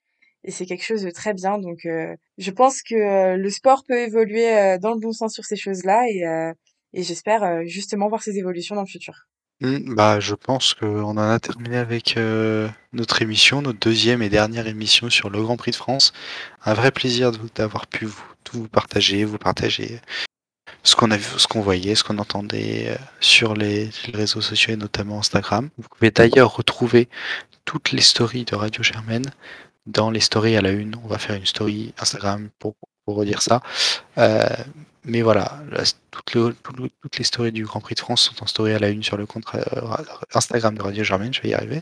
et 0.45 0.51
c'est 0.51 0.67
quelque 0.67 0.85
chose 0.85 1.03
de 1.03 1.11
très 1.11 1.35
bien. 1.35 1.59
Donc, 1.59 1.85
euh, 1.87 2.15
je 2.39 2.51
pense 2.51 2.83
que 2.83 2.95
euh, 2.95 3.37
le 3.37 3.51
sport 3.51 3.85
peut 3.87 3.99
évoluer 3.99 4.51
euh, 4.57 4.79
dans 4.79 4.95
le 4.95 5.01
bon 5.01 5.13
sens 5.13 5.35
sur 5.35 5.45
ces 5.45 5.57
choses-là 5.57 6.05
et, 6.09 6.23
et 6.93 7.03
j'espère 7.03 7.67
justement 7.67 8.09
voir 8.09 8.23
ces 8.23 8.39
évolutions 8.39 8.75
dans 8.75 8.83
le 8.83 8.89
futur. 8.89 9.27
Mmh, 9.61 9.95
bah, 9.95 10.21
je 10.21 10.35
pense 10.35 10.75
qu'on 10.75 11.05
en 11.05 11.19
a 11.19 11.39
terminé 11.41 11.77
avec 11.77 12.19
notre 12.93 13.23
émission, 13.23 13.61
notre 13.63 13.81
deuxième 13.81 14.23
et 14.23 14.29
dernière 14.29 14.67
émission 14.67 15.11
sur 15.11 15.31
le 15.31 15.43
Grand 15.43 15.57
Prix 15.57 15.73
de 15.73 15.77
France. 15.77 16.13
Un 16.65 16.75
vrai 16.75 16.93
plaisir 16.93 17.33
d'avoir 17.55 17.87
pu 17.87 18.07
vous, 18.07 18.23
tout 18.45 18.59
vous 18.59 18.69
partager, 18.69 19.25
vous 19.25 19.39
partager 19.39 20.01
ce 20.83 20.97
qu'on 20.97 21.11
a 21.11 21.17
vu, 21.17 21.39
ce 21.39 21.47
qu'on 21.47 21.61
voyait, 21.61 21.95
ce 21.95 22.05
qu'on 22.05 22.19
entendait 22.19 22.97
sur 23.21 23.55
les, 23.55 23.91
réseaux 24.15 24.41
sociaux 24.41 24.73
et 24.75 24.77
notamment 24.77 25.19
Instagram. 25.19 25.71
Vous 25.77 25.89
pouvez 25.89 26.11
d'ailleurs 26.11 26.55
retrouver 26.55 27.09
toutes 27.65 27.93
les 27.93 28.01
stories 28.01 28.45
de 28.45 28.55
Radio 28.55 28.83
Germaine 28.83 29.27
dans 29.87 30.11
les 30.11 30.21
stories 30.21 30.57
à 30.57 30.63
la 30.63 30.71
une. 30.71 30.95
On 31.05 31.09
va 31.09 31.19
faire 31.19 31.37
une 31.37 31.47
story 31.47 31.93
Instagram 31.99 32.49
pour, 32.59 32.77
pour 33.09 33.17
redire 33.17 33.41
ça. 33.41 33.63
Euh, 34.19 34.47
mais 35.03 35.23
voilà, 35.23 35.63
toutes, 36.27 37.19
les 37.19 37.25
stories 37.25 37.53
du 37.53 37.65
Grand 37.65 37.81
Prix 37.81 37.95
de 37.95 38.01
France 38.01 38.21
sont 38.21 38.43
en 38.43 38.47
story 38.47 38.75
à 38.75 38.79
la 38.79 38.91
une 38.91 39.03
sur 39.03 39.17
le 39.17 39.25
compte 39.25 39.45
euh, 39.55 39.61
Instagram 40.35 40.77
de 40.77 40.83
Radio 40.83 41.03
Germaine, 41.05 41.33
je 41.33 41.41
vais 41.41 41.49
y 41.49 41.55
arriver. 41.55 41.81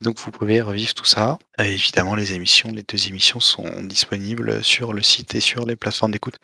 Donc 0.00 0.20
vous 0.20 0.30
pouvez 0.30 0.60
revivre 0.60 0.94
tout 0.94 1.04
ça. 1.04 1.36
évidemment, 1.58 2.14
les 2.14 2.34
émissions, 2.34 2.70
les 2.70 2.84
deux 2.84 3.08
émissions 3.08 3.40
sont 3.40 3.82
disponibles 3.82 4.62
sur 4.62 4.92
le 4.92 5.02
site 5.02 5.34
et 5.34 5.40
sur 5.40 5.66
les 5.66 5.74
plateformes 5.74 6.12
d'écoute, 6.12 6.36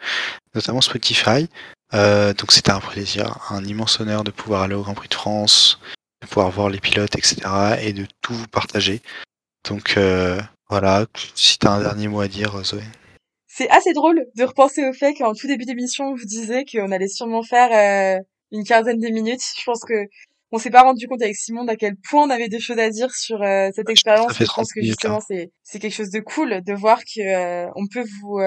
notamment 0.53 0.81
Spotify. 0.81 1.49
Euh, 1.95 2.35
donc 2.35 2.51
c'était 2.51 2.73
un 2.73 2.81
plaisir, 2.81 3.39
un 3.51 3.65
immense 3.65 4.01
honneur 4.01 4.25
de 4.25 4.33
pouvoir 4.33 4.63
aller 4.63 4.75
au 4.75 4.83
Grand 4.83 4.95
Prix 4.95 5.11
de 5.11 5.15
France, 5.15 5.79
de 6.23 6.27
pouvoir 6.27 6.51
voir 6.51 6.71
les 6.71 6.81
pilotes, 6.81 7.15
etc. 7.15 7.37
et 7.81 7.93
de 7.93 8.05
tout 8.21 8.35
vous 8.35 8.49
partager. 8.49 9.01
Donc 9.69 9.97
voilà, 10.69 11.07
si 11.37 11.57
tu 11.57 11.69
as 11.69 11.71
un 11.71 11.83
dernier 11.83 12.09
mot 12.09 12.21
à 12.21 12.27
dire, 12.27 12.65
Zoé. 12.65 12.83
C'est 13.59 13.69
assez 13.71 13.93
drôle 13.93 14.25
de 14.37 14.45
repenser 14.45 14.89
au 14.89 14.93
fait 14.93 15.15
qu'en 15.15 15.35
tout 15.35 15.49
début 15.49 15.65
d'émission, 15.65 16.11
on 16.11 16.15
vous 16.15 16.27
disait 16.27 16.65
qu'on 16.65 16.93
allait 16.93 17.09
sûrement 17.09 17.43
faire 17.43 17.73
euh, 17.73 18.23
une 18.53 18.63
quinzaine 18.63 19.01
de 19.01 19.09
minutes. 19.09 19.43
Je 19.59 19.65
pense 19.65 19.81
que 19.81 20.07
on 20.53 20.59
s'est 20.59 20.71
pas 20.71 20.83
rendu 20.83 21.09
compte 21.09 21.21
avec 21.23 21.35
Simon 21.35 21.67
à 21.67 21.75
quel 21.75 21.97
point 21.97 22.23
on 22.23 22.31
avait 22.31 22.49
des 22.49 22.61
choses 22.61 22.79
à 22.79 22.89
dire 22.89 23.13
sur 23.13 23.43
euh, 23.43 23.71
cette 23.75 23.91
expérience. 23.91 24.39
Je 24.39 24.45
pense 24.45 24.73
que 24.73 24.81
justement 24.81 25.17
hein. 25.17 25.27
c'est 25.27 25.51
c'est 25.65 25.81
quelque 25.81 25.93
chose 25.93 26.11
de 26.11 26.21
cool 26.21 26.63
de 26.63 26.73
voir 26.73 27.01
que 27.01 27.21
euh, 27.21 27.69
on 27.75 27.89
peut 27.89 28.05
vous 28.21 28.39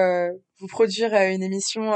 vous 0.60 0.66
produire 0.66 1.12
une 1.12 1.42
émission 1.42 1.92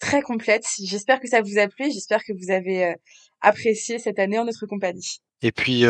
très 0.00 0.22
complète. 0.22 0.64
J'espère 0.82 1.20
que 1.20 1.28
ça 1.28 1.42
vous 1.42 1.58
a 1.58 1.68
plu. 1.68 1.92
J'espère 1.92 2.24
que 2.24 2.32
vous 2.32 2.50
avez 2.50 2.94
apprécié 3.42 3.98
cette 3.98 4.18
année 4.18 4.38
en 4.38 4.46
notre 4.46 4.64
compagnie. 4.64 5.18
Et 5.42 5.52
puis 5.52 5.84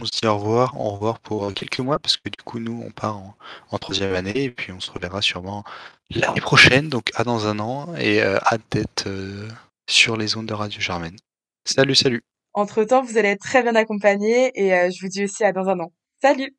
on 0.00 0.04
se 0.04 0.10
dit 0.20 0.26
au 0.26 0.36
revoir, 0.36 0.80
au 0.80 0.90
revoir 0.90 1.20
pour 1.20 1.44
euh, 1.44 1.52
quelques 1.52 1.78
mois, 1.78 1.98
parce 1.98 2.16
que 2.16 2.28
du 2.28 2.42
coup, 2.44 2.58
nous, 2.58 2.82
on 2.84 2.90
part 2.90 3.20
en, 3.70 3.78
troisième 3.78 4.14
année, 4.14 4.44
et 4.44 4.50
puis 4.50 4.72
on 4.72 4.80
se 4.80 4.90
reverra 4.90 5.22
sûrement 5.22 5.64
l'année 6.10 6.40
prochaine, 6.40 6.88
donc 6.88 7.10
à 7.14 7.24
dans 7.24 7.46
un 7.46 7.58
an, 7.58 7.94
et 7.96 8.22
à 8.22 8.26
euh, 8.26 8.38
hâte 8.52 8.62
d'être 8.70 9.06
euh, 9.06 9.48
sur 9.88 10.16
les 10.16 10.36
ondes 10.36 10.46
de 10.46 10.54
Radio 10.54 10.80
Germaine. 10.80 11.16
Salut, 11.64 11.94
salut. 11.94 12.22
Entre-temps, 12.54 13.02
vous 13.02 13.18
allez 13.18 13.30
être 13.30 13.42
très 13.42 13.62
bien 13.62 13.74
accompagnés, 13.74 14.52
et 14.54 14.90
je 14.90 15.00
vous 15.00 15.08
dis 15.08 15.24
aussi 15.24 15.44
à 15.44 15.52
dans 15.52 15.68
un 15.68 15.80
an. 15.80 15.92
Salut 16.22 16.52